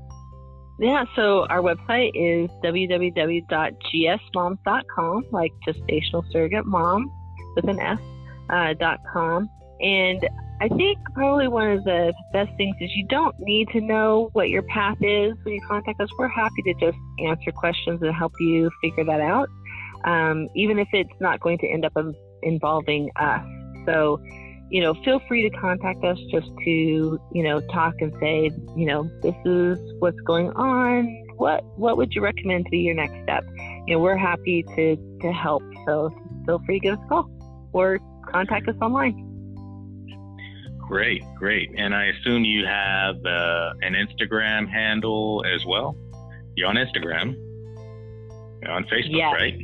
Yeah, 0.79 1.03
so 1.15 1.45
our 1.47 1.61
website 1.61 2.11
is 2.15 2.49
www.gsmoms.com, 2.63 5.25
like 5.31 5.51
gestational 5.67 6.23
surrogate 6.31 6.65
mom 6.65 7.11
with 7.55 7.69
an 7.69 7.79
S, 7.79 7.99
dot 8.79 8.99
com. 9.13 9.47
And 9.79 10.27
I 10.61 10.67
think 10.67 10.99
probably 11.15 11.47
one 11.47 11.71
of 11.71 11.83
the 11.85 12.13
best 12.33 12.51
things 12.55 12.75
is 12.79 12.91
you 12.95 13.07
don't 13.07 13.35
need 13.39 13.67
to 13.69 13.81
know 13.81 14.29
what 14.33 14.49
your 14.49 14.61
path 14.61 14.97
is 15.01 15.33
when 15.41 15.55
you 15.55 15.61
contact 15.67 15.99
us. 15.99 16.07
We're 16.19 16.27
happy 16.27 16.61
to 16.65 16.73
just 16.75 16.97
answer 17.25 17.51
questions 17.51 17.99
and 18.03 18.13
help 18.13 18.33
you 18.39 18.69
figure 18.79 19.03
that 19.05 19.21
out, 19.21 19.49
um, 20.05 20.47
even 20.55 20.77
if 20.77 20.87
it's 20.93 21.09
not 21.19 21.39
going 21.39 21.57
to 21.59 21.67
end 21.67 21.83
up 21.83 21.93
involving 22.43 23.09
us. 23.15 23.43
So, 23.87 24.21
you 24.69 24.81
know, 24.81 24.93
feel 25.03 25.19
free 25.27 25.49
to 25.49 25.57
contact 25.57 26.03
us 26.03 26.19
just 26.31 26.47
to, 26.63 27.19
you 27.33 27.43
know, 27.43 27.59
talk 27.73 27.95
and 27.99 28.13
say, 28.19 28.51
you 28.77 28.85
know, 28.85 29.09
this 29.23 29.35
is 29.45 29.79
what's 29.97 30.19
going 30.27 30.51
on. 30.51 31.07
What 31.37 31.63
what 31.79 31.97
would 31.97 32.13
you 32.13 32.21
recommend 32.21 32.65
to 32.65 32.69
be 32.69 32.81
your 32.81 32.93
next 32.93 33.15
step? 33.23 33.43
You 33.87 33.95
know, 33.95 33.99
we're 33.99 34.15
happy 34.15 34.61
to 34.75 34.95
to 35.21 35.31
help. 35.31 35.63
So 35.87 36.11
feel 36.45 36.61
free 36.67 36.79
to 36.79 36.83
give 36.83 36.99
us 36.99 37.05
a 37.05 37.09
call 37.09 37.69
or 37.73 37.97
contact 38.31 38.69
us 38.69 38.75
online. 38.79 39.30
Great, 40.91 41.23
great. 41.37 41.71
And 41.77 41.95
I 41.95 42.07
assume 42.07 42.43
you 42.43 42.65
have 42.65 43.15
uh, 43.25 43.73
an 43.81 43.93
Instagram 43.93 44.69
handle 44.69 45.41
as 45.47 45.65
well. 45.65 45.95
You're 46.57 46.67
on 46.67 46.75
Instagram. 46.75 47.33
You're 48.61 48.71
on 48.71 48.83
Facebook, 48.83 49.15
yes. 49.15 49.33
right? 49.33 49.55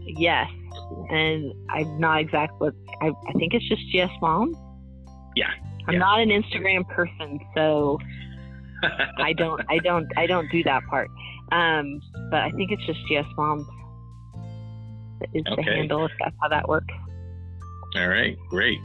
Yes. 0.00 0.50
And 1.10 1.54
I'm 1.70 2.00
not 2.00 2.18
exactly. 2.18 2.70
I, 3.00 3.06
I 3.06 3.32
think 3.34 3.54
it's 3.54 3.68
just 3.68 3.82
GS 3.92 4.12
Mom. 4.20 4.52
Yeah. 5.36 5.46
I'm 5.86 5.94
yeah. 5.94 6.00
not 6.00 6.20
an 6.20 6.30
Instagram 6.30 6.88
person, 6.88 7.38
so 7.54 8.00
I 9.18 9.32
don't, 9.34 9.62
I 9.68 9.78
don't, 9.78 10.08
I 10.16 10.26
don't 10.26 10.50
do 10.50 10.64
that 10.64 10.82
part. 10.90 11.08
Um, 11.52 12.02
but 12.32 12.40
I 12.40 12.50
think 12.50 12.72
it's 12.72 12.84
just 12.84 12.98
GS 13.06 13.32
Mom 13.36 13.60
is 15.32 15.44
okay. 15.52 15.54
the 15.54 15.62
handle 15.62 16.04
if 16.04 16.12
that's 16.18 16.34
how 16.42 16.48
that 16.48 16.68
works. 16.68 16.92
All 17.94 18.08
right, 18.08 18.36
great. 18.48 18.78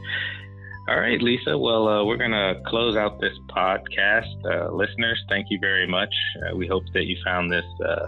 All 0.86 1.00
right, 1.00 1.20
Lisa. 1.22 1.56
Well, 1.56 1.88
uh, 1.88 2.04
we're 2.04 2.18
going 2.18 2.32
to 2.32 2.60
close 2.66 2.94
out 2.94 3.18
this 3.18 3.32
podcast. 3.48 4.34
Uh, 4.44 4.70
listeners, 4.70 5.18
thank 5.30 5.46
you 5.48 5.58
very 5.58 5.86
much. 5.86 6.14
Uh, 6.42 6.54
we 6.56 6.66
hope 6.66 6.82
that 6.92 7.04
you 7.06 7.16
found 7.24 7.50
this 7.50 7.64
uh, 7.86 8.06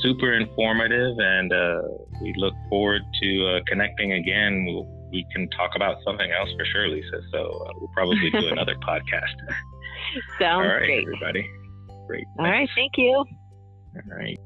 super 0.00 0.32
informative, 0.34 1.18
and 1.18 1.52
uh, 1.52 1.82
we 2.22 2.32
look 2.36 2.54
forward 2.68 3.02
to 3.20 3.46
uh, 3.48 3.60
connecting 3.66 4.12
again. 4.12 4.64
We'll, 4.64 4.84
we 5.10 5.26
can 5.34 5.50
talk 5.50 5.72
about 5.74 5.96
something 6.04 6.30
else 6.30 6.50
for 6.56 6.64
sure, 6.66 6.88
Lisa. 6.88 7.20
So 7.32 7.66
we'll 7.80 7.90
probably 7.92 8.30
do 8.30 8.46
another 8.52 8.76
podcast. 8.76 9.34
Sounds 10.38 10.66
All 10.66 10.68
right, 10.68 10.78
great. 10.86 11.02
everybody. 11.02 11.50
Great. 12.06 12.24
Thanks. 12.36 12.72
Thank 12.76 12.92
you. 12.96 13.24
All 13.96 14.16
right. 14.16 14.38